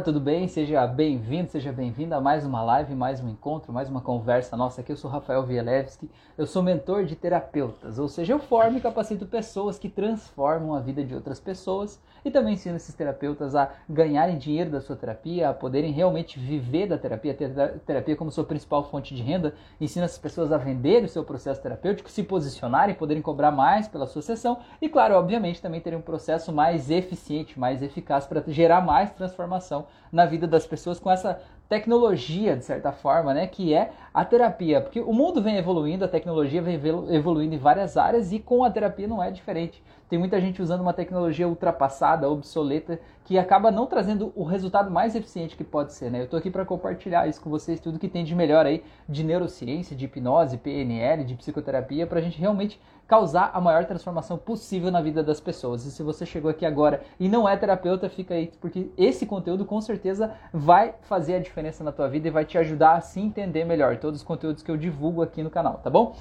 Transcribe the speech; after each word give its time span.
tudo 0.00 0.18
bem? 0.18 0.48
Seja 0.48 0.86
bem-vindo, 0.86 1.50
seja 1.50 1.70
bem-vinda 1.70 2.16
a 2.16 2.20
mais 2.20 2.46
uma 2.46 2.62
live, 2.62 2.94
mais 2.94 3.20
um 3.20 3.28
encontro, 3.28 3.74
mais 3.74 3.90
uma 3.90 4.00
conversa 4.00 4.56
nossa 4.56 4.80
aqui. 4.80 4.90
Eu 4.90 4.96
sou 4.96 5.10
Rafael 5.10 5.44
Vielewski, 5.44 6.10
eu 6.38 6.46
sou 6.46 6.62
mentor 6.62 7.04
de 7.04 7.14
terapeutas, 7.14 7.98
ou 7.98 8.08
seja, 8.08 8.32
eu 8.32 8.38
formo 8.38 8.78
e 8.78 8.80
capacito 8.80 9.26
pessoas 9.26 9.78
que 9.78 9.90
transformam 9.90 10.74
a 10.74 10.80
vida 10.80 11.04
de 11.04 11.14
outras 11.14 11.38
pessoas 11.38 12.00
e 12.24 12.30
também 12.30 12.54
ensino 12.54 12.76
esses 12.76 12.94
terapeutas 12.94 13.54
a 13.54 13.70
ganharem 13.86 14.38
dinheiro 14.38 14.70
da 14.70 14.80
sua 14.80 14.96
terapia, 14.96 15.50
a 15.50 15.52
poderem 15.52 15.92
realmente 15.92 16.38
viver 16.38 16.86
da 16.86 16.96
terapia, 16.96 17.34
ter 17.34 17.52
terapia 17.80 18.16
como 18.16 18.30
sua 18.30 18.44
principal 18.44 18.84
fonte 18.84 19.14
de 19.14 19.22
renda. 19.22 19.54
Ensino 19.78 20.06
essas 20.06 20.16
pessoas 20.16 20.52
a 20.52 20.56
vender 20.56 21.04
o 21.04 21.08
seu 21.08 21.22
processo 21.22 21.60
terapêutico, 21.60 22.10
se 22.10 22.22
posicionarem, 22.22 22.94
poderem 22.94 23.22
cobrar 23.22 23.50
mais 23.50 23.88
pela 23.88 24.06
sua 24.06 24.22
sessão 24.22 24.58
e, 24.80 24.88
claro, 24.88 25.16
obviamente, 25.16 25.60
também 25.60 25.82
terem 25.82 25.98
um 25.98 26.02
processo 26.02 26.50
mais 26.50 26.90
eficiente, 26.90 27.60
mais 27.60 27.82
eficaz 27.82 28.24
para 28.24 28.42
gerar 28.46 28.80
mais 28.80 29.10
transformação 29.10 29.81
na 30.10 30.26
vida 30.26 30.46
das 30.46 30.66
pessoas 30.66 30.98
com 30.98 31.10
essa 31.10 31.40
tecnologia, 31.68 32.54
de 32.54 32.64
certa 32.64 32.92
forma, 32.92 33.32
né, 33.32 33.46
que 33.46 33.72
é 33.72 33.92
a 34.12 34.24
terapia. 34.24 34.80
Porque 34.80 35.00
o 35.00 35.12
mundo 35.12 35.40
vem 35.40 35.56
evoluindo, 35.56 36.04
a 36.04 36.08
tecnologia 36.08 36.60
vem 36.60 36.78
evoluindo 37.10 37.54
em 37.54 37.58
várias 37.58 37.96
áreas 37.96 38.30
e 38.30 38.38
com 38.38 38.62
a 38.62 38.70
terapia 38.70 39.08
não 39.08 39.22
é 39.22 39.30
diferente. 39.30 39.82
Tem 40.06 40.18
muita 40.18 40.38
gente 40.38 40.60
usando 40.60 40.82
uma 40.82 40.92
tecnologia 40.92 41.48
ultrapassada, 41.48 42.28
obsoleta, 42.28 43.00
que 43.24 43.38
acaba 43.38 43.70
não 43.70 43.86
trazendo 43.86 44.30
o 44.36 44.44
resultado 44.44 44.90
mais 44.90 45.16
eficiente 45.16 45.56
que 45.56 45.64
pode 45.64 45.94
ser, 45.94 46.10
né? 46.10 46.20
Eu 46.20 46.24
estou 46.24 46.38
aqui 46.38 46.50
para 46.50 46.66
compartilhar 46.66 47.26
isso 47.26 47.40
com 47.40 47.48
vocês, 47.48 47.80
tudo 47.80 47.98
que 47.98 48.08
tem 48.08 48.22
de 48.22 48.34
melhor 48.34 48.66
aí 48.66 48.84
de 49.08 49.24
neurociência, 49.24 49.96
de 49.96 50.04
hipnose, 50.04 50.58
PNL, 50.58 51.24
de 51.24 51.34
psicoterapia, 51.34 52.06
para 52.06 52.18
a 52.18 52.22
gente 52.22 52.38
realmente 52.38 52.78
causar 53.06 53.50
a 53.52 53.60
maior 53.60 53.84
transformação 53.84 54.38
possível 54.38 54.90
na 54.90 55.02
vida 55.02 55.22
das 55.22 55.40
pessoas. 55.40 55.84
E 55.84 55.90
se 55.90 56.02
você 56.02 56.24
chegou 56.24 56.50
aqui 56.50 56.64
agora 56.64 57.02
e 57.20 57.28
não 57.28 57.48
é 57.48 57.56
terapeuta, 57.56 58.08
fica 58.08 58.34
aí, 58.34 58.50
porque 58.60 58.90
esse 58.96 59.26
conteúdo 59.26 59.64
com 59.64 59.80
certeza 59.80 60.32
vai 60.52 60.94
fazer 61.02 61.34
a 61.34 61.38
diferença 61.38 61.84
na 61.84 61.92
tua 61.92 62.08
vida 62.08 62.28
e 62.28 62.30
vai 62.30 62.44
te 62.44 62.56
ajudar 62.56 62.94
a 62.94 63.00
se 63.00 63.20
entender 63.20 63.64
melhor 63.64 63.96
todos 63.98 64.20
os 64.20 64.26
conteúdos 64.26 64.62
que 64.62 64.70
eu 64.70 64.76
divulgo 64.76 65.22
aqui 65.22 65.42
no 65.42 65.50
canal, 65.50 65.74
tá 65.74 65.90
bom? 65.90 66.16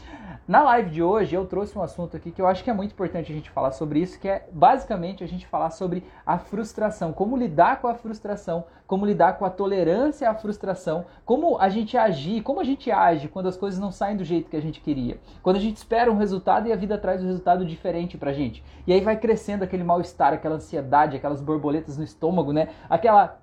Na 0.47 0.63
live 0.63 0.89
de 0.89 1.03
hoje 1.03 1.35
eu 1.35 1.45
trouxe 1.45 1.77
um 1.77 1.81
assunto 1.81 2.17
aqui 2.17 2.31
que 2.31 2.41
eu 2.41 2.47
acho 2.47 2.63
que 2.63 2.69
é 2.69 2.73
muito 2.73 2.91
importante 2.91 3.31
a 3.31 3.35
gente 3.35 3.49
falar 3.49 3.71
sobre 3.71 3.99
isso, 3.99 4.19
que 4.19 4.27
é 4.27 4.47
basicamente 4.51 5.23
a 5.23 5.27
gente 5.27 5.47
falar 5.47 5.69
sobre 5.69 6.03
a 6.25 6.37
frustração, 6.37 7.13
como 7.13 7.37
lidar 7.37 7.79
com 7.79 7.87
a 7.87 7.93
frustração, 7.93 8.65
como 8.91 9.05
lidar 9.05 9.37
com 9.37 9.45
a 9.45 9.49
tolerância 9.49 10.29
à 10.29 10.35
frustração, 10.35 11.05
como 11.23 11.57
a 11.57 11.69
gente 11.69 11.95
agir, 11.95 12.41
como 12.41 12.59
a 12.59 12.63
gente 12.65 12.91
age 12.91 13.29
quando 13.29 13.47
as 13.47 13.55
coisas 13.55 13.79
não 13.79 13.89
saem 13.89 14.17
do 14.17 14.25
jeito 14.25 14.49
que 14.49 14.57
a 14.57 14.61
gente 14.61 14.81
queria. 14.81 15.17
Quando 15.41 15.55
a 15.55 15.61
gente 15.61 15.77
espera 15.77 16.11
um 16.11 16.17
resultado 16.17 16.67
e 16.67 16.70
a 16.71 16.75
vida 16.75 16.97
traz 16.97 17.23
um 17.23 17.27
resultado 17.27 17.65
diferente 17.65 18.17
pra 18.17 18.33
gente. 18.33 18.63
E 18.85 18.93
aí 18.93 19.01
vai 19.01 19.17
crescendo 19.17 19.63
aquele 19.63 19.83
mal-estar, 19.83 20.33
aquela 20.33 20.55
ansiedade, 20.55 21.17
aquelas 21.17 21.41
borboletas 21.41 21.97
no 21.97 22.03
estômago, 22.03 22.51
né? 22.51 22.69
Aquela 22.89 23.39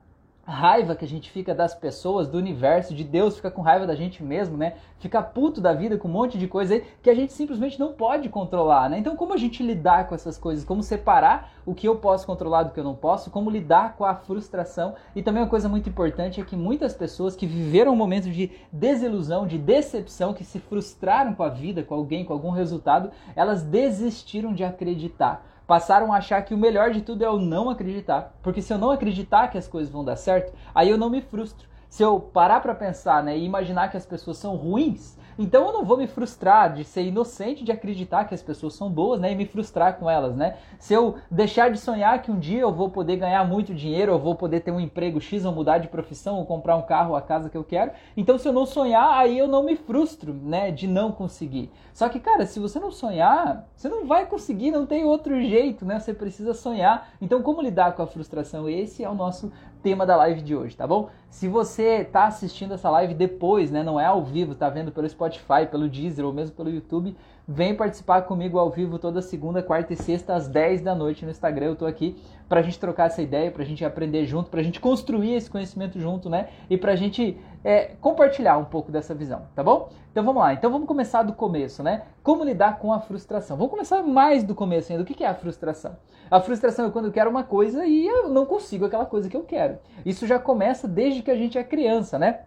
raiva 0.49 0.97
que 0.97 1.05
a 1.05 1.09
gente 1.09 1.31
fica 1.31 1.55
das 1.55 1.75
pessoas, 1.75 2.27
do 2.27 2.39
universo, 2.39 2.95
de 2.95 3.05
Deus, 3.05 3.37
fica 3.37 3.51
com 3.51 3.61
raiva 3.61 3.87
da 3.87 3.95
gente 3.95 4.23
mesmo, 4.23 4.57
né? 4.57 4.77
Fica 4.99 5.23
puto 5.23 5.61
da 5.61 5.75
vida 5.75 5.99
com 5.99 6.09
um 6.09 6.11
monte 6.11 6.39
de 6.39 6.49
coisa 6.49 6.75
aí 6.75 6.85
que 7.03 7.11
a 7.11 7.15
gente 7.15 7.35
simplesmente 7.35 7.79
não 7.79 7.93
pode 7.93 8.31
controlar, 8.31 8.89
né? 8.89 8.99
Então, 8.99 9.15
como 9.15 9.35
a 9.35 9.37
gente 9.37 9.63
lidar 9.63 10.09
com 10.09 10.15
essas 10.15 10.39
coisas? 10.39 10.65
Como 10.65 10.83
separar 10.83 11.53
o 11.67 11.75
que 11.75 11.87
eu 11.87 11.97
posso 11.97 12.27
controlar 12.27 12.63
do 12.63 12.73
que 12.73 12.81
eu 12.81 12.85
não 12.85 12.95
posso? 12.95 13.31
Como 13.31 13.51
lidar 13.51 13.95
com 13.97 14.07
a 14.07 14.15
frustração? 14.15 14.95
E 15.15 15.23
também 15.23 15.43
uma 15.43 15.51
coisa 15.51 15.69
muito 15.69 15.91
importante 15.91 16.41
é 16.41 16.45
que 16.45 16.57
muitas 16.57 16.95
pessoas 16.95 17.37
que 17.37 17.47
viveram 17.47 17.95
momentos 17.95 18.35
de 18.35 18.51
desilusão, 18.73 19.47
de 19.47 19.59
decepção, 19.59 20.33
que 20.33 20.45
se 20.45 20.59
frustraram 20.59 21.35
com 21.35 21.43
a 21.43 21.51
vida, 21.51 21.83
com 21.83 21.95
alguém, 21.95 22.25
com 22.25 22.33
algum 22.33 22.51
resultado, 22.51 23.11
elas 23.37 23.63
desistiram 23.63 24.55
de 24.55 24.65
acreditar 24.65 25.45
passaram 25.69 26.15
a 26.15 26.17
achar 26.17 26.41
que 26.43 26.55
o 26.55 26.59
melhor 26.59 26.93
de 26.93 27.03
tudo 27.03 27.23
é 27.23 27.27
eu 27.27 27.39
não 27.39 27.69
acreditar. 27.69 28.35
Porque 28.43 28.63
se 28.63 28.73
eu 28.73 28.79
não 28.79 28.91
acreditar 28.91 29.49
que 29.49 29.59
as 29.59 29.69
coisas 29.69 29.93
vão 29.93 30.03
dar 30.03 30.17
certo, 30.17 30.51
aí 30.75 30.89
eu 30.89 30.97
não 30.97 31.11
me 31.11 31.21
frustro. 31.21 31.69
Se 31.91 32.03
eu 32.03 32.19
parar 32.19 32.61
para 32.61 32.75
pensar 32.75 33.23
né, 33.23 33.37
e 33.37 33.45
imaginar 33.45 33.91
que 33.91 33.97
as 33.99 34.07
pessoas 34.07 34.39
são 34.39 34.57
ruins, 34.57 35.19
então 35.39 35.67
eu 35.67 35.73
não 35.73 35.85
vou 35.85 35.97
me 35.97 36.07
frustrar 36.07 36.75
de 36.75 36.85
ser 36.85 37.03
inocente 37.03 37.65
de 37.65 37.73
acreditar 37.73 38.25
que 38.25 38.35
as 38.35 38.43
pessoas 38.43 38.75
são 38.75 38.91
boas, 38.91 39.21
né, 39.21 39.33
e 39.33 39.37
me 39.37 39.47
frustrar 39.47 39.99
com 39.99 40.11
elas, 40.11 40.35
né? 40.35 40.57
Se 40.79 40.93
eu 40.93 41.17
deixar 41.31 41.71
de 41.71 41.79
sonhar 41.79 42.21
que 42.23 42.31
um 42.31 42.39
dia 42.39 42.61
eu 42.61 42.73
vou 42.73 42.91
poder 42.91 43.17
ganhar 43.17 43.47
muito 43.47 43.75
dinheiro, 43.75 44.13
eu 44.13 44.19
vou 44.19 44.35
poder 44.35 44.61
ter 44.61 44.71
um 44.71 44.81
emprego 44.81 45.21
X 45.21 45.45
ou 45.45 45.53
mudar 45.53 45.79
de 45.79 45.89
profissão 45.89 46.37
ou 46.37 46.47
comprar 46.47 46.77
um 46.77 46.83
carro 46.83 47.15
a 47.15 47.23
casa 47.23 47.49
que 47.49 47.57
eu 47.57 47.65
quero, 47.65 47.93
então 48.17 48.39
se 48.39 48.49
eu 48.49 48.53
não 48.53 48.67
sonhar, 48.67 49.19
aí 49.19 49.39
eu 49.39 49.47
não 49.49 49.63
me 49.63 49.77
frustro, 49.77 50.33
né, 50.33 50.71
de 50.71 50.87
não 50.87 51.13
conseguir. 51.13 51.71
Só 51.99 52.09
que, 52.09 52.21
cara, 52.21 52.47
se 52.47 52.61
você 52.61 52.79
não 52.79 52.93
sonhar, 52.93 53.69
você 53.75 53.89
não 53.89 54.07
vai 54.07 54.25
conseguir, 54.27 54.71
não 54.71 54.87
tem 54.87 55.05
outro 55.05 55.41
jeito, 55.43 55.85
né? 55.85 55.99
Você 55.99 56.15
precisa 56.15 56.55
sonhar. 56.55 57.09
Então, 57.21 57.43
como 57.43 57.61
lidar 57.61 57.97
com 57.97 58.03
a 58.03 58.07
frustração? 58.07 58.69
Esse 58.69 59.03
é 59.03 59.11
o 59.11 59.17
nosso 59.17 59.51
tema 59.83 60.05
da 60.05 60.17
live 60.17 60.43
de 60.43 60.55
hoje, 60.55 60.77
tá 60.77 60.87
bom? 60.87 61.09
Se 61.31 61.49
você 61.49 62.03
está 62.03 62.27
assistindo 62.27 62.75
essa 62.75 62.91
live 62.91 63.15
depois, 63.15 63.71
né, 63.71 63.83
não 63.83 63.99
é 63.99 64.07
ao 64.07 64.23
vivo, 64.23 64.55
tá 64.55 64.69
vendo 64.69 64.93
pelo 64.93 65.09
Spotify, 65.09 65.67
pelo 65.71 65.89
Deezer 65.89 66.25
ou 66.25 66.33
mesmo 66.33 66.55
pelo 66.55 66.71
YouTube, 66.71 67.17
vem 67.49 67.75
participar 67.75 68.23
comigo 68.23 68.59
ao 68.59 68.69
vivo 68.69 68.99
toda 68.99 69.23
segunda, 69.23 69.63
quarta 69.63 69.95
e 69.95 69.97
sexta 69.97 70.35
às 70.35 70.47
10 70.49 70.83
da 70.83 70.95
noite 70.95 71.25
no 71.25 71.31
Instagram. 71.31 71.69
Eu 71.69 71.77
tô 71.77 71.87
aqui 71.87 72.15
pra 72.47 72.61
gente 72.61 72.79
trocar 72.79 73.07
essa 73.07 73.23
ideia, 73.23 73.51
pra 73.51 73.65
gente 73.65 73.83
aprender 73.83 74.27
junto, 74.27 74.51
pra 74.51 74.63
gente 74.63 74.79
construir 74.79 75.33
esse 75.33 75.49
conhecimento 75.49 75.99
junto, 75.99 76.29
né? 76.29 76.49
E 76.69 76.77
pra 76.77 76.95
gente 76.95 77.41
é, 77.65 77.93
compartilhar 78.03 78.59
um 78.59 78.67
pouco 78.67 78.93
dessa 78.93 79.15
visão, 79.15 79.47
tá 79.55 79.65
bom? 79.65 79.89
Então 80.13 80.23
vamos 80.23 80.43
lá, 80.43 80.53
então 80.53 80.71
vamos 80.71 80.87
começar 80.87 81.23
do 81.23 81.33
começo, 81.33 81.83
né? 81.83 82.03
Como 82.23 82.45
lidar 82.45 82.79
com 82.79 82.93
a 82.93 83.01
frustração? 83.01 83.57
Vamos 83.57 83.71
começar 83.71 84.03
mais 84.03 84.45
do 84.45 84.55
começo 84.55 84.93
ainda. 84.93 85.03
O 85.03 85.07
que 85.07 85.25
é 85.25 85.29
a 85.29 85.35
frustração? 85.35 85.97
A 86.31 86.41
frustração 86.41 86.87
é 86.87 86.91
quando 86.91 87.07
eu 87.07 87.13
quero 87.13 87.31
uma 87.31 87.45
coisa 87.45 87.87
e 87.87 88.07
eu 88.07 88.29
não 88.29 88.45
consigo 88.45 88.85
aquela 88.85 89.07
coisa 89.07 89.27
que 89.27 89.37
eu 89.37 89.45
quero. 89.45 89.79
Isso 90.05 90.27
já 90.27 90.39
começa 90.39 90.87
desde 90.87 91.23
que 91.23 91.31
a 91.31 91.37
gente 91.37 91.57
é 91.57 91.65
criança, 91.65 92.19
né? 92.19 92.41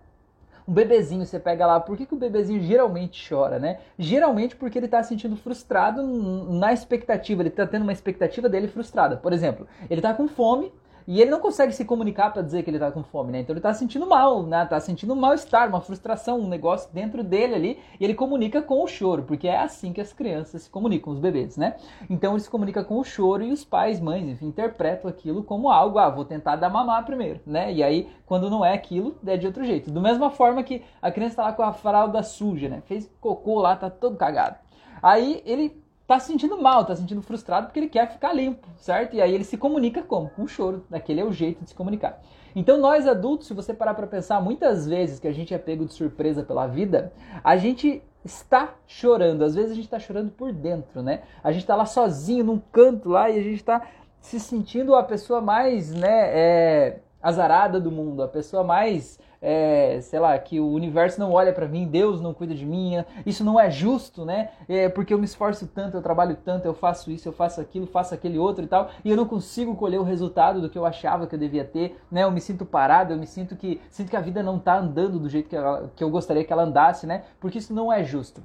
Um 0.68 0.74
bebezinho, 0.74 1.26
você 1.26 1.40
pega 1.40 1.66
lá, 1.66 1.80
por 1.80 1.98
que, 1.98 2.06
que 2.06 2.14
o 2.14 2.18
bebezinho 2.18 2.62
geralmente 2.62 3.28
chora, 3.28 3.60
né? 3.60 3.80
Geralmente 3.98 4.56
porque 4.56 4.78
ele 4.78 4.86
está 4.86 5.02
se 5.02 5.10
sentindo 5.10 5.36
frustrado 5.36 6.02
na 6.04 6.72
expectativa, 6.72 7.42
ele 7.42 7.50
está 7.50 7.66
tendo 7.66 7.84
uma 7.84 7.92
expectativa 7.92 8.48
dele 8.48 8.68
frustrada. 8.68 9.18
Por 9.18 9.34
exemplo, 9.34 9.68
ele 9.90 10.00
está 10.00 10.14
com 10.14 10.28
fome, 10.28 10.72
e 11.08 11.22
ele 11.22 11.32
não 11.32 11.40
consegue 11.40 11.74
se 11.74 11.86
comunicar 11.86 12.32
para 12.32 12.42
dizer 12.42 12.64
que 12.64 12.70
ele 12.70 12.78
está 12.78 12.92
com 12.92 13.04
fome, 13.04 13.32
né? 13.32 13.40
Então 13.40 13.54
ele 13.54 13.60
está 13.60 13.74
sentindo 13.74 14.08
mal, 14.08 14.44
né? 14.44 14.66
Tá 14.66 14.80
sentindo 14.80 15.14
um 15.14 15.16
mal-estar, 15.16 15.70
uma 15.70 15.82
frustração, 15.82 16.40
um 16.40 16.48
negócio 16.48 16.90
dentro 16.94 17.24
dele 17.24 17.56
ali, 17.56 17.80
e 18.00 18.04
ele 18.04 18.14
comunica 18.14 18.62
com 18.62 18.84
o 18.84 18.88
choro, 18.88 19.24
porque 19.24 19.48
é 19.48 19.58
assim 19.58 19.94
que 19.94 20.02
as 20.02 20.14
crianças 20.14 20.64
se 20.64 20.70
comunicam, 20.70 21.14
os 21.14 21.20
bebês, 21.20 21.58
né? 21.58 21.76
Então 22.10 22.34
ele 22.34 22.42
se 22.42 22.50
comunica 22.50 22.84
com 22.84 23.00
o 23.00 23.04
choro 23.04 23.44
e 23.44 23.52
os 23.52 23.64
pais, 23.64 24.00
mães, 24.00 24.28
enfim, 24.28 24.48
interpretam 24.48 25.10
aquilo 25.10 25.44
como 25.44 25.70
algo, 25.70 26.00
ah, 26.00 26.10
vou 26.10 26.26
tentar 26.26 26.56
dar 26.56 26.70
mamar 26.70 27.06
primeiro, 27.06 27.40
né? 27.46 27.72
E 27.72 27.84
aí, 27.84 28.10
quando 28.26 28.50
não 28.50 28.64
é 28.64 28.74
aquilo, 28.74 29.16
é 29.26 29.38
de 29.38 29.48
outro 29.48 29.64
jeito. 29.64 29.92
Da 29.92 30.02
mesma 30.02 30.30
forma 30.30 30.64
que 30.64 30.84
a 31.02 31.12
criança 31.12 31.34
está 31.34 31.44
lá 31.44 31.54
com 31.54 31.64
a 31.64 31.74
fralda 31.74 32.24
suja, 32.24 32.70
né? 32.70 32.82
Fez 32.86 33.12
cocô 33.20 33.60
lá, 33.60 33.76
tá 33.76 33.90
todo 33.90 34.18
cagado. 34.18 34.58
Aí 35.02 35.42
ele 35.46 35.81
tá 36.12 36.20
se 36.20 36.28
sentindo 36.28 36.62
mal, 36.62 36.84
tá 36.84 36.94
se 36.94 37.02
sentindo 37.02 37.22
frustrado 37.22 37.68
porque 37.68 37.80
ele 37.80 37.88
quer 37.88 38.12
ficar 38.12 38.34
limpo, 38.34 38.68
certo? 38.76 39.16
E 39.16 39.22
aí 39.22 39.34
ele 39.34 39.46
se 39.46 39.56
comunica 39.56 40.04
como? 40.04 40.30
Com 40.30 40.44
o 40.44 40.48
choro. 40.48 40.86
Daquele 40.90 41.22
é 41.22 41.24
o 41.24 41.32
jeito 41.32 41.64
de 41.64 41.70
se 41.70 41.76
comunicar. 41.76 42.22
Então 42.54 42.78
nós 42.78 43.08
adultos, 43.08 43.48
se 43.48 43.54
você 43.54 43.74
parar 43.74 43.94
para 43.94 44.06
pensar, 44.06 44.42
muitas 44.42 44.86
vezes 44.86 45.20
que 45.22 45.28
a 45.28 45.32
gente 45.32 45.54
é 45.54 45.58
pego 45.58 45.86
de 45.86 45.94
surpresa 45.94 46.44
pela 46.44 46.68
vida, 46.68 47.14
a 47.42 47.56
gente 47.56 48.04
está 48.26 48.76
chorando. 48.86 49.46
Às 49.46 49.56
vezes 49.56 49.72
a 49.72 49.76
gente 49.76 49.86
está 49.86 50.00
chorando 50.00 50.32
por 50.32 50.52
dentro, 50.52 51.02
né? 51.02 51.22
A 51.42 51.54
gente 51.54 51.62
está 51.62 51.78
lá 51.78 51.86
sozinho 51.86 52.44
num 52.44 52.60
canto 52.60 53.08
lá 53.08 53.30
e 53.30 53.40
a 53.40 53.44
gente 53.44 53.56
está 53.56 53.88
se 54.20 54.38
sentindo 54.38 54.94
a 54.96 55.04
pessoa 55.04 55.40
mais, 55.40 55.94
né, 55.94 56.30
é, 56.38 57.00
azarada 57.24 57.80
do 57.80 57.90
mundo, 57.90 58.22
a 58.22 58.28
pessoa 58.28 58.66
mais 58.66 59.18
é, 59.42 60.00
sei 60.02 60.20
lá, 60.20 60.38
que 60.38 60.60
o 60.60 60.68
universo 60.68 61.20
não 61.20 61.32
olha 61.32 61.52
para 61.52 61.68
mim, 61.68 61.88
Deus 61.88 62.22
não 62.22 62.32
cuida 62.32 62.54
de 62.54 62.64
mim, 62.64 63.04
isso 63.26 63.44
não 63.44 63.60
é 63.60 63.72
justo, 63.72 64.24
né? 64.24 64.52
É 64.70 64.88
porque 64.88 65.14
eu 65.14 65.18
me 65.18 65.26
esforço 65.26 65.66
tanto, 65.68 65.98
eu 65.98 66.02
trabalho 66.02 66.38
tanto, 66.46 66.66
eu 66.66 66.76
faço 66.76 67.10
isso, 67.10 67.28
eu 67.28 67.34
faço 67.34 67.60
aquilo, 67.60 67.88
faço 67.88 68.14
aquele 68.14 68.38
outro 68.38 68.64
e 68.64 68.68
tal, 68.68 68.92
e 69.04 69.10
eu 69.10 69.18
não 69.18 69.26
consigo 69.26 69.76
colher 69.76 70.00
o 70.00 70.04
resultado 70.04 70.62
do 70.62 70.70
que 70.70 70.78
eu 70.78 70.86
achava 70.86 71.26
que 71.26 71.34
eu 71.34 71.40
devia 71.40 71.66
ter, 71.66 72.00
né? 72.12 72.24
Eu 72.24 72.32
me 72.32 72.40
sinto 72.40 72.66
parado, 72.66 73.14
eu 73.14 73.18
me 73.18 73.26
sinto 73.26 73.56
que 73.56 73.82
sinto 73.90 74.12
que 74.12 74.16
a 74.16 74.22
vida 74.22 74.44
não 74.44 74.60
tá 74.60 74.78
andando 74.78 75.18
do 75.18 75.28
jeito 75.28 75.50
que, 75.50 75.56
ela, 75.56 75.92
que 75.96 76.04
eu 76.04 76.10
gostaria 76.12 76.44
que 76.44 76.54
ela 76.54 76.64
andasse, 76.64 77.08
né? 77.08 77.24
Porque 77.40 77.58
isso 77.58 77.74
não 77.74 77.92
é 77.92 78.04
justo. 78.04 78.44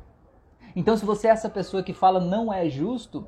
Então, 0.75 0.97
se 0.97 1.05
você 1.05 1.29
é 1.29 1.31
essa 1.31 1.51
pessoa 1.51 1.83
que 1.83 1.93
fala 1.93 2.21
não 2.21 2.53
é 2.53 2.69
justo, 2.69 3.27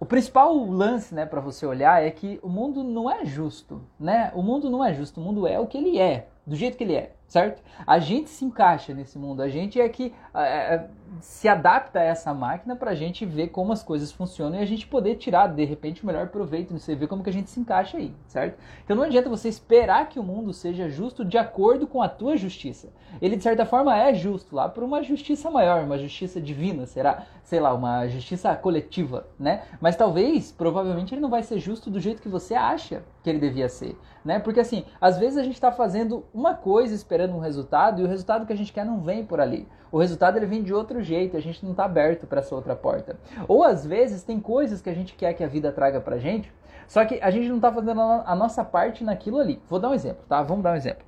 o 0.00 0.06
principal 0.06 0.56
lance, 0.64 1.14
né, 1.14 1.26
para 1.26 1.40
você 1.40 1.66
olhar 1.66 2.02
é 2.02 2.10
que 2.10 2.40
o 2.42 2.48
mundo 2.48 2.82
não 2.82 3.10
é 3.10 3.24
justo, 3.24 3.82
né? 3.98 4.32
O 4.34 4.42
mundo 4.42 4.68
não 4.68 4.84
é 4.84 4.94
justo, 4.94 5.20
o 5.20 5.24
mundo 5.24 5.46
é 5.46 5.58
o 5.60 5.66
que 5.66 5.78
ele 5.78 5.98
é 5.98 6.29
do 6.46 6.56
jeito 6.56 6.76
que 6.76 6.84
ele 6.84 6.94
é, 6.94 7.12
certo? 7.30 7.62
A 7.86 8.00
gente 8.00 8.28
se 8.28 8.44
encaixa 8.44 8.92
nesse 8.92 9.16
mundo, 9.16 9.40
a 9.40 9.48
gente 9.48 9.80
é 9.80 9.88
que 9.88 10.12
é, 10.34 10.74
é 10.74 10.88
se 11.20 11.48
adapta 11.48 11.98
a 11.98 12.04
essa 12.04 12.32
máquina 12.32 12.76
para 12.76 12.92
a 12.92 12.94
gente 12.94 13.26
ver 13.26 13.48
como 13.48 13.72
as 13.72 13.82
coisas 13.82 14.12
funcionam 14.12 14.58
e 14.58 14.62
a 14.62 14.66
gente 14.66 14.86
poder 14.86 15.16
tirar 15.16 15.48
de 15.48 15.64
repente 15.64 16.02
o 16.02 16.06
melhor 16.06 16.28
proveito 16.28 16.72
você 16.72 16.94
ver 16.94 17.08
como 17.08 17.22
que 17.22 17.30
a 17.30 17.32
gente 17.32 17.50
se 17.50 17.58
encaixa 17.58 17.98
aí, 17.98 18.14
certo? 18.26 18.58
Então 18.84 18.96
não 18.96 19.04
adianta 19.04 19.28
você 19.28 19.48
esperar 19.48 20.08
que 20.08 20.20
o 20.20 20.22
mundo 20.22 20.52
seja 20.52 20.88
justo 20.88 21.24
de 21.24 21.36
acordo 21.36 21.86
com 21.86 22.00
a 22.02 22.08
tua 22.08 22.36
justiça. 22.36 22.88
Ele 23.20 23.36
de 23.36 23.42
certa 23.42 23.66
forma 23.66 23.96
é 23.96 24.14
justo 24.14 24.54
lá 24.54 24.68
por 24.68 24.84
uma 24.84 25.02
justiça 25.02 25.50
maior, 25.50 25.82
uma 25.84 25.98
justiça 25.98 26.40
divina, 26.40 26.86
será, 26.86 27.26
sei 27.42 27.58
lá, 27.58 27.74
uma 27.74 28.06
justiça 28.06 28.54
coletiva, 28.54 29.26
né? 29.38 29.62
Mas 29.80 29.96
talvez, 29.96 30.52
provavelmente 30.52 31.14
ele 31.14 31.20
não 31.20 31.30
vai 31.30 31.42
ser 31.42 31.58
justo 31.58 31.90
do 31.90 32.00
jeito 32.00 32.22
que 32.22 32.28
você 32.28 32.54
acha 32.54 33.02
que 33.22 33.28
ele 33.28 33.38
devia 33.38 33.68
ser, 33.68 33.98
né? 34.24 34.38
Porque 34.38 34.60
assim, 34.60 34.84
às 35.00 35.18
vezes 35.18 35.36
a 35.36 35.42
gente 35.42 35.54
está 35.54 35.72
fazendo 35.72 36.24
uma 36.32 36.54
coisa 36.54 36.94
esperando 36.94 37.19
um 37.28 37.38
resultado 37.38 38.00
e 38.00 38.04
o 38.04 38.08
resultado 38.08 38.46
que 38.46 38.52
a 38.52 38.56
gente 38.56 38.72
quer 38.72 38.84
não 38.84 39.00
vem 39.00 39.24
por 39.24 39.40
ali. 39.40 39.68
O 39.92 39.98
resultado 39.98 40.36
ele 40.36 40.46
vem 40.46 40.62
de 40.62 40.72
outro 40.72 41.02
jeito, 41.02 41.36
a 41.36 41.40
gente 41.40 41.64
não 41.64 41.72
está 41.72 41.84
aberto 41.84 42.26
para 42.26 42.40
essa 42.40 42.54
outra 42.54 42.76
porta. 42.76 43.16
Ou 43.48 43.64
às 43.64 43.84
vezes 43.84 44.22
tem 44.22 44.38
coisas 44.38 44.80
que 44.80 44.88
a 44.88 44.94
gente 44.94 45.14
quer 45.14 45.34
que 45.34 45.44
a 45.44 45.48
vida 45.48 45.72
traga 45.72 46.00
para 46.00 46.18
gente, 46.18 46.52
só 46.86 47.04
que 47.04 47.20
a 47.22 47.30
gente 47.30 47.48
não 47.48 47.56
está 47.56 47.72
fazendo 47.72 48.00
a 48.00 48.34
nossa 48.34 48.64
parte 48.64 49.04
naquilo 49.04 49.38
ali. 49.38 49.60
Vou 49.68 49.78
dar 49.78 49.90
um 49.90 49.94
exemplo, 49.94 50.24
tá? 50.28 50.42
Vamos 50.42 50.64
dar 50.64 50.72
um 50.72 50.76
exemplo. 50.76 51.04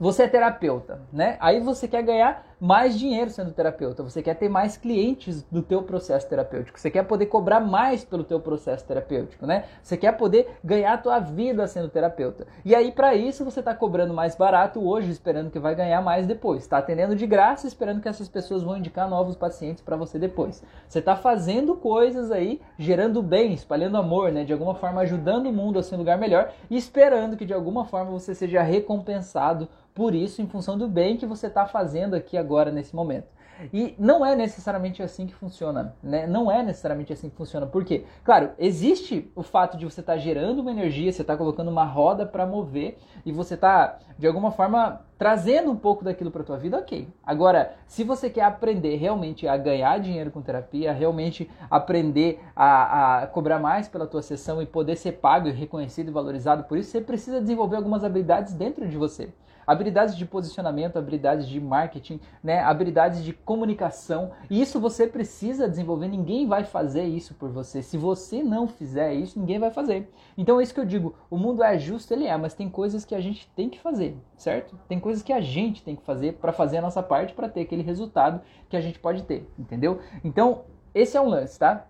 Você 0.00 0.22
é 0.22 0.28
terapeuta, 0.28 1.00
né? 1.12 1.36
Aí 1.40 1.60
você 1.60 1.88
quer 1.88 2.02
ganhar 2.02 2.46
mais 2.60 2.98
dinheiro 2.98 3.30
sendo 3.30 3.52
terapeuta, 3.52 4.02
você 4.02 4.22
quer 4.22 4.34
ter 4.34 4.48
mais 4.48 4.76
clientes 4.76 5.42
do 5.50 5.62
teu 5.62 5.82
processo 5.82 6.28
terapêutico, 6.28 6.78
você 6.78 6.90
quer 6.90 7.04
poder 7.04 7.26
cobrar 7.26 7.60
mais 7.60 8.04
pelo 8.04 8.24
teu 8.24 8.40
processo 8.40 8.84
terapêutico, 8.84 9.46
né? 9.46 9.64
Você 9.82 9.96
quer 9.96 10.12
poder 10.12 10.58
ganhar 10.62 10.94
a 10.94 10.98
tua 10.98 11.18
vida 11.18 11.66
sendo 11.66 11.88
terapeuta. 11.88 12.46
E 12.64 12.74
aí 12.74 12.90
para 12.90 13.14
isso 13.14 13.44
você 13.44 13.60
está 13.60 13.74
cobrando 13.74 14.12
mais 14.12 14.34
barato 14.34 14.86
hoje, 14.86 15.10
esperando 15.10 15.50
que 15.50 15.58
vai 15.58 15.74
ganhar 15.74 16.00
mais 16.02 16.26
depois. 16.26 16.62
Está 16.62 16.78
atendendo 16.78 17.14
de 17.14 17.26
graça, 17.26 17.66
esperando 17.66 18.00
que 18.00 18.08
essas 18.08 18.28
pessoas 18.28 18.62
vão 18.62 18.76
indicar 18.76 19.08
novos 19.08 19.36
pacientes 19.36 19.82
para 19.82 19.96
você 19.96 20.18
depois. 20.18 20.62
Você 20.88 20.98
está 20.98 21.14
fazendo 21.16 21.76
coisas 21.76 22.30
aí, 22.30 22.60
gerando 22.78 23.22
bem, 23.22 23.52
espalhando 23.52 23.96
amor, 23.96 24.32
né? 24.32 24.44
De 24.44 24.52
alguma 24.52 24.74
forma 24.74 25.00
ajudando 25.02 25.46
o 25.46 25.52
mundo 25.52 25.78
a 25.78 25.82
ser 25.82 25.94
um 25.94 25.98
lugar 25.98 26.18
melhor 26.18 26.52
e 26.68 26.76
esperando 26.76 27.36
que 27.36 27.46
de 27.46 27.54
alguma 27.54 27.84
forma 27.84 28.10
você 28.10 28.34
seja 28.34 28.62
recompensado 28.62 29.68
por 29.94 30.14
isso 30.14 30.40
em 30.40 30.46
função 30.46 30.78
do 30.78 30.86
bem 30.86 31.16
que 31.16 31.26
você 31.26 31.48
está 31.48 31.66
fazendo 31.66 32.14
aqui 32.14 32.36
agora 32.36 32.47
nesse 32.72 32.94
momento. 32.94 33.28
E 33.72 33.94
não 33.98 34.24
é 34.24 34.36
necessariamente 34.36 35.02
assim 35.02 35.26
que 35.26 35.34
funciona, 35.34 35.94
né? 36.02 36.26
Não 36.26 36.50
é 36.50 36.62
necessariamente 36.62 37.12
assim 37.12 37.28
que 37.28 37.36
funciona. 37.36 37.66
Por 37.66 37.84
quê? 37.84 38.04
Claro, 38.24 38.50
existe 38.58 39.30
o 39.34 39.42
fato 39.42 39.76
de 39.76 39.84
você 39.84 40.00
estar 40.00 40.14
tá 40.14 40.18
gerando 40.18 40.60
uma 40.60 40.70
energia, 40.70 41.10
você 41.10 41.22
está 41.22 41.36
colocando 41.36 41.68
uma 41.68 41.84
roda 41.84 42.24
para 42.24 42.46
mover 42.46 42.98
e 43.26 43.32
você 43.32 43.54
está, 43.54 43.98
de 44.16 44.26
alguma 44.26 44.52
forma, 44.52 45.00
trazendo 45.18 45.70
um 45.70 45.76
pouco 45.76 46.04
daquilo 46.04 46.30
para 46.30 46.44
tua 46.44 46.56
vida, 46.56 46.78
ok. 46.78 47.08
Agora, 47.24 47.74
se 47.86 48.04
você 48.04 48.30
quer 48.30 48.42
aprender 48.42 48.96
realmente 48.96 49.48
a 49.48 49.56
ganhar 49.56 49.98
dinheiro 49.98 50.30
com 50.30 50.40
terapia, 50.40 50.92
realmente 50.92 51.50
aprender 51.68 52.40
a, 52.54 53.22
a 53.22 53.26
cobrar 53.26 53.58
mais 53.58 53.88
pela 53.88 54.06
tua 54.06 54.22
sessão 54.22 54.62
e 54.62 54.66
poder 54.66 54.96
ser 54.96 55.12
pago 55.12 55.48
e 55.48 55.52
reconhecido 55.52 56.08
e 56.08 56.12
valorizado 56.12 56.64
por 56.64 56.78
isso, 56.78 56.90
você 56.90 57.00
precisa 57.00 57.40
desenvolver 57.40 57.76
algumas 57.76 58.04
habilidades 58.04 58.54
dentro 58.54 58.86
de 58.86 58.96
você 58.96 59.32
habilidades 59.68 60.16
de 60.16 60.24
posicionamento, 60.24 60.96
habilidades 60.96 61.46
de 61.46 61.60
marketing, 61.60 62.18
né, 62.42 62.60
habilidades 62.60 63.22
de 63.22 63.34
comunicação. 63.34 64.30
E 64.48 64.62
isso 64.62 64.80
você 64.80 65.06
precisa 65.06 65.68
desenvolver, 65.68 66.08
ninguém 66.08 66.46
vai 66.46 66.64
fazer 66.64 67.04
isso 67.04 67.34
por 67.34 67.50
você. 67.50 67.82
Se 67.82 67.98
você 67.98 68.42
não 68.42 68.66
fizer 68.66 69.12
isso, 69.12 69.38
ninguém 69.38 69.58
vai 69.58 69.70
fazer. 69.70 70.10
Então 70.38 70.58
é 70.58 70.62
isso 70.62 70.72
que 70.72 70.80
eu 70.80 70.86
digo, 70.86 71.14
o 71.30 71.36
mundo 71.36 71.62
é 71.62 71.78
justo, 71.78 72.14
ele 72.14 72.24
é, 72.24 72.34
mas 72.38 72.54
tem 72.54 72.70
coisas 72.70 73.04
que 73.04 73.14
a 73.14 73.20
gente 73.20 73.46
tem 73.54 73.68
que 73.68 73.78
fazer, 73.78 74.16
certo? 74.38 74.74
Tem 74.88 74.98
coisas 74.98 75.22
que 75.22 75.34
a 75.34 75.40
gente 75.42 75.82
tem 75.82 75.94
que 75.94 76.02
fazer 76.02 76.34
para 76.34 76.50
fazer 76.50 76.78
a 76.78 76.82
nossa 76.82 77.02
parte 77.02 77.34
para 77.34 77.46
ter 77.46 77.60
aquele 77.60 77.82
resultado 77.82 78.40
que 78.70 78.76
a 78.76 78.80
gente 78.80 78.98
pode 78.98 79.24
ter, 79.24 79.46
entendeu? 79.58 80.00
Então, 80.24 80.62
esse 80.94 81.14
é 81.14 81.20
um 81.20 81.28
lance, 81.28 81.58
tá? 81.58 81.86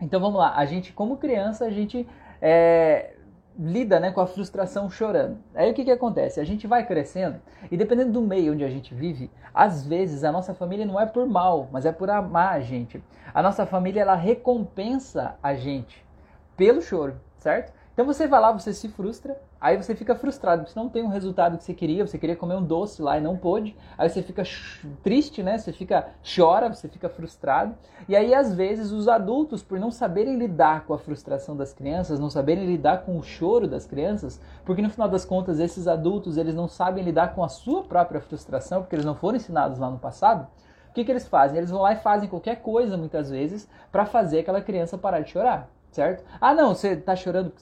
Então 0.00 0.18
vamos 0.18 0.38
lá, 0.38 0.54
a 0.56 0.64
gente 0.64 0.94
como 0.94 1.18
criança, 1.18 1.66
a 1.66 1.70
gente 1.70 2.08
é, 2.40 3.16
lida 3.58 3.98
né, 3.98 4.12
com 4.12 4.20
a 4.20 4.26
frustração 4.26 4.88
chorando. 4.88 5.38
Aí 5.54 5.70
o 5.70 5.74
que, 5.74 5.84
que 5.84 5.90
acontece? 5.90 6.38
A 6.38 6.44
gente 6.44 6.66
vai 6.66 6.86
crescendo 6.86 7.40
e 7.70 7.76
dependendo 7.76 8.12
do 8.12 8.22
meio 8.22 8.52
onde 8.52 8.62
a 8.62 8.70
gente 8.70 8.94
vive, 8.94 9.30
às 9.52 9.84
vezes 9.84 10.22
a 10.22 10.30
nossa 10.30 10.54
família 10.54 10.86
não 10.86 11.00
é 11.00 11.06
por 11.06 11.26
mal, 11.26 11.68
mas 11.72 11.84
é 11.84 11.90
por 11.90 12.08
amar 12.08 12.52
a 12.52 12.60
gente. 12.60 13.02
A 13.34 13.42
nossa 13.42 13.66
família 13.66 14.02
ela 14.02 14.14
recompensa 14.14 15.36
a 15.42 15.54
gente 15.54 16.06
pelo 16.56 16.80
choro, 16.80 17.20
certo? 17.38 17.72
Então 17.98 18.06
você 18.06 18.28
vai 18.28 18.40
lá, 18.40 18.52
você 18.52 18.72
se 18.72 18.88
frustra, 18.88 19.36
aí 19.60 19.76
você 19.76 19.92
fica 19.92 20.14
frustrado, 20.14 20.64
você 20.64 20.78
não 20.78 20.88
tem 20.88 21.02
um 21.02 21.08
resultado 21.08 21.58
que 21.58 21.64
você 21.64 21.74
queria, 21.74 22.06
você 22.06 22.16
queria 22.16 22.36
comer 22.36 22.54
um 22.54 22.62
doce 22.62 23.02
lá 23.02 23.18
e 23.18 23.20
não 23.20 23.36
pôde, 23.36 23.76
aí 23.98 24.08
você 24.08 24.22
fica 24.22 24.44
triste, 25.02 25.42
né? 25.42 25.58
Você 25.58 25.72
fica 25.72 26.06
chora, 26.22 26.72
você 26.72 26.86
fica 26.86 27.08
frustrado. 27.08 27.74
E 28.08 28.14
aí 28.14 28.32
às 28.32 28.54
vezes 28.54 28.92
os 28.92 29.08
adultos, 29.08 29.64
por 29.64 29.80
não 29.80 29.90
saberem 29.90 30.38
lidar 30.38 30.86
com 30.86 30.94
a 30.94 30.98
frustração 30.98 31.56
das 31.56 31.72
crianças, 31.72 32.20
não 32.20 32.30
saberem 32.30 32.66
lidar 32.66 32.98
com 32.98 33.18
o 33.18 33.22
choro 33.24 33.66
das 33.66 33.84
crianças, 33.84 34.40
porque 34.64 34.80
no 34.80 34.90
final 34.90 35.08
das 35.08 35.24
contas 35.24 35.58
esses 35.58 35.88
adultos, 35.88 36.36
eles 36.36 36.54
não 36.54 36.68
sabem 36.68 37.02
lidar 37.02 37.34
com 37.34 37.42
a 37.42 37.48
sua 37.48 37.82
própria 37.82 38.20
frustração, 38.20 38.80
porque 38.80 38.94
eles 38.94 39.04
não 39.04 39.16
foram 39.16 39.38
ensinados 39.38 39.80
lá 39.80 39.90
no 39.90 39.98
passado. 39.98 40.46
O 40.88 40.92
que, 40.92 41.04
que 41.04 41.10
eles 41.10 41.26
fazem? 41.26 41.58
Eles 41.58 41.70
vão 41.70 41.82
lá 41.82 41.94
e 41.94 41.96
fazem 41.96 42.28
qualquer 42.28 42.62
coisa, 42.62 42.96
muitas 42.96 43.28
vezes, 43.28 43.68
para 43.90 44.06
fazer 44.06 44.38
aquela 44.38 44.60
criança 44.60 44.96
parar 44.96 45.18
de 45.18 45.30
chorar 45.30 45.68
certo? 45.90 46.24
Ah, 46.40 46.54
não, 46.54 46.74
você 46.74 46.96
tá 46.96 47.16
chorando 47.16 47.52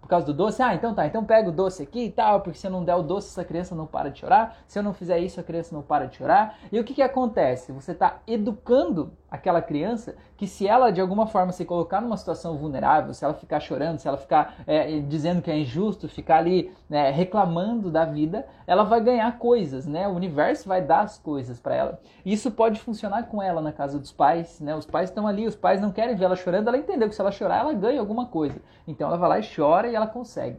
por 0.00 0.08
causa 0.08 0.26
do 0.26 0.34
doce? 0.34 0.62
Ah, 0.62 0.74
então 0.74 0.94
tá, 0.94 1.06
então 1.06 1.24
pega 1.24 1.48
o 1.48 1.52
doce 1.52 1.82
aqui 1.82 2.06
e 2.06 2.10
tal, 2.10 2.40
porque 2.40 2.58
se 2.58 2.66
eu 2.66 2.70
não 2.70 2.84
der 2.84 2.94
o 2.94 3.02
doce, 3.02 3.28
essa 3.28 3.44
criança 3.44 3.74
não 3.74 3.86
para 3.86 4.10
de 4.10 4.20
chorar. 4.20 4.58
Se 4.66 4.78
eu 4.78 4.82
não 4.82 4.92
fizer 4.92 5.18
isso, 5.18 5.40
a 5.40 5.42
criança 5.42 5.74
não 5.74 5.82
para 5.82 6.06
de 6.06 6.16
chorar. 6.16 6.58
E 6.70 6.78
o 6.78 6.84
que 6.84 6.94
que 6.94 7.02
acontece? 7.02 7.72
Você 7.72 7.94
tá 7.94 8.20
educando 8.26 9.12
aquela 9.32 9.62
criança 9.62 10.14
que 10.36 10.46
se 10.46 10.68
ela 10.68 10.90
de 10.90 11.00
alguma 11.00 11.26
forma 11.26 11.52
se 11.52 11.64
colocar 11.64 12.02
numa 12.02 12.18
situação 12.18 12.58
vulnerável, 12.58 13.14
se 13.14 13.24
ela 13.24 13.32
ficar 13.32 13.60
chorando, 13.60 13.98
se 13.98 14.06
ela 14.06 14.18
ficar 14.18 14.56
é, 14.66 15.00
dizendo 15.00 15.40
que 15.40 15.50
é 15.50 15.58
injusto, 15.58 16.06
ficar 16.06 16.36
ali 16.36 16.70
né, 16.86 17.10
reclamando 17.10 17.90
da 17.90 18.04
vida, 18.04 18.46
ela 18.66 18.82
vai 18.82 19.00
ganhar 19.00 19.38
coisas, 19.38 19.86
né? 19.86 20.06
O 20.06 20.12
universo 20.12 20.68
vai 20.68 20.82
dar 20.82 21.00
as 21.00 21.18
coisas 21.18 21.58
para 21.58 21.74
ela. 21.74 22.00
Isso 22.26 22.50
pode 22.50 22.78
funcionar 22.78 23.22
com 23.28 23.42
ela 23.42 23.62
na 23.62 23.72
casa 23.72 23.98
dos 23.98 24.12
pais, 24.12 24.60
né? 24.60 24.76
Os 24.76 24.84
pais 24.84 25.08
estão 25.08 25.26
ali, 25.26 25.46
os 25.46 25.56
pais 25.56 25.80
não 25.80 25.90
querem 25.90 26.14
ver 26.14 26.26
ela 26.26 26.36
chorando, 26.36 26.68
ela 26.68 26.76
entendeu 26.76 27.08
que 27.08 27.14
se 27.14 27.20
ela 27.20 27.32
chorar, 27.32 27.60
ela 27.60 27.72
ganha 27.72 28.00
alguma 28.00 28.26
coisa. 28.26 28.60
Então 28.86 29.08
ela 29.08 29.16
vai 29.16 29.28
lá 29.30 29.38
e 29.38 29.54
chora 29.56 29.88
e 29.88 29.94
ela 29.94 30.06
consegue. 30.06 30.58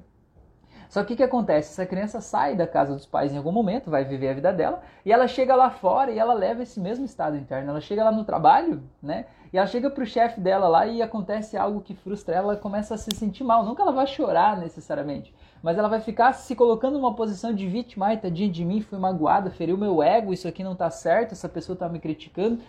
Só 0.94 1.04
que 1.04 1.16
o 1.16 1.18
que 1.18 1.24
acontece? 1.24 1.72
Essa 1.72 1.88
criança 1.88 2.22
sai 2.22 2.56
da 2.56 2.68
casa 2.68 2.94
dos 2.94 3.08
pais 3.08 3.34
em 3.34 3.38
algum 3.38 3.52
momento, 3.52 3.90
vai 3.90 4.06
viver 4.06 4.30
a 4.30 4.34
vida 4.36 4.54
dela, 4.54 4.84
e 5.04 5.12
ela 5.12 5.28
chega 5.28 5.56
lá 5.56 5.72
fora 5.72 6.12
e 6.12 6.20
ela 6.20 6.36
leva 6.36 6.62
esse 6.62 6.80
mesmo 6.80 7.04
estado 7.04 7.36
interno. 7.36 7.72
Ela 7.72 7.82
chega 7.82 8.04
lá 8.04 8.12
no 8.12 8.24
trabalho, 8.24 8.80
né? 9.02 9.26
E 9.52 9.58
ela 9.58 9.66
chega 9.66 9.90
pro 9.90 10.06
chefe 10.06 10.40
dela 10.40 10.68
lá 10.68 10.86
e 10.86 11.02
acontece 11.02 11.58
algo 11.58 11.82
que 11.82 11.96
frustra 11.96 12.36
ela, 12.36 12.54
ela 12.54 12.62
começa 12.62 12.94
a 12.94 12.98
se 13.00 13.10
sentir 13.16 13.44
mal. 13.44 13.74
Que 13.74 13.82
ela 13.82 13.92
vai 13.92 14.06
chorar 14.06 14.56
necessariamente, 14.56 15.34
mas 15.64 15.80
ela 15.80 15.88
vai 15.88 16.00
ficar 16.00 16.32
se 16.34 16.56
colocando 16.56 17.00
numa 17.00 17.16
posição 17.16 17.52
de 17.52 17.68
vítima. 17.68 18.06
Ai, 18.06 18.18
tadinha 18.18 18.52
de 18.52 18.64
mim, 18.64 18.80
fui 18.80 19.00
magoada, 19.00 19.50
feriu 19.50 19.76
meu 19.76 20.04
ego, 20.04 20.32
isso 20.32 20.48
aqui 20.48 20.64
não 20.64 20.76
tá 20.76 20.92
certo, 20.92 21.32
essa 21.32 21.50
pessoa 21.50 21.76
tá 21.76 21.90
me 21.90 21.98
criticando 21.98 22.60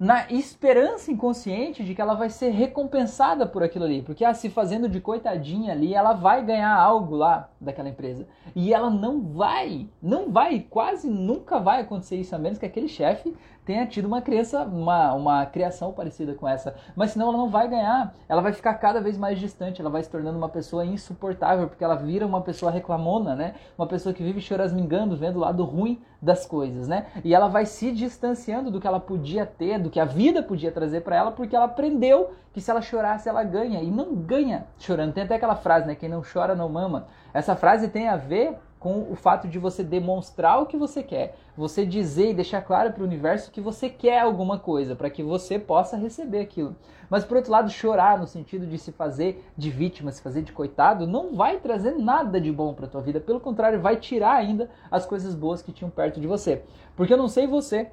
na 0.00 0.26
esperança 0.30 1.12
inconsciente 1.12 1.84
de 1.84 1.94
que 1.94 2.00
ela 2.00 2.14
vai 2.14 2.30
ser 2.30 2.48
recompensada 2.48 3.46
por 3.46 3.62
aquilo 3.62 3.84
ali. 3.84 4.00
Porque 4.00 4.24
ah, 4.24 4.32
se 4.32 4.48
fazendo 4.48 4.88
de 4.88 4.98
coitadinha 4.98 5.72
ali, 5.72 5.92
ela 5.92 6.14
vai 6.14 6.42
ganhar 6.42 6.74
algo 6.74 7.14
lá 7.14 7.50
daquela 7.60 7.90
empresa. 7.90 8.26
E 8.56 8.72
ela 8.72 8.88
não 8.88 9.20
vai, 9.20 9.90
não 10.02 10.32
vai, 10.32 10.60
quase 10.60 11.06
nunca 11.06 11.60
vai 11.60 11.82
acontecer 11.82 12.16
isso, 12.16 12.34
a 12.34 12.38
menos 12.38 12.58
que 12.58 12.64
aquele 12.64 12.88
chefe 12.88 13.36
tenha 13.70 13.86
tido 13.86 14.06
uma 14.06 14.20
criança, 14.20 14.62
uma, 14.64 15.14
uma 15.14 15.46
criação 15.46 15.92
parecida 15.92 16.34
com 16.34 16.48
essa. 16.48 16.74
Mas 16.96 17.12
senão 17.12 17.28
ela 17.28 17.38
não 17.38 17.48
vai 17.48 17.68
ganhar. 17.68 18.12
Ela 18.28 18.42
vai 18.42 18.52
ficar 18.52 18.74
cada 18.74 19.00
vez 19.00 19.16
mais 19.16 19.38
distante, 19.38 19.80
ela 19.80 19.88
vai 19.88 20.02
se 20.02 20.10
tornando 20.10 20.36
uma 20.36 20.48
pessoa 20.48 20.84
insuportável, 20.84 21.68
porque 21.68 21.84
ela 21.84 21.94
vira 21.94 22.26
uma 22.26 22.40
pessoa 22.40 22.72
reclamona, 22.72 23.36
né? 23.36 23.54
Uma 23.78 23.86
pessoa 23.86 24.12
que 24.12 24.24
vive 24.24 24.40
chorasmingando, 24.40 25.16
vendo 25.16 25.36
o 25.36 25.38
lado 25.38 25.62
ruim 25.62 26.02
das 26.20 26.44
coisas, 26.44 26.88
né? 26.88 27.06
E 27.24 27.32
ela 27.32 27.46
vai 27.46 27.64
se 27.64 27.92
distanciando 27.92 28.72
do 28.72 28.80
que 28.80 28.88
ela 28.88 28.98
podia 28.98 29.46
ter, 29.46 29.78
do 29.78 29.88
que 29.88 30.00
a 30.00 30.04
vida 30.04 30.42
podia 30.42 30.72
trazer 30.72 31.02
para 31.02 31.14
ela, 31.14 31.30
porque 31.30 31.54
ela 31.54 31.66
aprendeu 31.66 32.32
que 32.52 32.60
se 32.60 32.72
ela 32.72 32.82
chorasse 32.82 33.28
ela 33.28 33.44
ganha 33.44 33.80
e 33.80 33.88
não 33.88 34.16
ganha 34.16 34.66
chorando. 34.78 35.12
Tem 35.12 35.22
até 35.22 35.36
aquela 35.36 35.54
frase, 35.54 35.86
né? 35.86 35.94
Quem 35.94 36.08
não 36.08 36.22
chora 36.24 36.56
não 36.56 36.68
mama. 36.68 37.06
Essa 37.32 37.54
frase 37.54 37.86
tem 37.86 38.08
a 38.08 38.16
ver 38.16 38.58
com 38.80 39.12
o 39.12 39.14
fato 39.14 39.46
de 39.46 39.58
você 39.58 39.84
demonstrar 39.84 40.62
o 40.62 40.64
que 40.64 40.74
você 40.74 41.02
quer, 41.02 41.36
você 41.54 41.84
dizer 41.84 42.30
e 42.30 42.34
deixar 42.34 42.62
claro 42.62 42.90
para 42.90 43.02
o 43.02 43.06
universo 43.06 43.50
que 43.50 43.60
você 43.60 43.90
quer 43.90 44.20
alguma 44.20 44.58
coisa, 44.58 44.96
para 44.96 45.10
que 45.10 45.22
você 45.22 45.58
possa 45.58 45.98
receber 45.98 46.40
aquilo. 46.40 46.74
Mas 47.10 47.22
por 47.22 47.36
outro 47.36 47.52
lado, 47.52 47.68
chorar 47.68 48.18
no 48.18 48.26
sentido 48.26 48.66
de 48.66 48.78
se 48.78 48.90
fazer 48.90 49.44
de 49.54 49.68
vítima, 49.68 50.10
se 50.10 50.22
fazer 50.22 50.40
de 50.40 50.50
coitado, 50.50 51.06
não 51.06 51.36
vai 51.36 51.58
trazer 51.58 51.92
nada 51.92 52.40
de 52.40 52.50
bom 52.50 52.72
para 52.72 52.86
tua 52.86 53.02
vida, 53.02 53.20
pelo 53.20 53.38
contrário, 53.38 53.82
vai 53.82 53.96
tirar 53.96 54.32
ainda 54.32 54.70
as 54.90 55.04
coisas 55.04 55.34
boas 55.34 55.60
que 55.60 55.72
tinham 55.72 55.90
perto 55.90 56.18
de 56.18 56.26
você. 56.26 56.62
Porque 56.96 57.12
eu 57.12 57.18
não 57.18 57.28
sei 57.28 57.46
você, 57.46 57.90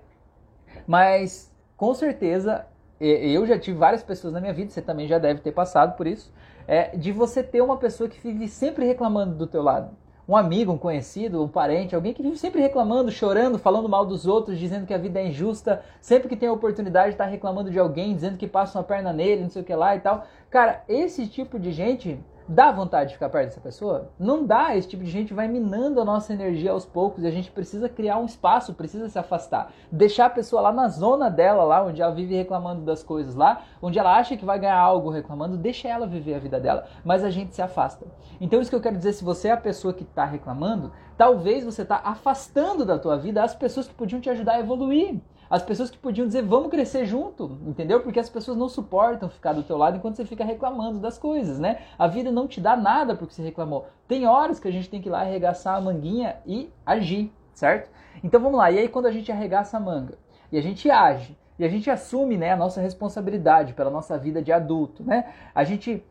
mas 0.88 1.54
com 1.76 1.94
certeza 1.94 2.66
eu 2.98 3.46
já 3.46 3.60
tive 3.60 3.78
várias 3.78 4.04
pessoas 4.04 4.34
na 4.34 4.40
minha 4.40 4.54
vida, 4.54 4.72
você 4.72 4.82
também 4.82 5.06
já 5.06 5.20
deve 5.20 5.42
ter 5.42 5.52
passado 5.52 5.98
por 5.98 6.08
isso, 6.08 6.34
é, 6.66 6.96
de 6.96 7.12
você 7.12 7.44
ter 7.44 7.62
uma 7.62 7.76
pessoa 7.76 8.10
que 8.10 8.20
vive 8.22 8.48
sempre 8.48 8.86
reclamando 8.86 9.36
do 9.36 9.46
teu 9.46 9.62
lado 9.62 9.92
um 10.28 10.36
amigo, 10.36 10.74
um 10.74 10.78
conhecido, 10.78 11.42
um 11.42 11.48
parente, 11.48 11.96
alguém 11.96 12.14
que 12.14 12.22
vive 12.22 12.38
sempre 12.38 12.62
reclamando, 12.62 13.10
chorando, 13.10 13.58
falando 13.58 13.88
mal 13.88 14.06
dos 14.06 14.28
outros, 14.28 14.60
dizendo 14.60 14.86
que 14.86 14.94
a 14.94 14.98
vida 14.98 15.20
é 15.20 15.28
injusta, 15.28 15.82
sempre 16.02 16.28
que 16.28 16.36
tem 16.36 16.50
a 16.50 16.54
oportunidade 16.54 17.12
está 17.12 17.26
reclamando 17.26 17.72
de 17.72 17.80
alguém, 17.80 18.14
dizendo 18.14 18.38
que 18.38 18.48
passa 18.48 18.78
uma 18.78 18.84
perna 18.84 19.14
nele, 19.14 19.44
não 19.44 19.50
sei 19.50 19.62
o 19.62 19.66
que 19.66 19.74
lá 19.74 19.96
e 19.96 20.02
tal. 20.02 20.26
Cara, 20.50 20.84
esse 20.90 21.28
tipo 21.28 21.58
de 21.58 21.72
gente 21.72 22.20
Dá 22.50 22.72
vontade 22.72 23.10
de 23.10 23.16
ficar 23.16 23.28
perto 23.28 23.50
dessa 23.50 23.60
pessoa? 23.60 24.10
Não 24.18 24.46
dá. 24.46 24.74
Esse 24.74 24.88
tipo 24.88 25.04
de 25.04 25.12
gente 25.12 25.34
vai 25.34 25.50
minando 25.50 26.00
a 26.00 26.06
nossa 26.06 26.32
energia 26.32 26.72
aos 26.72 26.86
poucos 26.86 27.24
e 27.24 27.28
a 27.28 27.32
gente 27.32 27.52
precisa 27.52 27.90
criar 27.90 28.18
um 28.20 28.26
espaço, 28.26 28.74
precisa 28.74 29.10
se 29.10 29.20
afastar. 29.20 29.74
Deixar 29.92 30.28
a 30.28 30.30
pessoa 30.30 30.62
lá 30.62 30.72
na 30.72 30.88
zona 30.88 31.30
dela, 31.30 31.66
lá 31.66 31.84
onde 31.84 32.02
ela 32.02 32.16
vive 32.16 32.36
reclamando 32.36 32.86
das 32.86 33.04
coisas, 33.04 33.36
lá 33.36 33.64
onde 33.82 34.00
ela 34.00 34.16
acha 34.16 34.38
que 34.38 34.46
vai 34.46 34.58
ganhar 34.58 34.80
algo 34.80 35.10
reclamando, 35.10 35.58
deixa 35.58 35.90
ela 35.90 36.08
viver 36.08 36.36
a 36.36 36.40
vida 36.40 36.58
dela. 36.58 36.86
Mas 37.04 37.22
a 37.22 37.30
gente 37.30 37.54
se 37.54 37.62
afasta. 37.62 38.06
Então, 38.40 38.62
isso 38.62 38.70
que 38.70 38.76
eu 38.78 38.82
quero 38.82 38.96
dizer, 38.96 39.12
se 39.12 39.26
você 39.26 39.50
é 39.50 39.52
a 39.52 39.58
pessoa 39.58 39.94
que 39.94 40.04
está 40.04 40.24
reclamando, 40.24 40.94
talvez 41.18 41.66
você 41.66 41.82
está 41.82 42.00
afastando 42.02 42.86
da 42.86 42.98
tua 42.98 43.18
vida 43.18 43.44
as 43.44 43.56
pessoas 43.56 43.90
que 43.90 43.94
podiam 43.94 44.22
te 44.22 44.30
ajudar 44.30 44.54
a 44.54 44.60
evoluir. 44.62 45.20
As 45.50 45.64
pessoas 45.64 45.90
que 45.90 45.98
podiam 45.98 46.28
dizer, 46.28 46.44
vamos 46.44 46.70
crescer 46.70 47.06
junto, 47.06 47.58
entendeu? 47.66 48.02
Porque 48.02 48.20
as 48.20 48.30
pessoas 48.30 48.58
não 48.58 48.68
suportam 48.68 49.30
ficar 49.30 49.54
do 49.54 49.64
teu 49.64 49.78
lado 49.78 49.98
enquanto 49.98 50.16
você 50.16 50.26
fica 50.26 50.44
reclamando 50.44 51.00
das 51.00 51.18
coisas, 51.18 51.58
né? 51.60 51.82
A 51.98 52.08
vida 52.08 52.32
não 52.32 52.48
te 52.48 52.60
dá 52.60 52.76
nada 52.76 53.16
porque 53.16 53.34
você 53.34 53.42
reclamou. 53.42 53.88
Tem 54.08 54.26
horas 54.26 54.60
que 54.60 54.68
a 54.68 54.72
gente 54.72 54.90
tem 54.90 55.02
que 55.02 55.10
ir 55.10 55.12
lá 55.12 55.22
arregaçar 55.22 55.76
a 55.76 55.82
manguinha 55.82 56.38
e 56.46 56.70
agir, 56.86 57.32
certo? 57.54 57.90
Então 58.24 58.42
vamos 58.42 58.58
lá. 58.58 58.72
E 58.72 58.80
aí 58.80 58.90
quando 58.90 59.06
a 59.06 59.12
gente 59.12 59.32
arregaça 59.32 59.78
a 59.78 59.80
manga 59.80 60.18
e 60.52 60.58
a 60.58 60.62
gente 60.62 60.90
age 60.90 61.38
e 61.58 61.66
a 61.66 61.70
gente 61.70 61.90
assume, 61.90 62.38
né, 62.38 62.52
a 62.52 62.58
nossa 62.58 62.80
responsabilidade 62.80 63.74
pela 63.74 63.90
nossa 63.90 64.18
vida 64.18 64.42
de 64.42 64.52
adulto, 64.52 65.04
né? 65.04 65.34
A 65.56 65.64
gente 65.64 66.04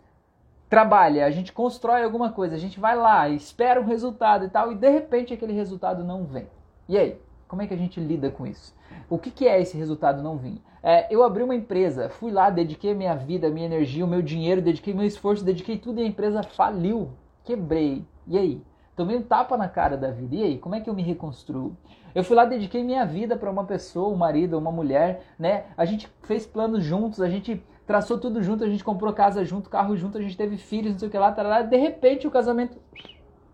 trabalha, 0.69 1.25
a 1.27 1.31
gente 1.31 1.53
constrói 1.53 2.03
alguma 2.03 2.33
coisa, 2.33 2.57
a 2.57 2.59
gente 2.59 2.81
vai 2.81 2.97
lá, 2.97 3.29
espera 3.29 3.81
um 3.81 3.85
resultado 3.85 4.45
e 4.45 4.49
tal, 4.49 4.73
e 4.73 4.75
de 4.75 4.91
repente 4.91 5.33
aquele 5.33 5.53
resultado 5.53 6.03
não 6.03 6.25
vem. 6.25 6.49
E 6.89 6.99
aí? 6.99 7.21
Como 7.49 7.63
é 7.63 7.67
que 7.67 7.75
a 7.75 7.77
gente 7.77 8.01
lida 8.01 8.31
com 8.31 8.47
isso? 8.47 8.75
O 9.09 9.19
que, 9.19 9.31
que 9.31 9.47
é 9.47 9.61
esse 9.61 9.77
resultado 9.77 10.23
não 10.23 10.37
vir? 10.37 10.61
É, 10.83 11.07
eu 11.15 11.23
abri 11.23 11.43
uma 11.43 11.55
empresa, 11.55 12.09
fui 12.09 12.31
lá, 12.31 12.51
dediquei 12.51 12.95
minha 12.95 13.15
vida, 13.15 13.51
minha 13.51 13.67
energia, 13.67 14.05
o 14.05 14.09
meu 14.09 14.23
dinheiro, 14.23 14.63
dediquei 14.63 14.95
meu 14.95 15.07
esforço, 15.07 15.45
dediquei 15.45 15.79
tudo 15.79 16.01
e 16.01 16.05
a 16.05 16.07
empresa 16.07 16.43
faliu. 16.43 17.11
Quebrei. 17.45 18.05
E 18.27 18.37
aí? 18.37 18.63
Tomei 18.97 19.17
um 19.17 19.23
tapa 19.23 19.57
na 19.57 19.69
cara 19.69 19.97
da 19.97 20.11
vida. 20.11 20.35
E 20.35 20.43
aí? 20.43 20.59
Como 20.59 20.75
é 20.75 20.81
que 20.81 20.89
eu 20.89 20.95
me 20.95 21.03
reconstruo? 21.03 21.77
Eu 22.15 22.25
fui 22.25 22.35
lá, 22.35 22.45
dediquei 22.45 22.83
minha 22.83 23.05
vida 23.05 23.37
para 23.37 23.51
uma 23.51 23.65
pessoa, 23.65 24.13
um 24.13 24.17
marido, 24.17 24.57
uma 24.57 24.73
mulher, 24.73 25.23
né? 25.39 25.67
A 25.77 25.85
gente 25.85 26.09
fez 26.23 26.47
planos 26.47 26.83
juntos, 26.83 27.21
a 27.21 27.29
gente 27.29 27.63
traçou 27.87 28.19
tudo 28.19 28.43
junto, 28.43 28.65
a 28.65 28.69
gente 28.69 28.83
comprou 28.83 29.13
casa 29.13 29.45
junto, 29.45 29.71
carro 29.71 29.97
junto, 29.97 30.19
a 30.19 30.23
gente 30.23 30.37
teve 30.37 30.57
filhos, 30.57 30.93
não 30.93 30.99
sei 30.99 31.09
o 31.09 31.11
que 31.11 31.19
lá, 31.19 31.31
tarará. 31.31 31.63
de 31.63 31.77
repente 31.77 32.27
o 32.27 32.31
casamento 32.31 32.79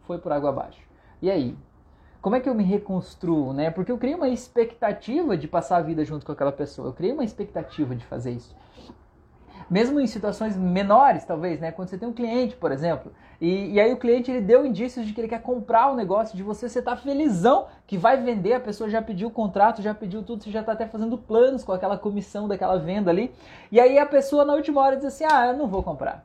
foi 0.02 0.18
por 0.18 0.32
água 0.32 0.50
abaixo. 0.50 0.80
E 1.20 1.30
aí? 1.30 1.56
Como 2.22 2.36
é 2.36 2.40
que 2.40 2.48
eu 2.48 2.54
me 2.54 2.62
reconstruo, 2.62 3.52
né? 3.52 3.68
Porque 3.68 3.90
eu 3.90 3.98
criei 3.98 4.14
uma 4.14 4.28
expectativa 4.28 5.36
de 5.36 5.48
passar 5.48 5.78
a 5.78 5.82
vida 5.82 6.04
junto 6.04 6.24
com 6.24 6.30
aquela 6.30 6.52
pessoa. 6.52 6.88
Eu 6.88 6.92
criei 6.92 7.12
uma 7.12 7.24
expectativa 7.24 7.96
de 7.96 8.06
fazer 8.06 8.30
isso. 8.30 8.54
Mesmo 9.68 9.98
em 9.98 10.06
situações 10.06 10.56
menores, 10.56 11.24
talvez, 11.24 11.58
né? 11.58 11.72
Quando 11.72 11.88
você 11.88 11.98
tem 11.98 12.08
um 12.08 12.12
cliente, 12.12 12.54
por 12.54 12.70
exemplo, 12.70 13.10
e, 13.40 13.72
e 13.72 13.80
aí 13.80 13.92
o 13.92 13.96
cliente 13.96 14.30
ele 14.30 14.40
deu 14.40 14.64
indícios 14.64 15.04
de 15.04 15.12
que 15.12 15.20
ele 15.20 15.28
quer 15.28 15.42
comprar 15.42 15.90
o 15.90 15.96
negócio 15.96 16.36
de 16.36 16.44
você, 16.44 16.68
você 16.68 16.80
tá 16.80 16.94
felizão 16.94 17.66
que 17.88 17.98
vai 17.98 18.16
vender, 18.16 18.52
a 18.52 18.60
pessoa 18.60 18.88
já 18.88 19.02
pediu 19.02 19.26
o 19.26 19.30
contrato, 19.30 19.82
já 19.82 19.92
pediu 19.92 20.22
tudo, 20.22 20.44
você 20.44 20.50
já 20.50 20.62
tá 20.62 20.72
até 20.72 20.86
fazendo 20.86 21.18
planos 21.18 21.64
com 21.64 21.72
aquela 21.72 21.98
comissão 21.98 22.46
daquela 22.46 22.78
venda 22.78 23.10
ali. 23.10 23.32
E 23.70 23.80
aí 23.80 23.98
a 23.98 24.06
pessoa 24.06 24.44
na 24.44 24.54
última 24.54 24.80
hora 24.80 24.96
diz 24.96 25.06
assim: 25.06 25.24
"Ah, 25.24 25.48
eu 25.48 25.56
não 25.56 25.66
vou 25.66 25.82
comprar". 25.82 26.24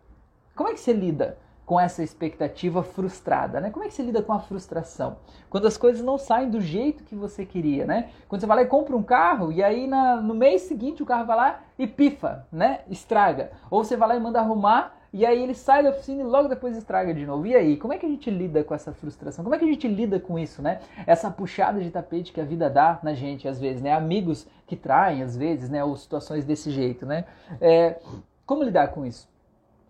Como 0.55 0.69
é 0.69 0.73
que 0.73 0.79
você 0.79 0.93
lida 0.93 1.37
com 1.67 1.77
essa 1.77 2.01
expectativa 2.01 2.81
frustrada, 2.81 3.59
né? 3.59 3.69
Como 3.69 3.83
é 3.83 3.89
que 3.89 3.93
você 3.93 4.01
lida 4.01 4.21
com 4.21 4.31
a 4.31 4.39
frustração? 4.39 5.17
Quando 5.49 5.67
as 5.67 5.75
coisas 5.75 6.01
não 6.01 6.17
saem 6.17 6.49
do 6.49 6.61
jeito 6.61 7.03
que 7.03 7.13
você 7.13 7.45
queria, 7.45 7.85
né? 7.85 8.09
Quando 8.29 8.39
você 8.39 8.47
vai 8.47 8.55
lá 8.55 8.63
e 8.63 8.67
compra 8.67 8.95
um 8.95 9.03
carro 9.03 9.51
e 9.51 9.61
aí 9.61 9.85
na, 9.85 10.15
no 10.15 10.33
mês 10.33 10.61
seguinte 10.61 11.03
o 11.03 11.05
carro 11.05 11.25
vai 11.25 11.35
lá 11.35 11.59
e 11.77 11.85
pifa, 11.85 12.47
né? 12.49 12.79
Estraga. 12.89 13.51
Ou 13.69 13.83
você 13.83 13.97
vai 13.97 14.07
lá 14.07 14.15
e 14.15 14.19
manda 14.21 14.39
arrumar 14.39 14.97
e 15.11 15.25
aí 15.25 15.43
ele 15.43 15.53
sai 15.53 15.83
da 15.83 15.89
oficina 15.89 16.21
e 16.21 16.23
logo 16.23 16.47
depois 16.47 16.77
estraga 16.77 17.13
de 17.13 17.25
novo. 17.25 17.45
E 17.45 17.53
aí, 17.53 17.75
como 17.75 17.93
é 17.93 17.97
que 17.97 18.05
a 18.05 18.09
gente 18.09 18.29
lida 18.29 18.63
com 18.63 18.73
essa 18.73 18.93
frustração? 18.93 19.43
Como 19.43 19.53
é 19.53 19.59
que 19.59 19.65
a 19.65 19.67
gente 19.67 19.89
lida 19.89 20.21
com 20.21 20.39
isso, 20.39 20.61
né? 20.61 20.79
Essa 21.05 21.29
puxada 21.29 21.81
de 21.81 21.91
tapete 21.91 22.31
que 22.31 22.39
a 22.39 22.45
vida 22.45 22.69
dá 22.69 22.97
na 23.03 23.13
gente 23.13 23.45
às 23.45 23.59
vezes, 23.59 23.81
né? 23.81 23.91
Amigos 23.91 24.47
que 24.65 24.77
traem 24.77 25.21
às 25.21 25.35
vezes, 25.35 25.69
né? 25.69 25.83
Ou 25.83 25.97
situações 25.97 26.45
desse 26.45 26.71
jeito, 26.71 27.05
né? 27.05 27.25
É, 27.59 27.99
como 28.45 28.63
lidar 28.63 28.87
com 28.87 29.05
isso? 29.05 29.27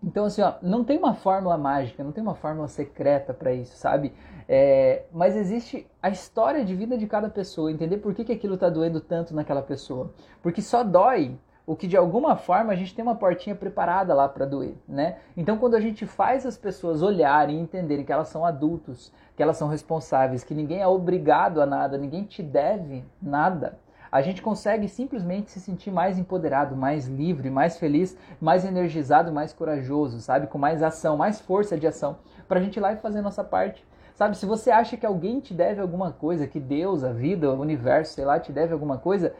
Então, 0.02 0.26
assim, 0.26 0.42
ó, 0.42 0.54
não 0.62 0.84
tem 0.84 0.96
uma 0.96 1.14
fórmula 1.14 1.58
mágica, 1.58 2.04
não 2.04 2.12
tem 2.12 2.22
uma 2.22 2.34
fórmula 2.34 2.68
secreta 2.68 3.34
para 3.34 3.52
isso, 3.52 3.76
sabe? 3.76 4.12
É, 4.48 5.04
mas 5.12 5.36
existe 5.36 5.86
a 6.00 6.08
história 6.08 6.64
de 6.64 6.74
vida 6.74 6.96
de 6.96 7.06
cada 7.06 7.28
pessoa, 7.28 7.70
entender 7.72 7.98
por 7.98 8.14
que, 8.14 8.24
que 8.24 8.32
aquilo 8.32 8.56
tá 8.56 8.68
doendo 8.70 9.00
tanto 9.00 9.34
naquela 9.34 9.62
pessoa. 9.62 10.12
Porque 10.40 10.62
só 10.62 10.84
dói 10.84 11.36
o 11.66 11.76
que 11.76 11.86
de 11.86 11.98
alguma 11.98 12.34
forma 12.34 12.72
a 12.72 12.76
gente 12.76 12.94
tem 12.94 13.02
uma 13.02 13.16
portinha 13.16 13.54
preparada 13.54 14.14
lá 14.14 14.26
para 14.26 14.46
doer, 14.46 14.74
né? 14.88 15.18
Então, 15.36 15.58
quando 15.58 15.74
a 15.74 15.80
gente 15.80 16.06
faz 16.06 16.46
as 16.46 16.56
pessoas 16.56 17.02
olharem 17.02 17.58
e 17.58 17.60
entenderem 17.60 18.06
que 18.06 18.12
elas 18.12 18.28
são 18.28 18.42
adultos, 18.42 19.12
que 19.36 19.42
elas 19.42 19.58
são 19.58 19.68
responsáveis, 19.68 20.42
que 20.42 20.54
ninguém 20.54 20.80
é 20.80 20.86
obrigado 20.86 21.60
a 21.60 21.66
nada, 21.66 21.98
ninguém 21.98 22.24
te 22.24 22.42
deve 22.42 23.04
nada, 23.20 23.78
a 24.10 24.22
gente 24.22 24.42
consegue 24.42 24.88
simplesmente 24.88 25.50
se 25.50 25.60
sentir 25.60 25.90
mais 25.90 26.18
empoderado, 26.18 26.76
mais 26.76 27.06
livre, 27.06 27.50
mais 27.50 27.76
feliz, 27.76 28.16
mais 28.40 28.64
energizado, 28.64 29.32
mais 29.32 29.52
corajoso, 29.52 30.20
sabe? 30.20 30.46
Com 30.46 30.58
mais 30.58 30.82
ação, 30.82 31.16
mais 31.16 31.40
força 31.40 31.76
de 31.76 31.86
ação, 31.86 32.18
para 32.46 32.58
a 32.58 32.62
gente 32.62 32.76
ir 32.76 32.80
lá 32.80 32.92
e 32.92 32.96
fazer 32.96 33.18
a 33.18 33.22
nossa 33.22 33.44
parte. 33.44 33.86
Sabe, 34.14 34.36
se 34.36 34.46
você 34.46 34.70
acha 34.70 34.96
que 34.96 35.06
alguém 35.06 35.38
te 35.38 35.54
deve 35.54 35.80
alguma 35.80 36.10
coisa, 36.10 36.46
que 36.46 36.58
Deus, 36.58 37.04
a 37.04 37.12
vida, 37.12 37.48
o 37.50 37.60
universo, 37.60 38.14
sei 38.14 38.24
lá, 38.24 38.40
te 38.40 38.50
deve 38.50 38.72
alguma 38.72 38.98
coisa, 38.98 39.32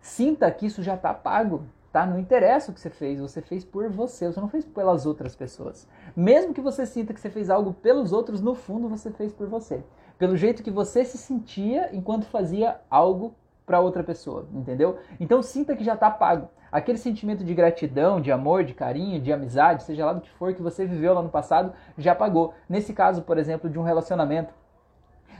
sinta 0.00 0.50
que 0.50 0.64
isso 0.64 0.82
já 0.82 0.94
está 0.94 1.12
pago, 1.12 1.64
tá? 1.92 2.06
Não 2.06 2.18
interessa 2.18 2.70
o 2.70 2.74
que 2.74 2.80
você 2.80 2.88
fez, 2.88 3.20
você 3.20 3.42
fez 3.42 3.66
por 3.66 3.90
você, 3.90 4.32
você 4.32 4.40
não 4.40 4.48
fez 4.48 4.64
pelas 4.64 5.04
outras 5.04 5.36
pessoas. 5.36 5.86
Mesmo 6.16 6.54
que 6.54 6.60
você 6.60 6.86
sinta 6.86 7.12
que 7.12 7.20
você 7.20 7.28
fez 7.28 7.50
algo 7.50 7.74
pelos 7.74 8.10
outros, 8.12 8.40
no 8.40 8.54
fundo 8.54 8.88
você 8.88 9.10
fez 9.10 9.30
por 9.32 9.46
você. 9.46 9.82
Pelo 10.18 10.36
jeito 10.36 10.62
que 10.62 10.70
você 10.70 11.04
se 11.04 11.18
sentia 11.18 11.90
enquanto 11.92 12.24
fazia 12.24 12.80
algo 12.88 13.34
para 13.68 13.80
outra 13.80 14.02
pessoa, 14.02 14.48
entendeu? 14.54 14.98
Então 15.20 15.42
sinta 15.42 15.76
que 15.76 15.84
já 15.84 15.92
está 15.92 16.10
pago. 16.10 16.48
Aquele 16.72 16.96
sentimento 16.96 17.44
de 17.44 17.54
gratidão, 17.54 18.18
de 18.18 18.32
amor, 18.32 18.64
de 18.64 18.72
carinho, 18.72 19.20
de 19.20 19.30
amizade, 19.30 19.82
seja 19.82 20.06
lá 20.06 20.14
do 20.14 20.22
que 20.22 20.30
for 20.30 20.54
que 20.54 20.62
você 20.62 20.86
viveu 20.86 21.12
lá 21.12 21.22
no 21.22 21.28
passado, 21.28 21.74
já 21.98 22.14
pagou. 22.14 22.54
Nesse 22.66 22.94
caso, 22.94 23.20
por 23.22 23.36
exemplo, 23.36 23.68
de 23.68 23.78
um 23.78 23.82
relacionamento, 23.82 24.54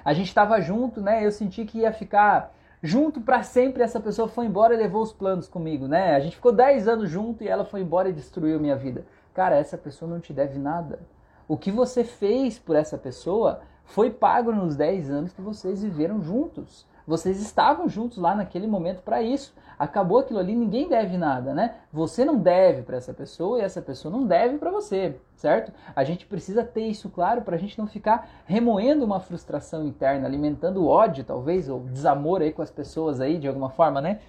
a 0.05 0.13
gente 0.13 0.29
estava 0.29 0.61
junto, 0.61 1.01
né? 1.01 1.25
Eu 1.25 1.33
senti 1.33 1.65
que 1.65 1.79
ia 1.79 1.93
ficar 1.93 2.55
junto 2.83 3.21
para 3.21 3.43
sempre. 3.43 3.83
Essa 3.83 3.99
pessoa 3.99 4.29
foi 4.29 4.45
embora 4.45 4.75
e 4.75 4.77
levou 4.77 5.03
os 5.03 5.13
planos 5.13 5.49
comigo, 5.49 5.89
né? 5.89 6.15
A 6.15 6.21
gente 6.21 6.37
ficou 6.37 6.53
10 6.53 6.87
anos 6.87 7.11
junto 7.11 7.43
e 7.43 7.49
ela 7.49 7.65
foi 7.65 7.81
embora 7.81 8.11
e 8.11 8.13
destruiu 8.13 8.61
minha 8.61 8.77
vida. 8.77 9.07
Cara, 9.33 9.57
essa 9.57 9.79
pessoa 9.79 10.11
não 10.11 10.21
te 10.21 10.35
deve 10.35 10.59
nada. 10.59 11.01
O 11.47 11.57
que 11.57 11.71
você 11.71 12.05
fez 12.05 12.59
por 12.59 12.77
essa 12.77 12.99
pessoa 12.99 13.61
foi 13.85 14.11
pago 14.11 14.53
nos 14.53 14.77
10 14.77 15.11
anos 15.11 15.33
que 15.33 15.41
vocês 15.41 15.83
viveram 15.83 16.21
juntos. 16.21 16.87
Vocês 17.09 17.41
estavam 17.41 17.89
juntos 17.89 18.19
lá 18.19 18.35
naquele 18.35 18.67
momento 18.67 19.01
para 19.01 19.23
isso. 19.23 19.55
Acabou 19.79 20.19
aquilo 20.19 20.39
ali, 20.39 20.55
ninguém 20.55 20.91
deve 20.91 21.17
nada, 21.17 21.55
né? 21.55 21.77
Você 21.91 22.23
não 22.23 22.37
deve 22.37 22.83
para 22.83 22.99
essa 22.99 23.15
pessoa 23.15 23.59
e 23.59 23.63
essa 23.63 23.81
pessoa 23.81 24.13
não 24.13 24.27
deve 24.27 24.59
para 24.59 24.71
você, 24.71 25.17
certo? 25.35 25.73
A 25.97 26.05
gente 26.05 26.27
precisa 26.27 26.63
ter 26.63 26.83
isso 26.83 27.09
claro 27.09 27.41
para 27.41 27.57
a 27.57 27.59
gente 27.59 27.79
não 27.79 27.87
ficar 27.87 28.29
remoendo 28.45 29.07
uma 29.07 29.21
frustração 29.21 29.87
interna, 29.87 30.27
alimentando 30.27 30.87
ódio, 30.87 31.25
talvez, 31.25 31.67
ou 31.67 31.81
desamor 31.81 32.43
aí 32.43 32.53
com 32.53 32.61
as 32.61 32.71
pessoas 32.71 33.23
aí 33.23 33.39
de 33.39 33.49
alguma 33.49 33.71
forma, 33.71 34.03
né? 34.03 34.21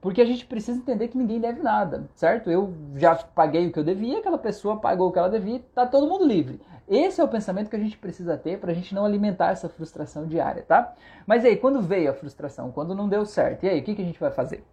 Porque 0.00 0.20
a 0.20 0.24
gente 0.24 0.44
precisa 0.44 0.76
entender 0.76 1.06
que 1.06 1.18
ninguém 1.18 1.38
deve 1.38 1.62
nada, 1.62 2.08
certo? 2.16 2.50
Eu 2.50 2.74
já 2.96 3.14
paguei 3.14 3.68
o 3.68 3.72
que 3.72 3.78
eu 3.78 3.84
devia, 3.84 4.18
aquela 4.18 4.38
pessoa 4.38 4.80
pagou 4.80 5.08
o 5.08 5.12
que 5.12 5.20
ela 5.20 5.30
devia, 5.30 5.62
tá 5.72 5.86
todo 5.86 6.08
mundo 6.08 6.26
livre. 6.26 6.60
Esse 6.88 7.20
é 7.20 7.24
o 7.24 7.28
pensamento 7.28 7.68
que 7.68 7.76
a 7.76 7.78
gente 7.78 7.98
precisa 7.98 8.36
ter 8.36 8.58
para 8.58 8.70
a 8.70 8.74
gente 8.74 8.94
não 8.94 9.04
alimentar 9.04 9.50
essa 9.50 9.68
frustração 9.68 10.26
diária, 10.26 10.64
tá? 10.66 10.94
Mas 11.26 11.44
aí, 11.44 11.56
quando 11.56 11.82
veio 11.82 12.10
a 12.10 12.14
frustração, 12.14 12.72
quando 12.72 12.94
não 12.94 13.08
deu 13.08 13.26
certo, 13.26 13.64
e 13.64 13.68
aí, 13.68 13.80
o 13.80 13.82
que, 13.82 13.94
que 13.94 14.02
a 14.02 14.04
gente 14.04 14.18
vai 14.18 14.30
fazer? 14.30 14.64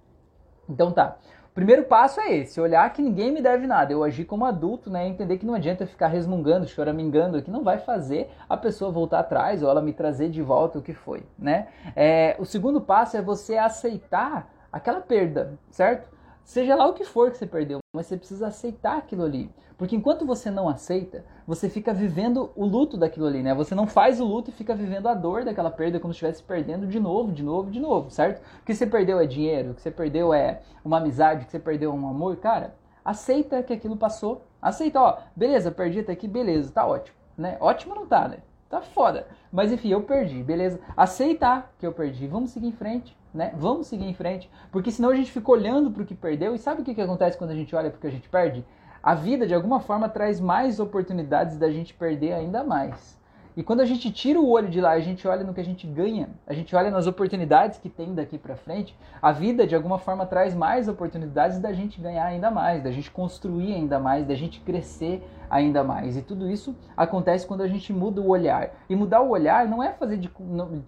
Então 0.70 0.92
tá. 0.92 1.18
O 1.50 1.56
primeiro 1.56 1.84
passo 1.84 2.20
é 2.20 2.36
esse, 2.36 2.60
olhar 2.60 2.92
que 2.92 3.02
ninguém 3.02 3.32
me 3.32 3.42
deve 3.42 3.66
nada. 3.66 3.92
Eu 3.92 4.04
agir 4.04 4.26
como 4.26 4.46
adulto, 4.46 4.90
né? 4.90 5.08
Entender 5.08 5.38
que 5.38 5.46
não 5.46 5.54
adianta 5.54 5.88
ficar 5.88 6.08
resmungando, 6.08 6.68
choramingando, 6.68 7.42
que 7.42 7.50
não 7.50 7.64
vai 7.64 7.78
fazer 7.78 8.30
a 8.50 8.58
pessoa 8.58 8.92
voltar 8.92 9.20
atrás 9.20 9.64
ou 9.64 9.70
ela 9.70 9.82
me 9.82 9.94
trazer 9.94 10.30
de 10.30 10.42
volta 10.42 10.80
o 10.80 10.82
que 10.82 10.94
foi, 10.94 11.24
né? 11.40 11.68
É, 11.96 12.36
o 12.40 12.46
segundo 12.46 12.82
passo 12.82 13.16
é 13.16 13.22
você 13.22 13.58
aceitar 13.58 14.54
aquela 14.72 15.00
perda, 15.00 15.58
certo? 15.70 16.10
Seja 16.44 16.76
lá 16.76 16.86
o 16.88 16.94
que 16.94 17.06
for 17.06 17.32
que 17.32 17.38
você 17.38 17.48
perdeu, 17.48 17.80
mas 17.96 18.06
você 18.06 18.18
precisa 18.18 18.48
aceitar 18.48 18.98
aquilo 18.98 19.24
ali. 19.24 19.50
Porque 19.78 19.96
enquanto 19.96 20.26
você 20.26 20.50
não 20.50 20.70
aceita, 20.70 21.26
você 21.46 21.70
fica 21.70 21.94
vivendo 21.94 22.52
o 22.56 22.66
luto 22.66 22.98
daquilo 22.98 23.26
ali, 23.26 23.44
né? 23.44 23.54
Você 23.54 23.76
não 23.76 23.86
faz 23.86 24.22
o 24.22 24.26
luto 24.26 24.50
e 24.50 24.54
fica 24.54 24.74
vivendo 24.74 25.08
a 25.08 25.14
dor 25.14 25.44
daquela 25.44 25.70
perda 25.70 26.00
como 26.00 26.14
se 26.14 26.18
estivesse 26.18 26.44
perdendo 26.44 26.88
de 26.88 27.00
novo, 27.00 27.32
de 27.32 27.44
novo, 27.44 27.70
de 27.70 27.80
novo, 27.80 28.10
certo? 28.10 28.42
O 28.62 28.66
que 28.66 28.74
você 28.74 28.88
perdeu 28.88 29.20
é 29.20 29.26
dinheiro, 29.26 29.72
o 29.72 29.74
que 29.74 29.82
você 29.82 29.92
perdeu 29.92 30.34
é 30.34 30.62
uma 30.84 30.98
amizade, 30.98 31.44
o 31.44 31.46
que 31.46 31.52
você 31.52 31.60
perdeu 31.60 31.92
é 31.92 31.94
um 31.94 32.08
amor, 32.08 32.38
cara, 32.38 32.76
aceita 33.04 33.62
que 33.64 33.74
aquilo 33.74 33.98
passou. 33.98 34.46
Aceita, 34.62 35.02
ó, 35.02 35.18
beleza, 35.36 35.72
perdi 35.72 36.00
até 36.00 36.14
aqui, 36.14 36.28
beleza, 36.28 36.72
tá 36.72 36.86
ótimo, 36.88 37.18
né? 37.38 37.58
Ótimo 37.60 37.94
não 37.96 38.06
tá, 38.06 38.28
né? 38.28 38.38
Tá 38.70 38.82
foda. 38.82 39.28
Mas 39.52 39.72
enfim, 39.72 39.90
eu 39.90 40.02
perdi, 40.02 40.42
beleza? 40.42 40.80
Aceitar 40.96 41.74
que 41.78 41.86
eu 41.86 41.92
perdi, 41.92 42.28
vamos 42.28 42.52
seguir 42.52 42.68
em 42.68 42.72
frente 42.72 43.16
né? 43.36 43.52
Vamos 43.58 43.88
seguir 43.88 44.06
em 44.06 44.14
frente, 44.14 44.50
porque 44.72 44.90
senão 44.90 45.10
a 45.10 45.16
gente 45.16 45.30
fica 45.30 45.52
olhando 45.52 45.92
para 45.92 46.02
o 46.02 46.06
que 46.06 46.16
perdeu 46.16 46.56
e 46.56 46.58
sabe 46.58 46.82
o 46.82 46.86
que, 46.86 46.96
que 46.96 47.02
acontece 47.02 47.38
quando 47.38 47.52
a 47.52 47.56
gente 47.56 47.76
olha 47.76 47.90
para 47.90 47.98
o 47.98 48.00
que 48.00 48.08
a 48.08 48.12
gente 48.12 48.30
perde? 48.30 48.66
A 49.06 49.14
vida 49.14 49.46
de 49.46 49.54
alguma 49.54 49.80
forma 49.80 50.10
traz 50.10 50.40
mais 50.40 50.80
oportunidades 50.80 51.60
da 51.60 51.70
gente 51.70 51.94
perder 51.94 52.34
ainda 52.34 52.64
mais. 52.64 53.16
E 53.56 53.62
quando 53.62 53.82
a 53.82 53.86
gente 53.86 54.12
tira 54.12 54.40
o 54.40 54.50
olho 54.50 54.68
de 54.68 54.82
lá, 54.82 54.92
a 54.94 55.00
gente 55.00 55.28
olha 55.28 55.44
no 55.44 55.54
que 55.54 55.62
a 55.62 55.64
gente 55.64 55.86
ganha, 55.86 56.28
a 56.48 56.54
gente 56.56 56.76
olha 56.76 56.90
nas 56.90 57.06
oportunidades 57.06 57.78
que 57.78 57.88
tem 57.88 58.16
daqui 58.16 58.36
para 58.36 58.56
frente, 58.56 58.98
a 59.22 59.32
vida 59.32 59.68
de 59.68 59.76
alguma 59.76 60.00
forma 60.00 60.26
traz 60.26 60.56
mais 60.56 60.88
oportunidades 60.88 61.60
da 61.60 61.72
gente 61.72 62.02
ganhar 62.02 62.26
ainda 62.26 62.50
mais, 62.50 62.84
da 62.84 62.90
gente 62.90 63.12
construir 63.12 63.76
ainda 63.76 64.00
mais, 64.00 64.26
da 64.26 64.34
gente 64.34 64.60
crescer 64.60 65.24
ainda 65.50 65.84
mais. 65.84 66.18
E 66.18 66.24
tudo 66.24 66.50
isso 66.50 66.76
acontece 66.98 67.46
quando 67.46 67.62
a 67.62 67.68
gente 67.68 67.94
muda 67.94 68.20
o 68.20 68.28
olhar. 68.28 68.72
E 68.90 68.96
mudar 68.96 69.22
o 69.22 69.30
olhar 69.30 69.68
não 69.68 69.84
é 69.84 69.94
fazer 69.94 70.18
de 70.18 70.32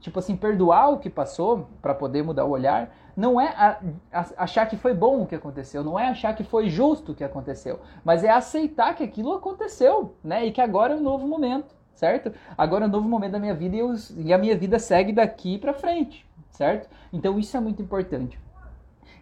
tipo 0.01 0.17
assim, 0.17 0.35
perdoar 0.35 0.89
o 0.89 0.97
que 0.97 1.09
passou 1.09 1.69
para 1.83 1.93
poder 1.93 2.23
mudar 2.23 2.45
o 2.45 2.49
olhar, 2.49 2.91
não 3.17 3.41
é 3.41 3.47
a, 3.47 3.79
a, 4.13 4.25
achar 4.37 4.67
que 4.67 4.77
foi 4.77 4.93
bom 4.93 5.23
o 5.23 5.27
que 5.27 5.35
aconteceu, 5.35 5.83
não 5.83 5.99
é 5.99 6.07
achar 6.07 6.35
que 6.35 6.43
foi 6.43 6.69
justo 6.69 7.11
o 7.11 7.15
que 7.15 7.23
aconteceu, 7.23 7.79
mas 8.05 8.23
é 8.23 8.29
aceitar 8.29 8.95
que 8.95 9.03
aquilo 9.03 9.33
aconteceu, 9.33 10.15
né? 10.23 10.45
E 10.45 10.51
que 10.51 10.61
agora 10.61 10.93
é 10.93 10.95
um 10.95 11.01
novo 11.01 11.27
momento 11.27 11.75
certo? 11.97 12.31
Agora 12.55 12.85
é 12.85 12.87
um 12.87 12.91
novo 12.91 13.09
momento 13.09 13.31
da 13.31 13.39
minha 13.39 13.55
vida 13.55 13.75
e, 13.75 13.79
eu, 13.79 13.93
e 14.17 14.31
a 14.31 14.37
minha 14.37 14.55
vida 14.55 14.77
segue 14.77 15.11
daqui 15.11 15.57
para 15.57 15.73
frente, 15.73 16.25
certo? 16.51 16.87
Então 17.11 17.39
isso 17.39 17.57
é 17.57 17.59
muito 17.59 17.81
importante. 17.81 18.39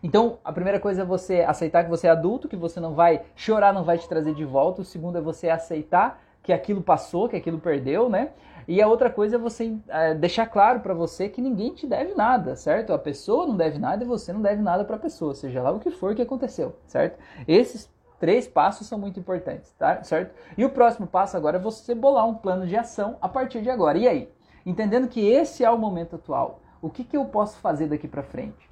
Então, 0.04 0.38
a 0.44 0.52
primeira 0.52 0.80
coisa 0.80 1.02
é 1.02 1.06
você 1.06 1.42
aceitar 1.42 1.84
que 1.84 1.90
você 1.90 2.06
é 2.06 2.12
adulto, 2.12 2.48
que 2.48 2.56
você 2.56 2.80
não 2.80 2.94
vai 2.94 3.24
chorar, 3.36 3.74
não 3.74 3.84
vai 3.84 3.98
te 3.98 4.08
trazer 4.08 4.36
de 4.36 4.46
volta. 4.46 4.82
O 4.82 4.86
segundo 4.86 5.18
é 5.18 5.22
você 5.22 5.50
aceitar 5.50 6.22
que 6.46 6.54
aquilo 6.54 6.80
passou, 6.80 7.28
que 7.28 7.36
aquilo 7.36 7.60
perdeu, 7.60 8.08
né? 8.08 8.30
E 8.68 8.80
a 8.80 8.88
outra 8.88 9.10
coisa 9.10 9.36
é 9.36 9.40
você 9.40 9.76
é, 9.88 10.14
deixar 10.14 10.46
claro 10.46 10.80
para 10.80 10.94
você 10.94 11.28
que 11.28 11.42
ninguém 11.42 11.74
te 11.74 11.88
deve 11.88 12.14
nada, 12.14 12.56
certo? 12.56 12.94
A 12.94 13.00
pessoa 13.00 13.48
não 13.48 13.58
deve 13.58 13.80
nada 13.80 14.04
e 14.04 14.08
você 14.08 14.32
não 14.32 14.44
deve 14.44 14.62
nada 14.62 14.86
para 14.86 14.96
a 14.96 15.00
pessoa, 15.00 15.34
seja 15.34 15.64
lá 15.64 15.72
o 15.72 15.80
que 15.80 15.90
for 15.90 16.14
que 16.14 16.22
aconteceu, 16.22 16.78
certo? 16.86 17.20
Esses 17.48 17.92
três 18.20 18.48
passos 18.48 18.86
são 18.86 19.00
muito 19.00 19.20
importantes, 19.20 19.74
tá? 19.74 20.04
Certo? 20.04 20.36
E 20.56 20.64
o 20.64 20.70
próximo 20.70 21.08
passo 21.08 21.36
agora 21.36 21.58
é 21.58 21.60
você 21.60 21.96
bolar 21.96 22.28
um 22.28 22.36
plano 22.36 22.68
de 22.68 22.78
ação 22.78 23.18
a 23.22 23.28
partir 23.28 23.62
de 23.62 23.70
agora. 23.72 23.98
E 23.98 24.08
aí? 24.08 24.30
Entendendo 24.64 25.08
que 25.08 25.28
esse 25.28 25.64
é 25.64 25.70
o 25.70 25.80
momento 25.80 26.16
atual, 26.16 26.62
o 26.80 26.92
que, 26.92 27.04
que 27.04 27.18
eu 27.18 27.26
posso 27.26 27.58
fazer 27.58 27.88
daqui 27.88 28.08
para 28.08 28.22
frente? 28.22 28.70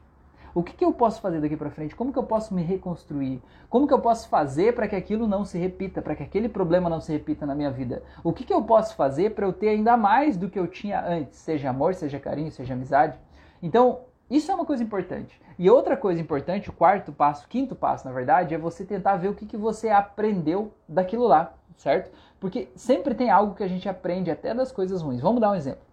O 0.55 0.61
que, 0.61 0.73
que 0.73 0.85
eu 0.85 0.93
posso 0.93 1.19
fazer 1.19 1.41
daqui 1.41 1.57
para 1.57 1.71
frente? 1.71 1.95
Como 1.95 2.13
que 2.13 2.19
eu 2.19 2.23
posso 2.23 2.53
me 2.53 2.61
reconstruir? 2.61 3.41
Como 3.69 3.87
que 3.87 3.93
eu 3.93 3.99
posso 3.99 4.29
fazer 4.29 4.75
para 4.75 4.87
que 4.87 4.95
aquilo 4.95 5.27
não 5.27 5.43
se 5.43 5.57
repita, 5.57 5.99
para 5.99 6.15
que 6.15 6.21
aquele 6.21 6.47
problema 6.47 6.89
não 6.89 7.01
se 7.01 7.11
repita 7.11 7.43
na 7.43 7.55
minha 7.55 7.71
vida? 7.71 8.03
O 8.23 8.31
que, 8.31 8.43
que 8.43 8.53
eu 8.53 8.61
posso 8.61 8.95
fazer 8.95 9.33
para 9.33 9.47
eu 9.47 9.53
ter 9.53 9.69
ainda 9.69 9.97
mais 9.97 10.37
do 10.37 10.49
que 10.49 10.59
eu 10.59 10.67
tinha 10.67 11.03
antes, 11.03 11.39
seja 11.39 11.71
amor, 11.71 11.95
seja 11.95 12.19
carinho, 12.19 12.51
seja 12.51 12.75
amizade? 12.75 13.17
Então, 13.63 14.01
isso 14.29 14.51
é 14.51 14.55
uma 14.55 14.65
coisa 14.65 14.83
importante. 14.83 15.41
E 15.57 15.69
outra 15.69 15.97
coisa 15.97 16.21
importante, 16.21 16.69
o 16.69 16.73
quarto 16.73 17.11
passo, 17.11 17.47
quinto 17.47 17.75
passo, 17.75 18.05
na 18.07 18.13
verdade, 18.13 18.53
é 18.53 18.57
você 18.57 18.85
tentar 18.85 19.17
ver 19.17 19.29
o 19.29 19.33
que, 19.33 19.47
que 19.47 19.57
você 19.57 19.89
aprendeu 19.89 20.71
daquilo 20.87 21.25
lá, 21.25 21.53
certo? 21.77 22.11
Porque 22.39 22.69
sempre 22.75 23.15
tem 23.15 23.31
algo 23.31 23.55
que 23.55 23.63
a 23.63 23.67
gente 23.67 23.89
aprende 23.89 24.29
até 24.29 24.53
das 24.53 24.71
coisas 24.71 25.01
ruins. 25.01 25.21
Vamos 25.21 25.41
dar 25.41 25.51
um 25.51 25.55
exemplo. 25.55 25.92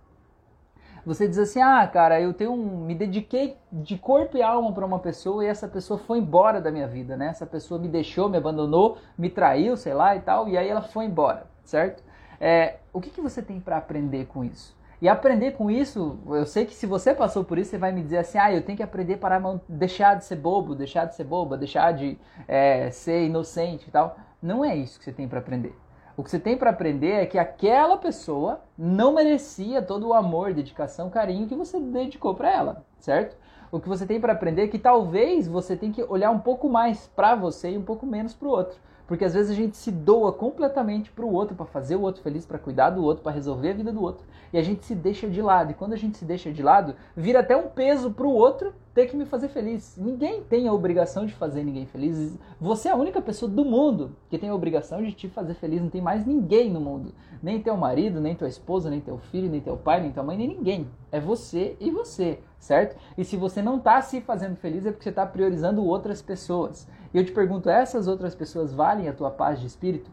Você 1.04 1.26
diz 1.26 1.38
assim: 1.38 1.60
"Ah, 1.60 1.86
cara, 1.86 2.20
eu 2.20 2.32
tenho 2.34 2.52
um, 2.52 2.84
me 2.84 2.94
dediquei 2.94 3.56
de 3.72 3.96
corpo 3.96 4.36
e 4.36 4.42
alma 4.42 4.72
para 4.72 4.86
uma 4.86 4.98
pessoa 4.98 5.44
e 5.44 5.48
essa 5.48 5.68
pessoa 5.68 5.98
foi 5.98 6.18
embora 6.18 6.60
da 6.60 6.70
minha 6.70 6.86
vida, 6.86 7.16
né? 7.16 7.28
Essa 7.28 7.46
pessoa 7.46 7.80
me 7.80 7.88
deixou, 7.88 8.28
me 8.28 8.36
abandonou, 8.36 8.98
me 9.16 9.30
traiu, 9.30 9.76
sei 9.76 9.94
lá 9.94 10.14
e 10.16 10.20
tal, 10.20 10.48
e 10.48 10.56
aí 10.56 10.68
ela 10.68 10.82
foi 10.82 11.04
embora, 11.04 11.46
certo? 11.64 12.02
É, 12.40 12.76
o 12.92 13.00
que, 13.00 13.10
que 13.10 13.20
você 13.20 13.42
tem 13.42 13.60
para 13.60 13.76
aprender 13.76 14.26
com 14.26 14.44
isso? 14.44 14.78
E 15.00 15.08
aprender 15.08 15.52
com 15.52 15.70
isso, 15.70 16.18
eu 16.26 16.44
sei 16.44 16.66
que 16.66 16.74
se 16.74 16.86
você 16.86 17.14
passou 17.14 17.42
por 17.42 17.58
isso, 17.58 17.70
você 17.70 17.78
vai 17.78 17.90
me 17.90 18.02
dizer 18.02 18.18
assim: 18.18 18.36
ah, 18.38 18.52
eu 18.52 18.62
tenho 18.62 18.76
que 18.76 18.82
aprender 18.82 19.16
para 19.16 19.40
deixar 19.66 20.16
de 20.16 20.24
ser 20.24 20.36
bobo, 20.36 20.74
deixar 20.74 21.06
de 21.06 21.14
ser 21.14 21.24
boba, 21.24 21.56
deixar 21.56 21.92
de 21.92 22.18
é, 22.46 22.90
ser 22.90 23.24
inocente 23.24 23.88
e 23.88 23.90
tal. 23.90 24.16
Não 24.42 24.62
é 24.64 24.76
isso 24.76 24.98
que 24.98 25.04
você 25.04 25.12
tem 25.12 25.26
para 25.26 25.38
aprender. 25.38 25.74
O 26.20 26.22
que 26.22 26.30
você 26.30 26.38
tem 26.38 26.54
para 26.54 26.68
aprender 26.68 27.12
é 27.12 27.24
que 27.24 27.38
aquela 27.38 27.96
pessoa 27.96 28.60
não 28.76 29.14
merecia 29.14 29.80
todo 29.80 30.08
o 30.08 30.12
amor, 30.12 30.52
dedicação, 30.52 31.08
carinho 31.08 31.48
que 31.48 31.54
você 31.54 31.80
dedicou 31.80 32.34
para 32.34 32.52
ela, 32.52 32.84
certo? 32.98 33.38
O 33.72 33.80
que 33.80 33.88
você 33.88 34.04
tem 34.04 34.20
para 34.20 34.34
aprender 34.34 34.64
é 34.64 34.68
que 34.68 34.78
talvez 34.78 35.48
você 35.48 35.74
tenha 35.74 35.94
que 35.94 36.02
olhar 36.02 36.30
um 36.30 36.38
pouco 36.38 36.68
mais 36.68 37.06
para 37.16 37.34
você 37.34 37.70
e 37.70 37.78
um 37.78 37.82
pouco 37.82 38.04
menos 38.04 38.34
para 38.34 38.46
o 38.46 38.50
outro. 38.50 38.76
Porque 39.06 39.24
às 39.24 39.32
vezes 39.32 39.50
a 39.50 39.54
gente 39.54 39.78
se 39.78 39.90
doa 39.90 40.30
completamente 40.30 41.10
para 41.10 41.24
o 41.24 41.32
outro, 41.32 41.56
para 41.56 41.64
fazer 41.64 41.96
o 41.96 42.02
outro 42.02 42.22
feliz, 42.22 42.44
para 42.44 42.58
cuidar 42.58 42.90
do 42.90 43.02
outro, 43.02 43.22
para 43.22 43.32
resolver 43.32 43.70
a 43.70 43.74
vida 43.74 43.90
do 43.90 44.02
outro. 44.02 44.26
E 44.52 44.58
a 44.58 44.62
gente 44.62 44.84
se 44.84 44.94
deixa 44.94 45.28
de 45.28 45.40
lado. 45.40 45.70
E 45.70 45.74
quando 45.74 45.92
a 45.92 45.96
gente 45.96 46.16
se 46.16 46.24
deixa 46.24 46.52
de 46.52 46.62
lado, 46.62 46.94
vira 47.16 47.40
até 47.40 47.56
um 47.56 47.68
peso 47.68 48.10
para 48.10 48.26
o 48.26 48.32
outro 48.32 48.72
ter 48.92 49.06
que 49.06 49.16
me 49.16 49.24
fazer 49.24 49.48
feliz. 49.48 49.96
Ninguém 49.96 50.42
tem 50.42 50.66
a 50.66 50.72
obrigação 50.72 51.24
de 51.24 51.32
fazer 51.32 51.62
ninguém 51.62 51.86
feliz. 51.86 52.36
Você 52.60 52.88
é 52.88 52.92
a 52.92 52.96
única 52.96 53.22
pessoa 53.22 53.50
do 53.50 53.64
mundo 53.64 54.16
que 54.28 54.38
tem 54.38 54.50
a 54.50 54.54
obrigação 54.54 55.02
de 55.02 55.12
te 55.12 55.28
fazer 55.28 55.54
feliz. 55.54 55.80
Não 55.80 55.88
tem 55.88 56.00
mais 56.00 56.26
ninguém 56.26 56.70
no 56.70 56.80
mundo. 56.80 57.14
Nem 57.42 57.62
teu 57.62 57.76
marido, 57.76 58.20
nem 58.20 58.34
tua 58.34 58.48
esposa, 58.48 58.90
nem 58.90 59.00
teu 59.00 59.18
filho, 59.18 59.48
nem 59.48 59.60
teu 59.60 59.76
pai, 59.76 60.00
nem 60.00 60.12
tua 60.12 60.22
mãe, 60.22 60.36
nem 60.36 60.48
ninguém. 60.48 60.88
É 61.12 61.20
você 61.20 61.76
e 61.80 61.90
você, 61.90 62.40
certo? 62.58 62.96
E 63.16 63.24
se 63.24 63.36
você 63.36 63.62
não 63.62 63.76
está 63.76 64.02
se 64.02 64.20
fazendo 64.20 64.56
feliz 64.56 64.84
é 64.84 64.90
porque 64.90 65.04
você 65.04 65.10
está 65.10 65.24
priorizando 65.24 65.84
outras 65.84 66.20
pessoas. 66.20 66.88
E 67.14 67.18
eu 67.18 67.24
te 67.24 67.32
pergunto, 67.32 67.70
essas 67.70 68.06
outras 68.06 68.34
pessoas 68.34 68.72
valem 68.72 69.08
a 69.08 69.12
tua 69.12 69.30
paz 69.30 69.60
de 69.60 69.66
espírito? 69.66 70.10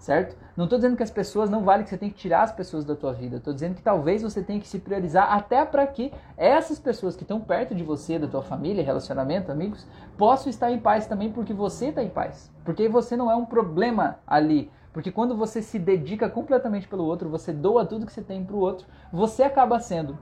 Certo? 0.00 0.34
Não 0.56 0.64
estou 0.64 0.78
dizendo 0.78 0.96
que 0.96 1.02
as 1.02 1.10
pessoas 1.10 1.50
não 1.50 1.62
valem, 1.62 1.84
que 1.84 1.90
você 1.90 1.98
tem 1.98 2.08
que 2.08 2.16
tirar 2.16 2.42
as 2.42 2.50
pessoas 2.50 2.86
da 2.86 2.96
tua 2.96 3.12
vida. 3.12 3.36
Estou 3.36 3.52
dizendo 3.52 3.74
que 3.74 3.82
talvez 3.82 4.22
você 4.22 4.42
tenha 4.42 4.58
que 4.58 4.66
se 4.66 4.78
priorizar 4.78 5.30
até 5.30 5.62
para 5.62 5.86
que 5.86 6.10
essas 6.38 6.78
pessoas 6.78 7.14
que 7.14 7.22
estão 7.22 7.38
perto 7.38 7.74
de 7.74 7.84
você, 7.84 8.18
da 8.18 8.26
tua 8.26 8.42
família, 8.42 8.82
relacionamento, 8.82 9.52
amigos, 9.52 9.86
possam 10.16 10.48
estar 10.48 10.72
em 10.72 10.78
paz 10.78 11.06
também 11.06 11.30
porque 11.30 11.52
você 11.52 11.88
está 11.88 12.02
em 12.02 12.08
paz. 12.08 12.50
Porque 12.64 12.88
você 12.88 13.14
não 13.14 13.30
é 13.30 13.36
um 13.36 13.44
problema 13.44 14.18
ali. 14.26 14.70
Porque 14.90 15.12
quando 15.12 15.36
você 15.36 15.60
se 15.60 15.78
dedica 15.78 16.30
completamente 16.30 16.88
pelo 16.88 17.04
outro, 17.04 17.28
você 17.28 17.52
doa 17.52 17.84
tudo 17.84 18.06
que 18.06 18.12
você 18.12 18.22
tem 18.22 18.42
para 18.42 18.56
o 18.56 18.60
outro, 18.60 18.86
você 19.12 19.42
acaba 19.42 19.78
sendo 19.80 20.18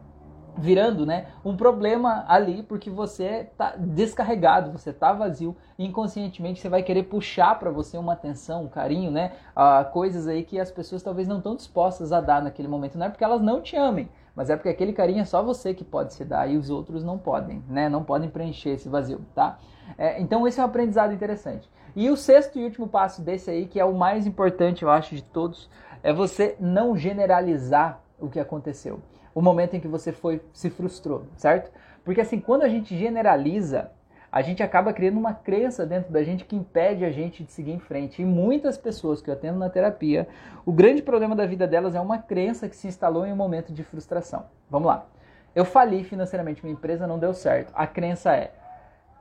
virando 0.58 1.06
né, 1.06 1.26
um 1.44 1.56
problema 1.56 2.24
ali 2.28 2.62
porque 2.62 2.90
você 2.90 3.48
está 3.50 3.74
descarregado, 3.76 4.72
você 4.72 4.90
está 4.90 5.12
vazio 5.12 5.56
inconscientemente 5.78 6.60
você 6.60 6.68
vai 6.68 6.82
querer 6.82 7.04
puxar 7.04 7.58
para 7.58 7.70
você 7.70 7.96
uma 7.96 8.12
atenção, 8.12 8.64
um 8.64 8.68
carinho, 8.68 9.10
né, 9.10 9.32
uh, 9.56 9.90
coisas 9.92 10.26
aí 10.26 10.42
que 10.42 10.58
as 10.58 10.70
pessoas 10.70 11.02
talvez 11.02 11.28
não 11.28 11.38
estão 11.38 11.54
dispostas 11.54 12.12
a 12.12 12.20
dar 12.20 12.42
naquele 12.42 12.68
momento, 12.68 12.98
não 12.98 13.06
é 13.06 13.08
porque 13.08 13.24
elas 13.24 13.40
não 13.40 13.62
te 13.62 13.76
amem, 13.76 14.08
mas 14.34 14.50
é 14.50 14.56
porque 14.56 14.68
aquele 14.68 14.92
carinho 14.92 15.20
é 15.20 15.24
só 15.24 15.42
você 15.42 15.72
que 15.72 15.84
pode 15.84 16.12
se 16.12 16.24
dar 16.24 16.50
e 16.50 16.56
os 16.56 16.70
outros 16.70 17.04
não 17.04 17.16
podem, 17.16 17.62
né, 17.68 17.88
não 17.88 18.02
podem 18.02 18.28
preencher 18.28 18.70
esse 18.70 18.88
vazio, 18.88 19.20
tá? 19.34 19.58
É, 19.96 20.20
então 20.20 20.46
esse 20.46 20.60
é 20.60 20.62
um 20.62 20.66
aprendizado 20.66 21.14
interessante. 21.14 21.70
E 21.96 22.10
o 22.10 22.16
sexto 22.16 22.58
e 22.58 22.64
último 22.64 22.86
passo 22.86 23.22
desse 23.22 23.50
aí, 23.50 23.66
que 23.66 23.80
é 23.80 23.84
o 23.84 23.94
mais 23.94 24.26
importante, 24.26 24.82
eu 24.82 24.90
acho, 24.90 25.14
de 25.14 25.22
todos, 25.22 25.68
é 26.02 26.12
você 26.12 26.54
não 26.60 26.96
generalizar 26.96 28.00
o 28.20 28.28
que 28.28 28.38
aconteceu 28.38 29.00
o 29.38 29.40
momento 29.40 29.76
em 29.76 29.80
que 29.80 29.86
você 29.86 30.10
foi 30.10 30.42
se 30.52 30.68
frustrou, 30.68 31.26
certo? 31.36 31.70
Porque 32.04 32.20
assim, 32.20 32.40
quando 32.40 32.62
a 32.62 32.68
gente 32.68 32.98
generaliza, 32.98 33.92
a 34.32 34.42
gente 34.42 34.64
acaba 34.64 34.92
criando 34.92 35.16
uma 35.16 35.32
crença 35.32 35.86
dentro 35.86 36.12
da 36.12 36.24
gente 36.24 36.44
que 36.44 36.56
impede 36.56 37.04
a 37.04 37.10
gente 37.12 37.44
de 37.44 37.52
seguir 37.52 37.70
em 37.70 37.78
frente. 37.78 38.20
E 38.20 38.24
muitas 38.24 38.76
pessoas 38.76 39.22
que 39.22 39.30
eu 39.30 39.34
atendo 39.34 39.56
na 39.56 39.70
terapia, 39.70 40.26
o 40.66 40.72
grande 40.72 41.02
problema 41.02 41.36
da 41.36 41.46
vida 41.46 41.68
delas 41.68 41.94
é 41.94 42.00
uma 42.00 42.18
crença 42.18 42.68
que 42.68 42.74
se 42.74 42.88
instalou 42.88 43.24
em 43.24 43.32
um 43.32 43.36
momento 43.36 43.72
de 43.72 43.84
frustração. 43.84 44.46
Vamos 44.68 44.88
lá. 44.88 45.06
Eu 45.54 45.64
fali 45.64 46.02
financeiramente, 46.02 46.64
minha 46.64 46.74
empresa 46.74 47.06
não 47.06 47.16
deu 47.16 47.32
certo. 47.32 47.72
A 47.76 47.86
crença 47.86 48.34
é: 48.34 48.52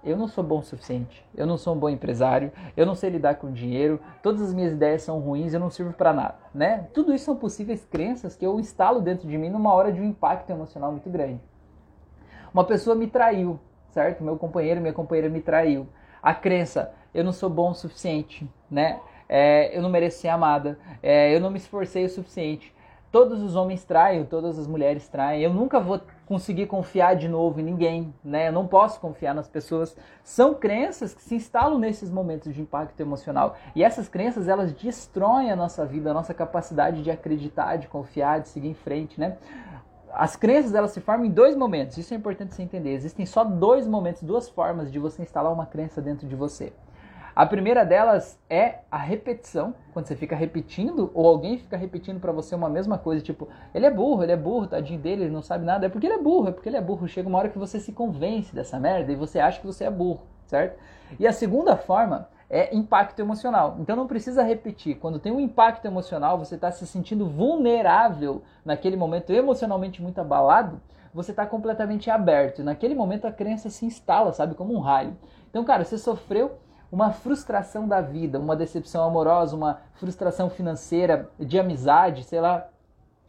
eu 0.08 0.17
não 0.17 0.28
sou 0.28 0.43
bom 0.43 0.60
o 0.60 0.63
suficiente, 0.63 1.26
eu 1.36 1.46
não 1.46 1.58
sou 1.58 1.76
um 1.76 1.78
bom 1.78 1.89
empresário, 1.89 2.52
eu 2.76 2.86
não 2.86 2.96
sei 2.96 3.10
lidar 3.10 3.36
com 3.36 3.52
dinheiro, 3.52 4.00
todas 4.24 4.41
as 4.41 4.54
minhas 4.54 4.72
ideias 4.72 5.02
são 5.02 5.20
ruins, 5.20 5.54
eu 5.54 5.60
não 5.60 5.70
sirvo 5.70 5.91
para 5.91 6.13
nada, 6.13 6.36
né? 6.54 6.88
Tudo 6.93 7.13
isso 7.13 7.26
são 7.26 7.36
possíveis 7.36 7.84
crenças 7.84 8.36
que 8.36 8.46
eu 8.46 8.60
instalo 8.60 9.02
dentro 9.02 9.28
de 9.28 9.38
mim 9.38 9.50
numa 9.50 9.74
hora 9.74 9.91
de 9.91 10.00
um 10.00 10.06
impacto 10.06 10.50
emocional 10.50 10.91
muito 10.91 11.10
grande. 11.10 11.41
Uma 12.54 12.63
pessoa 12.63 12.96
me 12.96 13.08
traiu, 13.08 13.60
certo? 13.89 14.24
Meu 14.24 14.38
companheiro, 14.38 14.80
minha 14.80 14.93
companheira 14.93 15.30
me 15.30 15.41
traiu. 15.41 15.88
A 16.24 16.34
crença, 16.34 16.93
eu 17.13 17.24
não 17.24 17.34
sou 17.34 17.50
bom 17.50 17.72
o 17.72 17.76
suficiente, 17.76 18.50
né? 18.72 19.00
É, 19.30 19.78
eu 19.78 19.82
não 19.82 19.89
mereço 19.89 20.22
ser 20.22 20.30
amada, 20.30 20.80
é, 21.04 21.36
eu 21.36 21.41
não 21.41 21.52
me 21.52 21.58
esforcei 21.58 22.06
o 22.06 22.10
suficiente. 22.10 22.74
Todos 23.12 23.41
os 23.41 23.56
homens 23.56 23.84
traem, 23.84 24.26
todas 24.26 24.58
as 24.58 24.67
mulheres 24.67 25.08
traem. 25.08 25.41
Eu 25.41 25.54
nunca 25.54 25.80
vou 25.80 26.00
conseguir 26.27 26.67
confiar 26.67 27.15
de 27.15 27.27
novo 27.27 27.59
em 27.61 27.63
ninguém, 27.63 28.13
né? 28.23 28.49
Eu 28.49 28.51
não 28.51 28.67
posso 28.67 28.99
confiar 28.99 29.33
nas 29.33 29.47
pessoas. 29.47 29.95
São 30.23 30.53
crenças 30.53 31.13
que 31.13 31.23
se 31.23 31.35
instalam 31.35 31.79
nesses 31.79 32.11
momentos 32.11 32.53
de 32.53 32.61
impacto 32.61 32.99
emocional. 32.99 33.55
E 33.73 33.83
essas 33.83 34.09
crenças, 34.09 34.47
elas 34.47 34.73
destroem 34.73 35.51
a 35.51 35.55
nossa 35.55 35.85
vida, 35.85 36.11
a 36.11 36.13
nossa 36.13 36.33
capacidade 36.33 37.01
de 37.01 37.09
acreditar, 37.09 37.77
de 37.77 37.87
confiar, 37.87 38.41
de 38.41 38.49
seguir 38.49 38.67
em 38.67 38.73
frente, 38.73 39.19
né? 39.19 39.37
As 40.11 40.35
crenças, 40.35 40.73
elas 40.73 40.91
se 40.91 40.99
formam 40.99 41.25
em 41.25 41.31
dois 41.31 41.55
momentos. 41.55 41.97
Isso 41.97 42.13
é 42.13 42.17
importante 42.17 42.53
você 42.53 42.61
entender. 42.61 42.91
Existem 42.91 43.25
só 43.25 43.43
dois 43.43 43.87
momentos, 43.87 44.21
duas 44.21 44.49
formas 44.49 44.91
de 44.91 44.99
você 44.99 45.21
instalar 45.21 45.53
uma 45.53 45.65
crença 45.65 46.01
dentro 46.01 46.27
de 46.27 46.35
você. 46.35 46.73
A 47.38 47.45
primeira 47.45 47.86
delas 47.86 48.39
é 48.50 48.80
a 48.89 48.97
repetição, 48.97 49.76
quando 49.93 50.08
você 50.08 50.15
fica 50.15 50.36
repetindo, 50.36 51.12
ou 51.13 51.28
alguém 51.28 51.60
fica 51.60 51.78
repetindo 51.78 52.19
para 52.19 52.32
você 52.32 52.56
uma 52.56 52.67
mesma 52.67 52.97
coisa, 52.97 53.23
tipo, 53.23 53.47
ele 53.76 53.86
é 53.86 53.91
burro, 53.91 54.23
ele 54.23 54.32
é 54.32 54.36
burro, 54.36 54.65
tadinho 54.65 55.00
dele, 55.00 55.26
ele 55.26 55.32
não 55.32 55.43
sabe 55.43 55.63
nada. 55.63 55.86
É 55.86 55.89
porque 55.89 56.08
ele 56.08 56.15
é 56.15 56.17
burro, 56.17 56.47
é 56.47 56.52
porque 56.52 56.67
ele 56.67 56.78
é 56.78 56.82
burro. 56.82 57.08
Chega 57.08 57.30
uma 57.30 57.38
hora 57.38 57.50
que 57.50 57.60
você 57.60 57.80
se 57.80 57.91
convence 57.91 58.56
dessa 58.56 58.80
merda 58.80 59.12
e 59.12 59.15
você 59.15 59.39
acha 59.39 59.60
que 59.60 59.67
você 59.67 59.84
é 59.84 59.91
burro, 59.91 60.21
certo? 60.47 60.80
E 61.19 61.28
a 61.28 61.32
segunda 61.32 61.78
forma 61.78 62.28
é 62.50 62.76
impacto 62.76 63.19
emocional. 63.19 63.78
Então 63.80 63.95
não 63.95 64.08
precisa 64.08 64.41
repetir. 64.41 64.97
Quando 64.97 65.19
tem 65.19 65.32
um 65.32 65.39
impacto 65.39 65.86
emocional, 65.86 66.39
você 66.39 66.56
está 66.56 66.71
se 66.71 66.88
sentindo 66.88 67.30
vulnerável 67.30 68.41
naquele 68.65 68.97
momento, 68.97 69.32
emocionalmente 69.32 70.02
muito 70.02 70.19
abalado, 70.19 70.82
você 71.13 71.30
está 71.30 71.45
completamente 71.45 72.10
aberto. 72.10 72.63
Naquele 72.63 72.95
momento 72.95 73.28
a 73.28 73.32
crença 73.32 73.69
se 73.69 73.86
instala, 73.86 74.34
sabe, 74.34 74.56
como 74.56 74.73
um 74.73 74.80
raio. 74.80 75.15
Então, 75.52 75.63
cara, 75.63 75.84
você 75.84 76.00
sofreu 76.00 76.58
uma 76.91 77.12
frustração 77.12 77.88
da 77.88 78.02
vida, 78.02 78.39
uma 78.39 78.56
decepção 78.56 79.04
amorosa, 79.04 79.56
uma 79.56 79.82
frustração 79.95 80.50
financeira, 80.50 81.30
de 81.39 81.60
amizade, 81.60 82.23
sei 82.23 82.39
lá, 82.39 82.67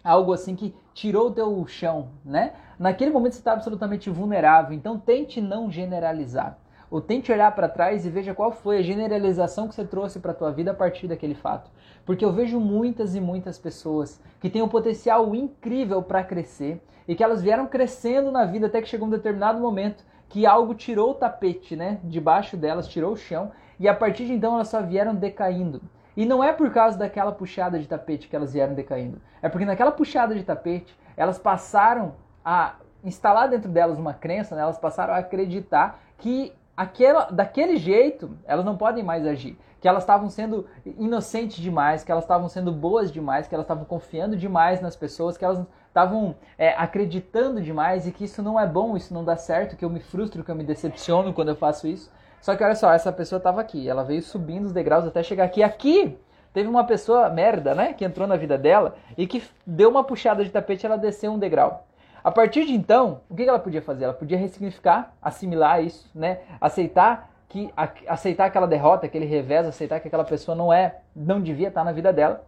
algo 0.02 0.32
assim 0.32 0.54
que 0.54 0.74
tirou 0.94 1.28
o 1.28 1.30
teu 1.32 1.66
chão, 1.66 2.08
né? 2.24 2.52
Naquele 2.78 3.10
momento 3.10 3.32
você 3.32 3.40
está 3.40 3.52
absolutamente 3.52 4.08
vulnerável, 4.08 4.72
então 4.72 4.98
tente 4.98 5.40
não 5.40 5.70
generalizar. 5.70 6.58
Ou 6.90 7.02
tente 7.02 7.30
olhar 7.30 7.54
para 7.54 7.68
trás 7.68 8.06
e 8.06 8.10
veja 8.10 8.34
qual 8.34 8.50
foi 8.50 8.78
a 8.78 8.82
generalização 8.82 9.68
que 9.68 9.74
você 9.74 9.84
trouxe 9.84 10.20
para 10.20 10.30
a 10.32 10.34
tua 10.34 10.50
vida 10.50 10.70
a 10.70 10.74
partir 10.74 11.06
daquele 11.06 11.34
fato. 11.34 11.70
Porque 12.06 12.24
eu 12.24 12.32
vejo 12.32 12.58
muitas 12.58 13.14
e 13.14 13.20
muitas 13.20 13.58
pessoas 13.58 14.18
que 14.40 14.48
têm 14.48 14.62
um 14.62 14.68
potencial 14.68 15.34
incrível 15.34 16.02
para 16.02 16.24
crescer 16.24 16.80
e 17.06 17.14
que 17.14 17.22
elas 17.22 17.42
vieram 17.42 17.66
crescendo 17.66 18.32
na 18.32 18.46
vida 18.46 18.68
até 18.68 18.80
que 18.80 18.88
chegou 18.88 19.06
um 19.06 19.10
determinado 19.10 19.60
momento 19.60 20.02
que 20.28 20.46
algo 20.46 20.74
tirou 20.74 21.12
o 21.12 21.14
tapete, 21.14 21.74
né, 21.74 21.98
debaixo 22.04 22.56
delas, 22.56 22.88
tirou 22.88 23.12
o 23.12 23.16
chão, 23.16 23.50
e 23.78 23.88
a 23.88 23.94
partir 23.94 24.26
de 24.26 24.32
então 24.32 24.54
elas 24.54 24.68
só 24.68 24.82
vieram 24.82 25.14
decaindo. 25.14 25.80
E 26.16 26.26
não 26.26 26.42
é 26.42 26.52
por 26.52 26.70
causa 26.72 26.98
daquela 26.98 27.30
puxada 27.30 27.78
de 27.78 27.86
tapete 27.86 28.28
que 28.28 28.34
elas 28.34 28.52
vieram 28.52 28.74
decaindo. 28.74 29.20
É 29.40 29.48
porque 29.48 29.64
naquela 29.64 29.92
puxada 29.92 30.34
de 30.34 30.42
tapete, 30.42 30.98
elas 31.16 31.38
passaram 31.38 32.14
a 32.44 32.74
instalar 33.04 33.48
dentro 33.48 33.70
delas 33.70 33.98
uma 33.98 34.12
crença, 34.12 34.56
né? 34.56 34.62
elas 34.62 34.78
passaram 34.78 35.14
a 35.14 35.18
acreditar 35.18 36.00
que 36.18 36.52
aquela, 36.76 37.26
daquele 37.26 37.76
jeito 37.76 38.36
elas 38.44 38.64
não 38.64 38.76
podem 38.76 39.04
mais 39.04 39.24
agir. 39.26 39.56
Que 39.80 39.86
elas 39.86 40.02
estavam 40.02 40.28
sendo 40.28 40.66
inocentes 40.84 41.58
demais, 41.58 42.02
que 42.02 42.10
elas 42.10 42.24
estavam 42.24 42.48
sendo 42.48 42.72
boas 42.72 43.12
demais, 43.12 43.46
que 43.46 43.54
elas 43.54 43.64
estavam 43.64 43.84
confiando 43.84 44.36
demais 44.36 44.80
nas 44.80 44.96
pessoas, 44.96 45.38
que 45.38 45.44
elas 45.44 45.64
estavam 45.88 46.36
é, 46.56 46.70
acreditando 46.70 47.60
demais 47.60 48.06
e 48.06 48.12
que 48.12 48.24
isso 48.24 48.42
não 48.42 48.58
é 48.58 48.66
bom, 48.66 48.96
isso 48.96 49.12
não 49.12 49.24
dá 49.24 49.36
certo, 49.36 49.76
que 49.76 49.84
eu 49.84 49.90
me 49.90 50.00
frustro, 50.00 50.44
que 50.44 50.50
eu 50.50 50.54
me 50.54 50.64
decepciono 50.64 51.32
quando 51.32 51.48
eu 51.48 51.56
faço 51.56 51.88
isso. 51.88 52.10
Só 52.40 52.54
que 52.54 52.62
olha 52.62 52.76
só, 52.76 52.92
essa 52.92 53.12
pessoa 53.12 53.38
estava 53.38 53.60
aqui, 53.60 53.88
ela 53.88 54.04
veio 54.04 54.22
subindo 54.22 54.66
os 54.66 54.72
degraus 54.72 55.04
até 55.04 55.22
chegar 55.22 55.44
aqui. 55.44 55.62
Aqui 55.62 56.16
teve 56.52 56.68
uma 56.68 56.84
pessoa 56.84 57.28
merda, 57.28 57.74
né, 57.74 57.92
que 57.92 58.04
entrou 58.04 58.26
na 58.26 58.36
vida 58.36 58.56
dela 58.56 58.94
e 59.16 59.26
que 59.26 59.42
deu 59.66 59.90
uma 59.90 60.04
puxada 60.04 60.44
de 60.44 60.50
tapete, 60.50 60.86
ela 60.86 60.96
desceu 60.96 61.32
um 61.32 61.38
degrau. 61.38 61.86
A 62.22 62.30
partir 62.30 62.64
de 62.66 62.72
então, 62.72 63.22
o 63.28 63.34
que 63.34 63.42
ela 63.42 63.58
podia 63.58 63.82
fazer? 63.82 64.04
Ela 64.04 64.12
podia 64.12 64.36
ressignificar, 64.36 65.14
assimilar 65.20 65.82
isso, 65.82 66.08
né, 66.14 66.40
aceitar 66.60 67.30
que 67.48 67.72
aceitar 68.06 68.44
aquela 68.44 68.66
derrota, 68.66 69.06
aquele 69.06 69.24
revés, 69.24 69.66
aceitar 69.66 70.00
que 70.00 70.08
aquela 70.08 70.24
pessoa 70.24 70.54
não 70.54 70.70
é, 70.70 70.98
não 71.16 71.40
devia 71.40 71.68
estar 71.68 71.82
na 71.82 71.92
vida 71.92 72.12
dela, 72.12 72.44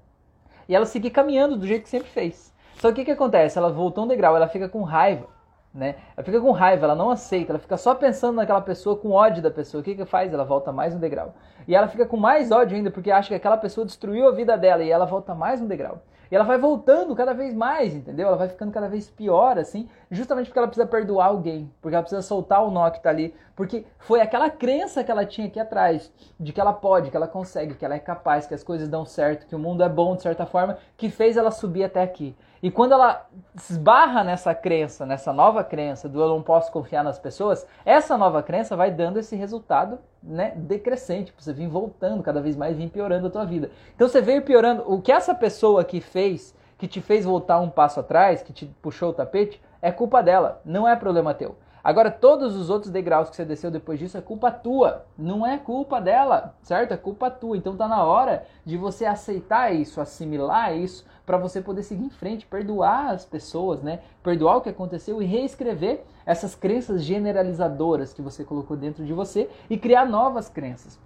e 0.68 0.74
ela 0.74 0.84
seguir 0.84 1.10
caminhando 1.10 1.56
do 1.56 1.66
jeito 1.66 1.84
que 1.84 1.88
sempre 1.88 2.10
fez. 2.10 2.52
Só 2.80 2.90
que 2.92 3.02
o 3.02 3.04
que, 3.04 3.10
acontece? 3.10 3.58
Ela 3.58 3.70
voltou 3.70 4.04
um 4.04 4.08
degrau, 4.08 4.34
ela 4.34 4.48
fica 4.48 4.66
com 4.66 4.82
raiva, 4.82 5.26
né? 5.72 5.96
Ela 6.16 6.24
fica 6.24 6.40
com 6.40 6.50
raiva, 6.50 6.86
ela 6.86 6.94
não 6.94 7.10
aceita, 7.10 7.52
ela 7.52 7.58
fica 7.58 7.76
só 7.76 7.94
pensando 7.94 8.36
naquela 8.36 8.62
pessoa, 8.62 8.96
com 8.96 9.10
ódio 9.10 9.42
da 9.42 9.50
pessoa. 9.50 9.82
O 9.82 9.84
que 9.84 9.94
que 9.94 10.04
faz? 10.06 10.32
Ela 10.32 10.44
volta 10.44 10.72
mais 10.72 10.94
um 10.94 10.98
degrau. 10.98 11.34
E 11.68 11.74
ela 11.74 11.88
fica 11.88 12.06
com 12.06 12.16
mais 12.16 12.50
ódio 12.50 12.76
ainda, 12.76 12.90
porque 12.90 13.10
acha 13.10 13.28
que 13.28 13.34
aquela 13.34 13.58
pessoa 13.58 13.84
destruiu 13.84 14.26
a 14.28 14.32
vida 14.32 14.56
dela 14.56 14.82
e 14.82 14.90
ela 14.90 15.04
volta 15.04 15.34
mais 15.34 15.60
um 15.60 15.66
degrau. 15.66 16.02
E 16.30 16.36
ela 16.36 16.44
vai 16.44 16.58
voltando 16.58 17.14
cada 17.16 17.34
vez 17.34 17.52
mais, 17.54 17.94
entendeu? 17.94 18.28
Ela 18.28 18.36
vai 18.36 18.48
ficando 18.48 18.70
cada 18.70 18.88
vez 18.88 19.10
pior, 19.10 19.58
assim, 19.58 19.88
justamente 20.10 20.46
porque 20.46 20.58
ela 20.58 20.68
precisa 20.68 20.86
perdoar 20.86 21.26
alguém, 21.26 21.72
porque 21.82 21.94
ela 21.94 22.02
precisa 22.02 22.22
soltar 22.22 22.64
o 22.64 22.70
nó 22.70 22.88
que 22.90 23.02
tá 23.02 23.10
ali, 23.10 23.34
porque 23.56 23.84
foi 23.98 24.20
aquela 24.20 24.48
crença 24.48 25.02
que 25.02 25.10
ela 25.10 25.26
tinha 25.26 25.48
aqui 25.48 25.58
atrás, 25.58 26.12
de 26.38 26.52
que 26.52 26.60
ela 26.60 26.72
pode, 26.72 27.10
que 27.10 27.16
ela 27.16 27.26
consegue, 27.26 27.74
que 27.74 27.84
ela 27.84 27.96
é 27.96 27.98
capaz, 27.98 28.46
que 28.46 28.54
as 28.54 28.62
coisas 28.62 28.88
dão 28.88 29.04
certo, 29.04 29.46
que 29.46 29.56
o 29.56 29.58
mundo 29.58 29.82
é 29.82 29.88
bom 29.88 30.14
de 30.14 30.22
certa 30.22 30.46
forma, 30.46 30.78
que 30.96 31.10
fez 31.10 31.36
ela 31.36 31.50
subir 31.50 31.82
até 31.82 32.02
aqui. 32.02 32.36
E 32.62 32.70
quando 32.70 32.92
ela 32.92 33.26
esbarra 33.68 34.22
nessa 34.22 34.54
crença, 34.54 35.06
nessa 35.06 35.32
nova 35.32 35.64
crença 35.64 36.08
do 36.08 36.20
eu 36.20 36.28
não 36.28 36.42
posso 36.42 36.70
confiar 36.70 37.02
nas 37.02 37.18
pessoas, 37.18 37.66
essa 37.84 38.16
nova 38.16 38.42
crença 38.42 38.76
vai 38.76 38.90
dando 38.90 39.18
esse 39.18 39.34
resultado 39.34 39.98
né, 40.22 40.52
decrescente, 40.56 41.32
você 41.36 41.52
vir 41.52 41.68
voltando 41.68 42.22
cada 42.22 42.40
vez 42.40 42.56
mais, 42.56 42.76
vir 42.76 42.90
piorando 42.90 43.26
a 43.26 43.30
tua 43.30 43.44
vida. 43.44 43.70
Então 43.94 44.08
você 44.08 44.20
veio 44.20 44.42
piorando. 44.42 44.84
O 44.86 45.00
que 45.00 45.12
essa 45.12 45.34
pessoa 45.34 45.84
que 45.84 46.00
fez, 46.00 46.54
que 46.78 46.86
te 46.86 47.00
fez 47.00 47.24
voltar 47.24 47.60
um 47.60 47.70
passo 47.70 48.00
atrás, 48.00 48.42
que 48.42 48.52
te 48.52 48.66
puxou 48.82 49.10
o 49.10 49.14
tapete, 49.14 49.60
é 49.80 49.90
culpa 49.90 50.22
dela, 50.22 50.60
não 50.64 50.86
é 50.86 50.94
problema 50.94 51.34
teu. 51.34 51.56
Agora, 51.82 52.10
todos 52.10 52.56
os 52.56 52.68
outros 52.68 52.92
degraus 52.92 53.30
que 53.30 53.36
você 53.36 53.44
desceu 53.44 53.70
depois 53.70 53.98
disso 53.98 54.18
é 54.18 54.20
culpa 54.20 54.50
tua, 54.50 55.06
não 55.16 55.46
é 55.46 55.56
culpa 55.56 56.00
dela, 56.00 56.54
certo? 56.62 56.92
É 56.92 56.96
culpa 56.96 57.30
tua. 57.30 57.56
Então 57.56 57.76
tá 57.76 57.88
na 57.88 58.04
hora 58.04 58.44
de 58.64 58.76
você 58.76 59.06
aceitar 59.06 59.74
isso, 59.74 60.00
assimilar 60.00 60.76
isso, 60.76 61.06
para 61.24 61.38
você 61.38 61.60
poder 61.60 61.82
seguir 61.82 62.04
em 62.04 62.10
frente, 62.10 62.46
perdoar 62.46 63.10
as 63.10 63.24
pessoas, 63.24 63.82
né? 63.82 64.00
Perdoar 64.22 64.56
o 64.56 64.60
que 64.60 64.68
aconteceu 64.68 65.22
e 65.22 65.24
reescrever 65.24 66.04
essas 66.26 66.54
crenças 66.54 67.02
generalizadoras 67.02 68.12
que 68.12 68.20
você 68.20 68.44
colocou 68.44 68.76
dentro 68.76 69.04
de 69.04 69.12
você 69.12 69.48
e 69.68 69.78
criar 69.78 70.04
novas 70.04 70.48
crenças. 70.48 70.98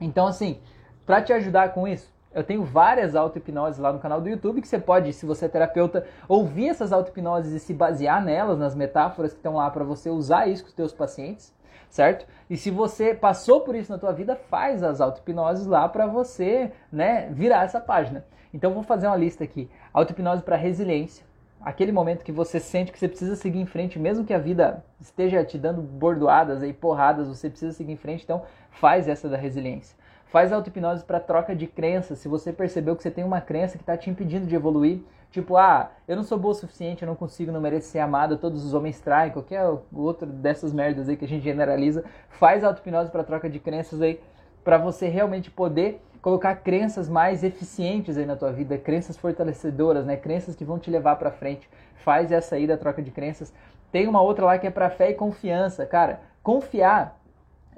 Então, 0.00 0.26
assim, 0.26 0.58
para 1.06 1.22
te 1.22 1.32
ajudar 1.32 1.72
com 1.72 1.86
isso, 1.86 2.12
eu 2.38 2.44
tenho 2.44 2.64
várias 2.64 3.16
auto-hipnoses 3.16 3.80
lá 3.80 3.92
no 3.92 3.98
canal 3.98 4.20
do 4.20 4.28
YouTube 4.28 4.60
que 4.60 4.68
você 4.68 4.78
pode, 4.78 5.12
se 5.12 5.26
você 5.26 5.46
é 5.46 5.48
terapeuta, 5.48 6.06
ouvir 6.28 6.68
essas 6.68 6.92
auto-hipnoses 6.92 7.52
e 7.52 7.58
se 7.58 7.74
basear 7.74 8.24
nelas, 8.24 8.58
nas 8.58 8.74
metáforas 8.74 9.32
que 9.32 9.38
estão 9.38 9.56
lá 9.56 9.68
para 9.70 9.84
você 9.84 10.08
usar 10.08 10.46
isso 10.46 10.62
com 10.62 10.68
os 10.68 10.74
teus 10.74 10.92
pacientes, 10.92 11.52
certo? 11.90 12.26
E 12.48 12.56
se 12.56 12.70
você 12.70 13.12
passou 13.12 13.62
por 13.62 13.74
isso 13.74 13.90
na 13.90 13.98
tua 13.98 14.12
vida, 14.12 14.36
faz 14.36 14.82
as 14.82 15.00
auto-hipnoses 15.00 15.66
lá 15.66 15.88
para 15.88 16.06
você, 16.06 16.70
né, 16.92 17.28
virar 17.32 17.64
essa 17.64 17.80
página. 17.80 18.24
Então 18.54 18.72
vou 18.72 18.82
fazer 18.82 19.08
uma 19.08 19.16
lista 19.16 19.42
aqui. 19.42 19.68
Auto-hipnose 19.92 20.42
para 20.42 20.56
resiliência, 20.56 21.26
aquele 21.60 21.90
momento 21.90 22.24
que 22.24 22.32
você 22.32 22.60
sente 22.60 22.92
que 22.92 22.98
você 22.98 23.08
precisa 23.08 23.34
seguir 23.34 23.58
em 23.58 23.66
frente, 23.66 23.98
mesmo 23.98 24.24
que 24.24 24.32
a 24.32 24.38
vida 24.38 24.84
esteja 25.00 25.44
te 25.44 25.58
dando 25.58 25.82
bordoadas 25.82 26.62
e 26.62 26.72
porradas, 26.72 27.26
você 27.26 27.50
precisa 27.50 27.72
seguir 27.72 27.92
em 27.92 27.96
frente, 27.96 28.22
então 28.22 28.42
faz 28.70 29.08
essa 29.08 29.28
da 29.28 29.36
resiliência. 29.36 29.96
Faz 30.30 30.52
auto-hipnose 30.52 31.04
para 31.04 31.18
troca 31.18 31.56
de 31.56 31.66
crenças. 31.66 32.18
Se 32.18 32.28
você 32.28 32.52
percebeu 32.52 32.94
que 32.94 33.02
você 33.02 33.10
tem 33.10 33.24
uma 33.24 33.40
crença 33.40 33.78
que 33.78 33.82
está 33.82 33.96
te 33.96 34.10
impedindo 34.10 34.46
de 34.46 34.54
evoluir, 34.54 35.00
tipo, 35.30 35.56
ah, 35.56 35.90
eu 36.06 36.16
não 36.16 36.22
sou 36.22 36.38
boa 36.38 36.52
o 36.52 36.54
suficiente, 36.54 37.02
eu 37.02 37.06
não 37.06 37.14
consigo, 37.14 37.50
não 37.50 37.60
mereço 37.60 37.88
ser 37.88 38.00
amada, 38.00 38.36
todos 38.36 38.64
os 38.64 38.74
homens 38.74 39.00
traem, 39.00 39.32
qualquer 39.32 39.64
outra 39.92 40.26
dessas 40.26 40.72
merdas 40.72 41.08
aí 41.08 41.16
que 41.16 41.24
a 41.24 41.28
gente 41.28 41.42
generaliza, 41.42 42.04
faz 42.28 42.62
auto-hipnose 42.62 43.10
para 43.10 43.24
troca 43.24 43.48
de 43.48 43.58
crenças 43.58 44.02
aí, 44.02 44.20
para 44.62 44.76
você 44.76 45.08
realmente 45.08 45.50
poder 45.50 46.02
colocar 46.20 46.56
crenças 46.56 47.08
mais 47.08 47.42
eficientes 47.42 48.18
aí 48.18 48.26
na 48.26 48.36
tua 48.36 48.52
vida, 48.52 48.76
crenças 48.76 49.16
fortalecedoras, 49.16 50.04
né? 50.04 50.16
Crenças 50.16 50.54
que 50.54 50.64
vão 50.64 50.78
te 50.78 50.90
levar 50.90 51.16
para 51.16 51.30
frente. 51.30 51.68
Faz 51.96 52.30
essa 52.30 52.56
aí 52.56 52.66
da 52.66 52.76
troca 52.76 53.00
de 53.00 53.10
crenças. 53.10 53.52
Tem 53.90 54.06
uma 54.06 54.20
outra 54.20 54.44
lá 54.44 54.58
que 54.58 54.66
é 54.66 54.70
para 54.70 54.90
fé 54.90 55.10
e 55.10 55.14
confiança, 55.14 55.86
cara. 55.86 56.20
Confiar 56.42 57.17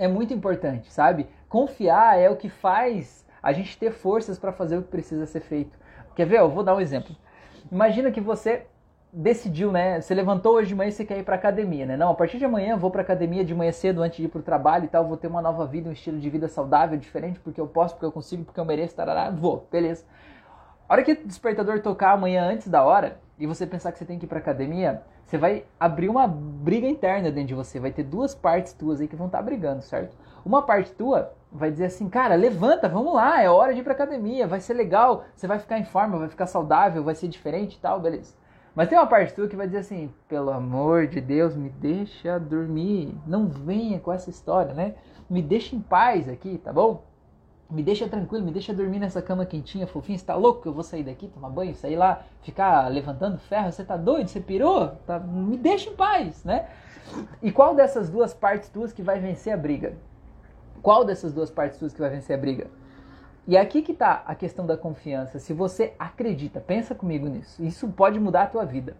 é 0.00 0.08
muito 0.08 0.32
importante, 0.32 0.90
sabe? 0.90 1.28
Confiar 1.46 2.18
é 2.18 2.30
o 2.30 2.34
que 2.34 2.48
faz 2.48 3.26
a 3.42 3.52
gente 3.52 3.76
ter 3.76 3.92
forças 3.92 4.38
para 4.38 4.50
fazer 4.50 4.78
o 4.78 4.82
que 4.82 4.88
precisa 4.88 5.26
ser 5.26 5.40
feito. 5.40 5.78
Quer 6.16 6.24
ver? 6.24 6.38
Eu 6.38 6.48
vou 6.48 6.64
dar 6.64 6.74
um 6.74 6.80
exemplo. 6.80 7.14
Imagina 7.70 8.10
que 8.10 8.20
você 8.20 8.66
decidiu, 9.12 9.70
né? 9.70 10.00
Você 10.00 10.14
levantou 10.14 10.54
hoje 10.54 10.68
de 10.68 10.74
manhã 10.74 10.88
e 10.88 10.92
você 10.92 11.04
quer 11.04 11.18
ir 11.18 11.22
para 11.22 11.36
academia, 11.36 11.84
né? 11.84 11.98
Não, 11.98 12.10
a 12.10 12.14
partir 12.14 12.38
de 12.38 12.46
amanhã 12.46 12.72
eu 12.72 12.78
vou 12.78 12.90
para 12.90 13.02
academia 13.02 13.44
de 13.44 13.54
manhã 13.54 13.72
cedo 13.72 14.02
antes 14.02 14.16
de 14.16 14.24
ir 14.24 14.28
para 14.28 14.38
o 14.38 14.42
trabalho 14.42 14.86
e 14.86 14.88
tal, 14.88 15.06
vou 15.06 15.18
ter 15.18 15.26
uma 15.26 15.42
nova 15.42 15.66
vida, 15.66 15.90
um 15.90 15.92
estilo 15.92 16.18
de 16.18 16.30
vida 16.30 16.48
saudável, 16.48 16.96
diferente, 16.98 17.38
porque 17.38 17.60
eu 17.60 17.66
posso, 17.66 17.94
porque 17.94 18.06
eu 18.06 18.12
consigo, 18.12 18.42
porque 18.42 18.58
eu 18.58 18.64
mereço, 18.64 18.96
tarará, 18.96 19.28
vou, 19.28 19.68
beleza. 19.70 20.06
A 20.88 20.94
hora 20.94 21.02
que 21.02 21.12
o 21.12 21.26
despertador 21.26 21.82
tocar 21.82 22.12
amanhã 22.12 22.44
antes 22.44 22.68
da 22.68 22.82
hora 22.82 23.20
e 23.40 23.46
você 23.46 23.66
pensar 23.66 23.90
que 23.90 23.98
você 23.98 24.04
tem 24.04 24.18
que 24.18 24.26
ir 24.26 24.28
para 24.28 24.38
academia, 24.38 25.02
você 25.24 25.38
vai 25.38 25.64
abrir 25.78 26.10
uma 26.10 26.28
briga 26.28 26.86
interna 26.86 27.30
dentro 27.30 27.48
de 27.48 27.54
você, 27.54 27.80
vai 27.80 27.90
ter 27.90 28.02
duas 28.02 28.34
partes 28.34 28.74
tuas 28.74 29.00
aí 29.00 29.08
que 29.08 29.16
vão 29.16 29.28
estar 29.28 29.38
tá 29.38 29.44
brigando, 29.44 29.80
certo? 29.80 30.14
Uma 30.44 30.60
parte 30.60 30.92
tua 30.92 31.32
vai 31.50 31.70
dizer 31.70 31.86
assim, 31.86 32.06
cara, 32.10 32.34
levanta, 32.34 32.86
vamos 32.86 33.14
lá, 33.14 33.42
é 33.42 33.48
hora 33.48 33.72
de 33.72 33.80
ir 33.80 33.82
pra 33.82 33.94
academia, 33.94 34.46
vai 34.46 34.60
ser 34.60 34.74
legal, 34.74 35.24
você 35.34 35.46
vai 35.46 35.58
ficar 35.58 35.78
em 35.78 35.84
forma, 35.84 36.18
vai 36.18 36.28
ficar 36.28 36.46
saudável, 36.46 37.02
vai 37.02 37.14
ser 37.14 37.28
diferente 37.28 37.76
e 37.76 37.80
tal, 37.80 37.98
beleza. 37.98 38.34
Mas 38.74 38.88
tem 38.88 38.98
uma 38.98 39.06
parte 39.06 39.34
tua 39.34 39.48
que 39.48 39.56
vai 39.56 39.66
dizer 39.66 39.78
assim, 39.78 40.12
pelo 40.28 40.50
amor 40.50 41.06
de 41.06 41.20
Deus, 41.20 41.56
me 41.56 41.70
deixa 41.70 42.38
dormir, 42.38 43.16
não 43.26 43.48
venha 43.48 43.98
com 43.98 44.12
essa 44.12 44.28
história, 44.28 44.74
né? 44.74 44.94
Me 45.30 45.40
deixa 45.40 45.74
em 45.74 45.80
paz 45.80 46.28
aqui, 46.28 46.58
tá 46.58 46.72
bom? 46.72 47.09
Me 47.70 47.82
deixa 47.82 48.08
tranquilo, 48.08 48.44
me 48.44 48.50
deixa 48.50 48.74
dormir 48.74 48.98
nessa 48.98 49.22
cama 49.22 49.46
quentinha, 49.46 49.86
fofinha. 49.86 50.18
Você 50.18 50.24
tá 50.24 50.34
louco 50.34 50.68
eu 50.68 50.72
vou 50.72 50.82
sair 50.82 51.04
daqui, 51.04 51.28
tomar 51.28 51.50
banho, 51.50 51.74
sair 51.74 51.94
lá, 51.94 52.22
ficar 52.42 52.88
levantando 52.88 53.38
ferro? 53.38 53.70
Você 53.70 53.84
tá 53.84 53.96
doido? 53.96 54.28
Você 54.28 54.40
pirou? 54.40 54.88
Tá... 55.06 55.20
Me 55.20 55.56
deixa 55.56 55.88
em 55.88 55.94
paz, 55.94 56.42
né? 56.44 56.68
E 57.40 57.52
qual 57.52 57.74
dessas 57.74 58.10
duas 58.10 58.34
partes 58.34 58.68
tuas 58.68 58.92
que 58.92 59.02
vai 59.02 59.20
vencer 59.20 59.52
a 59.52 59.56
briga? 59.56 59.94
Qual 60.82 61.04
dessas 61.04 61.32
duas 61.32 61.50
partes 61.50 61.78
suas 61.78 61.92
que 61.92 62.00
vai 62.00 62.10
vencer 62.10 62.36
a 62.36 62.40
briga? 62.40 62.66
E 63.46 63.56
é 63.56 63.60
aqui 63.60 63.82
que 63.82 63.92
está 63.92 64.22
a 64.26 64.34
questão 64.34 64.66
da 64.66 64.76
confiança. 64.76 65.38
Se 65.38 65.52
você 65.52 65.94
acredita, 65.98 66.60
pensa 66.60 66.94
comigo 66.94 67.28
nisso, 67.28 67.62
isso 67.64 67.88
pode 67.88 68.18
mudar 68.18 68.42
a 68.44 68.46
tua 68.46 68.64
vida. 68.64 68.96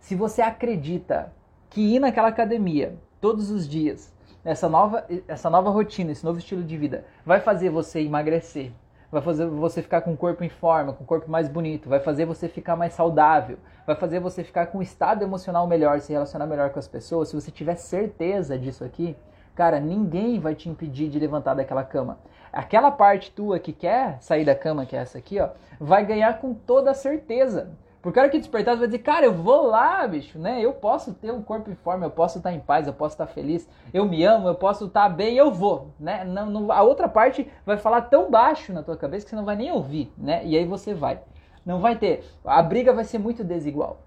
Se 0.00 0.14
você 0.14 0.40
acredita 0.40 1.32
que 1.68 1.80
ir 1.96 1.98
naquela 1.98 2.28
academia 2.28 2.96
todos 3.20 3.50
os 3.50 3.68
dias 3.68 4.12
essa 4.46 4.68
nova, 4.68 5.04
essa 5.26 5.50
nova 5.50 5.70
rotina, 5.70 6.12
esse 6.12 6.24
novo 6.24 6.38
estilo 6.38 6.62
de 6.62 6.76
vida, 6.76 7.04
vai 7.24 7.40
fazer 7.40 7.68
você 7.68 8.00
emagrecer, 8.00 8.70
vai 9.10 9.20
fazer 9.20 9.44
você 9.46 9.82
ficar 9.82 10.02
com 10.02 10.12
o 10.12 10.16
corpo 10.16 10.44
em 10.44 10.48
forma, 10.48 10.92
com 10.92 11.02
o 11.02 11.06
corpo 11.06 11.28
mais 11.28 11.48
bonito, 11.48 11.88
vai 11.88 11.98
fazer 11.98 12.24
você 12.26 12.48
ficar 12.48 12.76
mais 12.76 12.94
saudável, 12.94 13.58
vai 13.84 13.96
fazer 13.96 14.20
você 14.20 14.44
ficar 14.44 14.66
com 14.66 14.78
um 14.78 14.82
estado 14.82 15.24
emocional 15.24 15.66
melhor, 15.66 16.00
se 16.00 16.12
relacionar 16.12 16.46
melhor 16.46 16.70
com 16.70 16.78
as 16.78 16.86
pessoas, 16.86 17.28
se 17.28 17.34
você 17.34 17.50
tiver 17.50 17.74
certeza 17.74 18.56
disso 18.56 18.84
aqui, 18.84 19.16
cara, 19.52 19.80
ninguém 19.80 20.38
vai 20.38 20.54
te 20.54 20.68
impedir 20.68 21.08
de 21.08 21.18
levantar 21.18 21.54
daquela 21.54 21.82
cama. 21.82 22.18
Aquela 22.52 22.92
parte 22.92 23.32
tua 23.32 23.58
que 23.58 23.72
quer 23.72 24.18
sair 24.20 24.44
da 24.44 24.54
cama, 24.54 24.86
que 24.86 24.94
é 24.94 25.00
essa 25.00 25.18
aqui, 25.18 25.40
ó, 25.40 25.48
vai 25.80 26.06
ganhar 26.06 26.38
com 26.38 26.54
toda 26.54 26.94
certeza. 26.94 27.70
Porque 28.02 28.18
a 28.18 28.22
hora 28.22 28.30
que 28.30 28.38
despertar, 28.38 28.74
você 28.74 28.80
vai 28.80 28.88
dizer, 28.88 28.98
cara, 29.00 29.26
eu 29.26 29.32
vou 29.32 29.66
lá, 29.66 30.06
bicho, 30.06 30.38
né? 30.38 30.60
Eu 30.60 30.72
posso 30.72 31.12
ter 31.14 31.32
um 31.32 31.42
corpo 31.42 31.70
em 31.70 31.74
forma, 31.74 32.06
eu 32.06 32.10
posso 32.10 32.38
estar 32.38 32.52
em 32.52 32.60
paz, 32.60 32.86
eu 32.86 32.92
posso 32.92 33.14
estar 33.14 33.26
feliz, 33.26 33.68
eu 33.92 34.04
me 34.06 34.22
amo, 34.24 34.48
eu 34.48 34.54
posso 34.54 34.86
estar 34.86 35.08
bem, 35.08 35.36
eu 35.36 35.50
vou, 35.50 35.90
né? 35.98 36.24
Não, 36.24 36.46
não, 36.46 36.72
a 36.72 36.82
outra 36.82 37.08
parte 37.08 37.50
vai 37.64 37.76
falar 37.76 38.02
tão 38.02 38.30
baixo 38.30 38.72
na 38.72 38.82
tua 38.82 38.96
cabeça 38.96 39.24
que 39.24 39.30
você 39.30 39.36
não 39.36 39.44
vai 39.44 39.56
nem 39.56 39.72
ouvir, 39.72 40.12
né? 40.16 40.44
E 40.44 40.56
aí 40.56 40.64
você 40.64 40.94
vai. 40.94 41.20
Não 41.64 41.80
vai 41.80 41.96
ter. 41.96 42.24
A 42.44 42.62
briga 42.62 42.92
vai 42.92 43.04
ser 43.04 43.18
muito 43.18 43.42
desigual. 43.42 43.98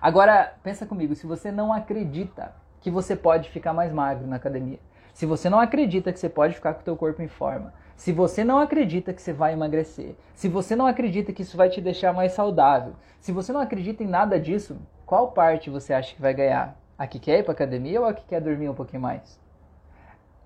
Agora, 0.00 0.54
pensa 0.62 0.86
comigo, 0.86 1.14
se 1.14 1.26
você 1.26 1.50
não 1.50 1.72
acredita 1.72 2.54
que 2.80 2.90
você 2.90 3.16
pode 3.16 3.50
ficar 3.50 3.72
mais 3.72 3.92
magro 3.92 4.26
na 4.26 4.36
academia, 4.36 4.78
se 5.12 5.26
você 5.26 5.50
não 5.50 5.60
acredita 5.60 6.12
que 6.12 6.18
você 6.18 6.28
pode 6.28 6.54
ficar 6.54 6.74
com 6.74 6.80
o 6.80 6.84
teu 6.84 6.96
corpo 6.96 7.20
em 7.20 7.28
forma, 7.28 7.74
se 8.00 8.12
você 8.12 8.42
não 8.42 8.58
acredita 8.58 9.12
que 9.12 9.20
você 9.20 9.30
vai 9.30 9.52
emagrecer, 9.52 10.14
se 10.32 10.48
você 10.48 10.74
não 10.74 10.86
acredita 10.86 11.34
que 11.34 11.42
isso 11.42 11.54
vai 11.54 11.68
te 11.68 11.82
deixar 11.82 12.14
mais 12.14 12.32
saudável, 12.32 12.94
se 13.20 13.30
você 13.30 13.52
não 13.52 13.60
acredita 13.60 14.02
em 14.02 14.06
nada 14.06 14.40
disso, 14.40 14.78
qual 15.04 15.32
parte 15.32 15.68
você 15.68 15.92
acha 15.92 16.14
que 16.14 16.22
vai 16.22 16.32
ganhar? 16.32 16.80
A 16.96 17.06
que 17.06 17.18
quer 17.18 17.40
ir 17.40 17.42
para 17.42 17.52
academia 17.52 18.00
ou 18.00 18.06
a 18.06 18.14
que 18.14 18.24
quer 18.24 18.40
dormir 18.40 18.70
um 18.70 18.74
pouquinho 18.74 19.02
mais? 19.02 19.38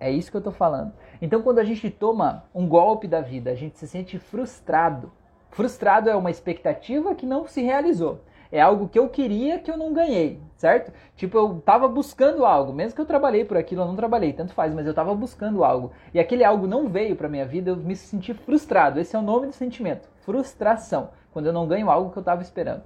É 0.01 0.11
isso 0.11 0.33
que 0.33 0.37
eu 0.37 0.41
estou 0.41 0.53
falando. 0.53 0.95
Então, 1.23 1.43
quando 1.43 1.61
a 1.61 1.65
gente 1.65 1.89
toma 1.91 2.45
um 2.53 2.67
golpe 2.67 3.07
da 3.07 3.21
vida, 3.21 3.53
a 3.53 3.55
gente 3.55 3.79
se 3.79 3.87
sente 3.87 4.19
frustrado. 4.19 5.13
Frustrado 5.49 6.11
é 6.11 6.17
uma 6.17 6.33
expectativa 6.33 7.15
que 7.15 7.25
não 7.25 7.47
se 7.47 7.63
realizou 7.63 8.21
é 8.55 8.61
algo 8.61 8.89
que 8.89 8.97
eu 8.97 9.09
queria 9.09 9.59
que 9.59 9.69
eu 9.69 9.77
não 9.77 9.93
ganhei, 9.93 10.41
certo? 10.57 10.93
Tipo, 11.17 11.37
eu 11.39 11.63
tava 11.65 11.89
buscando 11.89 12.45
algo, 12.45 12.73
mesmo 12.73 12.95
que 12.95 13.01
eu 13.01 13.07
trabalhei 13.07 13.45
por 13.45 13.57
aquilo, 13.57 13.83
eu 13.83 13.87
não 13.87 13.97
trabalhei, 13.97 14.33
tanto 14.33 14.53
faz, 14.53 14.75
mas 14.75 14.87
eu 14.87 14.95
tava 14.95 15.15
buscando 15.15 15.65
algo. 15.65 15.93
E 16.13 16.21
aquele 16.21 16.45
algo 16.45 16.67
não 16.67 16.89
veio 16.89 17.17
para 17.17 17.29
minha 17.29 17.47
vida, 17.47 17.71
eu 17.71 17.77
me 17.77 17.97
senti 17.97 18.33
frustrado. 18.35 19.01
Esse 19.01 19.17
é 19.17 19.19
o 19.19 19.23
nome 19.23 19.47
do 19.47 19.53
sentimento, 19.53 20.09
frustração, 20.21 21.11
quando 21.33 21.47
eu 21.47 21.53
não 21.53 21.67
ganho 21.67 21.91
algo 21.91 22.11
que 22.11 22.19
eu 22.19 22.23
tava 22.23 22.43
esperando. 22.43 22.83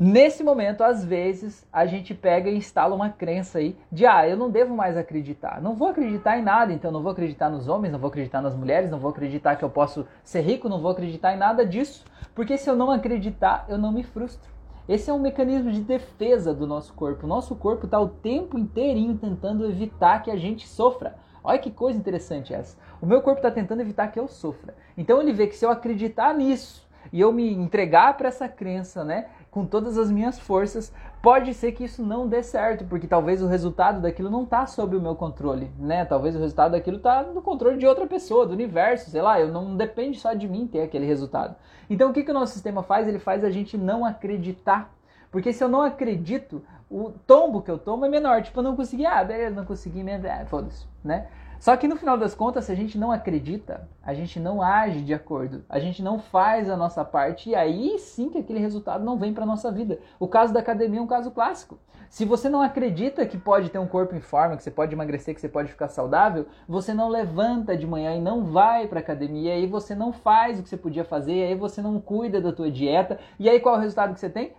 Nesse 0.00 0.44
momento, 0.44 0.84
às 0.84 1.04
vezes, 1.04 1.66
a 1.72 1.84
gente 1.84 2.14
pega 2.14 2.48
e 2.48 2.56
instala 2.56 2.94
uma 2.94 3.10
crença 3.10 3.58
aí 3.58 3.76
de 3.90 4.06
ah, 4.06 4.28
eu 4.28 4.36
não 4.36 4.48
devo 4.48 4.72
mais 4.72 4.96
acreditar. 4.96 5.60
Não 5.60 5.74
vou 5.74 5.88
acreditar 5.88 6.38
em 6.38 6.42
nada, 6.42 6.72
então 6.72 6.92
não 6.92 7.02
vou 7.02 7.10
acreditar 7.10 7.50
nos 7.50 7.66
homens, 7.66 7.90
não 7.90 7.98
vou 7.98 8.06
acreditar 8.06 8.40
nas 8.40 8.54
mulheres, 8.54 8.92
não 8.92 9.00
vou 9.00 9.10
acreditar 9.10 9.56
que 9.56 9.64
eu 9.64 9.70
posso 9.70 10.06
ser 10.22 10.42
rico, 10.42 10.68
não 10.68 10.80
vou 10.80 10.92
acreditar 10.92 11.34
em 11.34 11.36
nada 11.36 11.66
disso, 11.66 12.04
porque 12.32 12.56
se 12.56 12.70
eu 12.70 12.76
não 12.76 12.92
acreditar, 12.92 13.66
eu 13.68 13.76
não 13.76 13.90
me 13.90 14.04
frustro. 14.04 14.57
Esse 14.88 15.10
é 15.10 15.12
um 15.12 15.18
mecanismo 15.18 15.70
de 15.70 15.82
defesa 15.82 16.54
do 16.54 16.66
nosso 16.66 16.94
corpo. 16.94 17.26
O 17.26 17.28
nosso 17.28 17.54
corpo 17.54 17.84
está 17.84 18.00
o 18.00 18.08
tempo 18.08 18.58
inteirinho 18.58 19.18
tentando 19.18 19.68
evitar 19.68 20.22
que 20.22 20.30
a 20.30 20.36
gente 20.36 20.66
sofra. 20.66 21.18
Olha 21.44 21.58
que 21.58 21.70
coisa 21.70 21.98
interessante 21.98 22.54
essa. 22.54 22.78
O 22.98 23.04
meu 23.04 23.20
corpo 23.20 23.40
está 23.40 23.50
tentando 23.50 23.82
evitar 23.82 24.08
que 24.08 24.18
eu 24.18 24.26
sofra. 24.26 24.74
Então 24.96 25.20
ele 25.20 25.34
vê 25.34 25.46
que 25.46 25.56
se 25.56 25.66
eu 25.66 25.70
acreditar 25.70 26.32
nisso 26.32 26.88
e 27.12 27.20
eu 27.20 27.30
me 27.30 27.52
entregar 27.52 28.16
para 28.16 28.28
essa 28.28 28.48
crença, 28.48 29.04
né, 29.04 29.28
com 29.50 29.66
todas 29.66 29.98
as 29.98 30.10
minhas 30.10 30.38
forças, 30.38 30.90
pode 31.22 31.54
ser 31.54 31.72
que 31.72 31.84
isso 31.84 32.04
não 32.04 32.28
dê 32.28 32.42
certo, 32.42 32.84
porque 32.84 33.06
talvez 33.06 33.42
o 33.42 33.46
resultado 33.46 34.00
daquilo 34.00 34.30
não 34.30 34.44
está 34.44 34.66
sob 34.66 34.96
o 34.96 35.00
meu 35.00 35.14
controle, 35.14 35.70
né? 35.78 36.04
Talvez 36.04 36.36
o 36.36 36.38
resultado 36.38 36.72
daquilo 36.72 36.98
está 36.98 37.22
no 37.22 37.42
controle 37.42 37.76
de 37.76 37.86
outra 37.86 38.06
pessoa, 38.06 38.46
do 38.46 38.52
universo, 38.52 39.10
sei 39.10 39.22
lá, 39.22 39.40
eu 39.40 39.48
não 39.48 39.76
depende 39.76 40.18
só 40.18 40.32
de 40.32 40.48
mim 40.48 40.66
ter 40.66 40.82
aquele 40.82 41.06
resultado. 41.06 41.56
Então 41.90 42.10
o 42.10 42.12
que, 42.12 42.22
que 42.22 42.30
o 42.30 42.34
nosso 42.34 42.52
sistema 42.52 42.82
faz? 42.82 43.08
Ele 43.08 43.18
faz 43.18 43.44
a 43.44 43.50
gente 43.50 43.76
não 43.76 44.04
acreditar. 44.04 44.92
Porque 45.30 45.52
se 45.52 45.62
eu 45.62 45.68
não 45.68 45.82
acredito, 45.82 46.62
o 46.90 47.12
tombo 47.26 47.60
que 47.60 47.70
eu 47.70 47.78
tomo 47.78 48.06
é 48.06 48.08
menor. 48.08 48.42
Tipo, 48.42 48.60
eu 48.60 48.64
não 48.64 48.76
consegui, 48.76 49.04
ah, 49.04 49.22
beleza, 49.22 49.54
não 49.54 49.64
consegui, 49.64 50.02
ah, 50.10 50.46
foda-se, 50.46 50.86
né? 51.04 51.28
Só 51.58 51.76
que 51.76 51.88
no 51.88 51.96
final 51.96 52.16
das 52.16 52.34
contas, 52.34 52.66
se 52.66 52.72
a 52.72 52.74
gente 52.74 52.96
não 52.96 53.10
acredita, 53.10 53.88
a 54.02 54.14
gente 54.14 54.38
não 54.38 54.62
age 54.62 55.02
de 55.02 55.12
acordo, 55.12 55.64
a 55.68 55.80
gente 55.80 56.02
não 56.02 56.18
faz 56.18 56.70
a 56.70 56.76
nossa 56.76 57.04
parte 57.04 57.50
e 57.50 57.54
aí 57.54 57.98
sim 57.98 58.30
que 58.30 58.38
aquele 58.38 58.60
resultado 58.60 59.04
não 59.04 59.18
vem 59.18 59.34
para 59.34 59.44
nossa 59.44 59.70
vida. 59.70 59.98
O 60.20 60.28
caso 60.28 60.52
da 60.54 60.60
academia 60.60 61.00
é 61.00 61.02
um 61.02 61.06
caso 61.06 61.32
clássico. 61.32 61.78
Se 62.08 62.24
você 62.24 62.48
não 62.48 62.62
acredita 62.62 63.26
que 63.26 63.36
pode 63.36 63.70
ter 63.70 63.78
um 63.78 63.86
corpo 63.86 64.14
em 64.14 64.20
forma, 64.20 64.56
que 64.56 64.62
você 64.62 64.70
pode 64.70 64.94
emagrecer, 64.94 65.34
que 65.34 65.40
você 65.40 65.48
pode 65.48 65.68
ficar 65.68 65.88
saudável, 65.88 66.46
você 66.66 66.94
não 66.94 67.08
levanta 67.08 67.76
de 67.76 67.86
manhã 67.86 68.14
e 68.14 68.20
não 68.20 68.44
vai 68.44 68.86
para 68.86 69.00
academia, 69.00 69.54
e 69.54 69.58
aí 69.58 69.66
você 69.66 69.94
não 69.94 70.12
faz 70.12 70.58
o 70.58 70.62
que 70.62 70.68
você 70.68 70.76
podia 70.76 71.04
fazer, 71.04 71.34
e 71.34 71.42
aí 71.42 71.54
você 71.54 71.82
não 71.82 72.00
cuida 72.00 72.40
da 72.40 72.50
tua 72.50 72.70
dieta, 72.70 73.18
e 73.38 73.48
aí 73.48 73.60
qual 73.60 73.74
é 73.74 73.78
o 73.78 73.80
resultado 73.82 74.14
que 74.14 74.20
você 74.20 74.30
tem? 74.30 74.54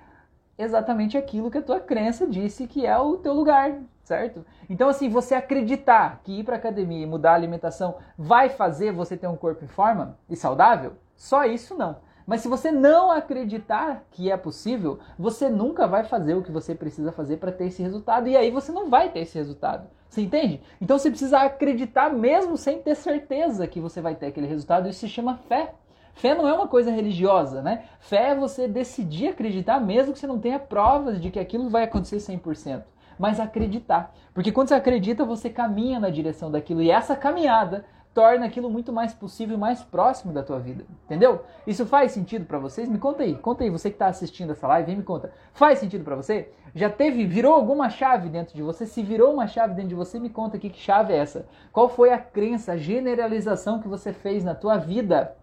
Exatamente 0.59 1.17
aquilo 1.17 1.49
que 1.49 1.57
a 1.57 1.61
tua 1.61 1.79
crença 1.79 2.27
disse 2.27 2.67
que 2.67 2.85
é 2.85 2.97
o 2.97 3.15
teu 3.15 3.33
lugar, 3.33 3.79
certo? 4.03 4.45
Então, 4.69 4.89
assim, 4.89 5.07
você 5.07 5.33
acreditar 5.33 6.19
que 6.21 6.41
ir 6.41 6.43
para 6.43 6.57
academia 6.57 7.01
e 7.01 7.05
mudar 7.05 7.31
a 7.31 7.35
alimentação 7.35 7.95
vai 8.17 8.49
fazer 8.49 8.91
você 8.91 9.15
ter 9.15 9.27
um 9.27 9.37
corpo 9.37 9.63
em 9.63 9.69
forma 9.69 10.19
e 10.29 10.35
saudável, 10.35 10.95
só 11.15 11.45
isso 11.45 11.77
não. 11.77 11.95
Mas 12.27 12.41
se 12.41 12.49
você 12.49 12.73
não 12.73 13.09
acreditar 13.09 14.03
que 14.11 14.29
é 14.29 14.35
possível, 14.35 14.99
você 15.17 15.47
nunca 15.47 15.87
vai 15.87 16.03
fazer 16.03 16.33
o 16.33 16.43
que 16.43 16.51
você 16.51 16.75
precisa 16.75 17.13
fazer 17.13 17.37
para 17.37 17.53
ter 17.53 17.67
esse 17.67 17.81
resultado 17.81 18.27
e 18.27 18.35
aí 18.35 18.51
você 18.51 18.69
não 18.73 18.89
vai 18.89 19.09
ter 19.09 19.21
esse 19.21 19.37
resultado. 19.37 19.87
Você 20.09 20.21
entende? 20.21 20.61
Então 20.81 20.99
você 20.99 21.09
precisa 21.09 21.39
acreditar 21.39 22.09
mesmo 22.09 22.57
sem 22.57 22.81
ter 22.81 22.95
certeza 22.95 23.65
que 23.65 23.79
você 23.79 24.01
vai 24.01 24.13
ter 24.13 24.25
aquele 24.25 24.45
resultado. 24.45 24.89
Isso 24.89 24.99
se 24.99 25.07
chama 25.07 25.37
fé. 25.47 25.73
Fé 26.13 26.35
não 26.35 26.47
é 26.47 26.53
uma 26.53 26.67
coisa 26.67 26.91
religiosa, 26.91 27.61
né? 27.61 27.85
Fé 27.99 28.29
é 28.29 28.35
você 28.35 28.67
decidir 28.67 29.29
acreditar 29.29 29.79
mesmo 29.79 30.13
que 30.13 30.19
você 30.19 30.27
não 30.27 30.39
tenha 30.39 30.59
provas 30.59 31.19
de 31.19 31.31
que 31.31 31.39
aquilo 31.39 31.69
vai 31.69 31.83
acontecer 31.83 32.17
100% 32.17 32.83
mas 33.19 33.37
acreditar. 33.37 34.15
Porque 34.33 34.49
quando 34.49 34.69
você 34.69 34.75
acredita, 34.75 35.25
você 35.25 35.49
caminha 35.49 35.99
na 35.99 36.09
direção 36.09 36.49
daquilo 36.49 36.81
e 36.81 36.89
essa 36.89 37.17
caminhada 37.17 37.83
torna 38.13 38.45
aquilo 38.45 38.69
muito 38.69 38.91
mais 38.91 39.13
possível 39.13 39.55
e 39.55 39.59
mais 39.59 39.83
próximo 39.83 40.33
da 40.33 40.41
tua 40.41 40.59
vida. 40.59 40.83
Entendeu? 41.05 41.43
Isso 41.67 41.85
faz 41.85 42.11
sentido 42.11 42.45
para 42.45 42.57
vocês? 42.57 42.89
Me 42.89 42.97
conta 42.97 43.23
aí, 43.23 43.35
conta 43.35 43.63
aí, 43.63 43.69
você 43.69 43.89
que 43.89 43.95
está 43.95 44.07
assistindo 44.07 44.51
essa 44.51 44.67
live, 44.67 44.87
vem 44.87 44.97
me 44.97 45.03
conta. 45.03 45.31
Faz 45.53 45.79
sentido 45.79 46.03
para 46.03 46.15
você? 46.15 46.51
Já 46.73 46.89
teve, 46.89 47.25
virou 47.25 47.53
alguma 47.53 47.89
chave 47.89 48.29
dentro 48.29 48.55
de 48.55 48.63
você? 48.63 48.85
Se 48.85 49.03
virou 49.03 49.33
uma 49.33 49.47
chave 49.47 49.73
dentro 49.73 49.89
de 49.89 49.95
você, 49.95 50.19
me 50.19 50.29
conta 50.29 50.57
aqui 50.57 50.69
que 50.69 50.79
chave 50.79 51.13
é 51.13 51.17
essa. 51.17 51.45
Qual 51.71 51.87
foi 51.87 52.11
a 52.11 52.17
crença, 52.17 52.73
a 52.73 52.77
generalização 52.77 53.79
que 53.79 53.87
você 53.87 54.11
fez 54.11 54.43
na 54.43 54.55
tua 54.55 54.77
vida 54.77 55.35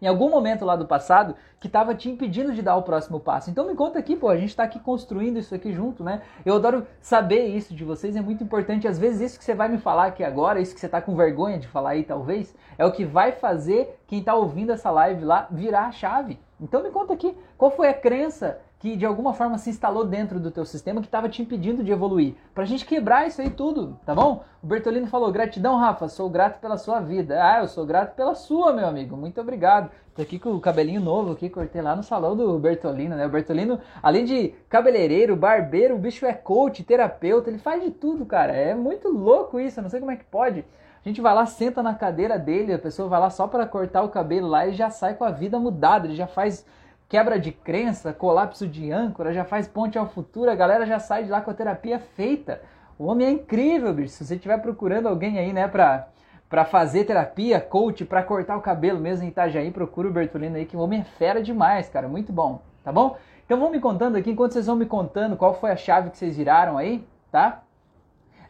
em 0.00 0.06
algum 0.06 0.30
momento 0.30 0.64
lá 0.64 0.76
do 0.76 0.86
passado 0.86 1.34
que 1.58 1.66
estava 1.66 1.94
te 1.94 2.10
impedindo 2.10 2.52
de 2.52 2.62
dar 2.62 2.76
o 2.76 2.82
próximo 2.82 3.18
passo. 3.18 3.50
Então 3.50 3.66
me 3.66 3.74
conta 3.74 3.98
aqui, 3.98 4.14
pô, 4.14 4.28
a 4.28 4.36
gente 4.36 4.50
está 4.50 4.62
aqui 4.62 4.78
construindo 4.78 5.38
isso 5.38 5.54
aqui 5.54 5.72
junto, 5.72 6.04
né? 6.04 6.22
Eu 6.44 6.56
adoro 6.56 6.86
saber 7.00 7.46
isso 7.46 7.74
de 7.74 7.84
vocês, 7.84 8.14
é 8.14 8.20
muito 8.20 8.44
importante. 8.44 8.86
Às 8.86 8.98
vezes 8.98 9.20
isso 9.20 9.38
que 9.38 9.44
você 9.44 9.54
vai 9.54 9.68
me 9.68 9.78
falar 9.78 10.06
aqui 10.06 10.22
agora, 10.22 10.60
isso 10.60 10.74
que 10.74 10.80
você 10.80 10.86
está 10.86 11.00
com 11.00 11.16
vergonha 11.16 11.58
de 11.58 11.66
falar 11.66 11.90
aí 11.90 12.04
talvez, 12.04 12.54
é 12.78 12.84
o 12.84 12.92
que 12.92 13.04
vai 13.04 13.32
fazer 13.32 13.98
quem 14.06 14.20
está 14.20 14.34
ouvindo 14.34 14.72
essa 14.72 14.90
live 14.90 15.24
lá 15.24 15.48
virar 15.50 15.86
a 15.86 15.92
chave. 15.92 16.38
Então 16.60 16.82
me 16.82 16.90
conta 16.90 17.12
aqui, 17.12 17.36
qual 17.58 17.70
foi 17.70 17.88
a 17.88 17.94
crença 17.94 18.58
que 18.78 18.94
de 18.96 19.06
alguma 19.06 19.32
forma 19.32 19.56
se 19.58 19.70
instalou 19.70 20.04
dentro 20.04 20.38
do 20.38 20.50
teu 20.50 20.64
sistema 20.64 21.00
que 21.00 21.06
estava 21.06 21.28
te 21.28 21.40
impedindo 21.40 21.82
de 21.82 21.90
evoluir. 21.90 22.34
Para 22.54 22.64
a 22.64 22.66
gente 22.66 22.84
quebrar 22.84 23.26
isso 23.26 23.40
aí 23.40 23.48
tudo, 23.48 23.98
tá 24.04 24.14
bom? 24.14 24.44
O 24.62 24.66
Bertolino 24.66 25.06
falou: 25.06 25.32
gratidão, 25.32 25.76
Rafa, 25.76 26.08
sou 26.08 26.28
grato 26.28 26.60
pela 26.60 26.76
sua 26.76 27.00
vida. 27.00 27.42
Ah, 27.42 27.60
eu 27.60 27.68
sou 27.68 27.86
grato 27.86 28.14
pela 28.14 28.34
sua, 28.34 28.72
meu 28.72 28.86
amigo. 28.86 29.16
Muito 29.16 29.40
obrigado. 29.40 29.90
Tô 30.14 30.22
aqui 30.22 30.38
com 30.38 30.54
o 30.54 30.60
cabelinho 30.60 31.00
novo 31.00 31.32
aqui, 31.32 31.50
cortei 31.50 31.82
lá 31.82 31.94
no 31.94 32.02
salão 32.02 32.36
do 32.36 32.58
Bertolino, 32.58 33.16
né? 33.16 33.26
O 33.26 33.30
Bertolino, 33.30 33.78
além 34.02 34.24
de 34.24 34.54
cabeleireiro, 34.68 35.36
barbeiro, 35.36 35.94
o 35.94 35.98
bicho 35.98 36.24
é 36.24 36.32
coach, 36.32 36.82
terapeuta, 36.84 37.50
ele 37.50 37.58
faz 37.58 37.82
de 37.82 37.90
tudo, 37.90 38.24
cara. 38.24 38.54
É 38.54 38.74
muito 38.74 39.08
louco 39.08 39.60
isso, 39.60 39.78
eu 39.78 39.82
não 39.82 39.90
sei 39.90 40.00
como 40.00 40.12
é 40.12 40.16
que 40.16 40.24
pode. 40.24 40.64
A 41.04 41.08
gente 41.08 41.20
vai 41.20 41.34
lá, 41.34 41.46
senta 41.46 41.82
na 41.82 41.94
cadeira 41.94 42.38
dele, 42.38 42.72
a 42.72 42.78
pessoa 42.78 43.08
vai 43.08 43.20
lá 43.20 43.30
só 43.30 43.46
para 43.46 43.66
cortar 43.66 44.02
o 44.02 44.08
cabelo 44.08 44.48
lá 44.48 44.66
e 44.66 44.72
já 44.72 44.90
sai 44.90 45.14
com 45.14 45.22
a 45.22 45.30
vida 45.30 45.58
mudada, 45.58 46.06
ele 46.06 46.16
já 46.16 46.26
faz 46.26 46.64
quebra 47.08 47.38
de 47.38 47.52
crença, 47.52 48.12
colapso 48.12 48.66
de 48.66 48.90
âncora, 48.90 49.32
já 49.32 49.44
faz 49.44 49.68
ponte 49.68 49.96
ao 49.96 50.08
futuro, 50.08 50.50
a 50.50 50.54
galera 50.54 50.86
já 50.86 50.98
sai 50.98 51.24
de 51.24 51.30
lá 51.30 51.40
com 51.40 51.50
a 51.50 51.54
terapia 51.54 51.98
feita. 51.98 52.60
O 52.98 53.06
homem 53.06 53.26
é 53.26 53.30
incrível, 53.30 53.92
bicho. 53.92 54.14
Se 54.14 54.24
você 54.24 54.34
estiver 54.34 54.58
procurando 54.60 55.06
alguém 55.06 55.38
aí, 55.38 55.52
né, 55.52 55.68
pra, 55.68 56.08
pra 56.48 56.64
fazer 56.64 57.04
terapia, 57.04 57.60
coach, 57.60 58.04
pra 58.04 58.22
cortar 58.22 58.56
o 58.56 58.62
cabelo 58.62 58.98
mesmo 58.98 59.24
em 59.24 59.28
Itajaí, 59.28 59.70
procura 59.70 60.08
o 60.08 60.12
Bertolino 60.12 60.56
aí, 60.56 60.64
que 60.64 60.76
o 60.76 60.80
homem 60.80 61.00
é 61.00 61.04
fera 61.04 61.42
demais, 61.42 61.88
cara. 61.88 62.08
Muito 62.08 62.32
bom, 62.32 62.62
tá 62.82 62.90
bom? 62.90 63.16
Então 63.44 63.60
vão 63.60 63.70
me 63.70 63.78
contando 63.78 64.16
aqui, 64.16 64.30
enquanto 64.30 64.52
vocês 64.52 64.66
vão 64.66 64.74
me 64.74 64.86
contando 64.86 65.36
qual 65.36 65.54
foi 65.54 65.70
a 65.70 65.76
chave 65.76 66.10
que 66.10 66.18
vocês 66.18 66.36
viraram 66.36 66.76
aí, 66.76 67.06
tá? 67.30 67.62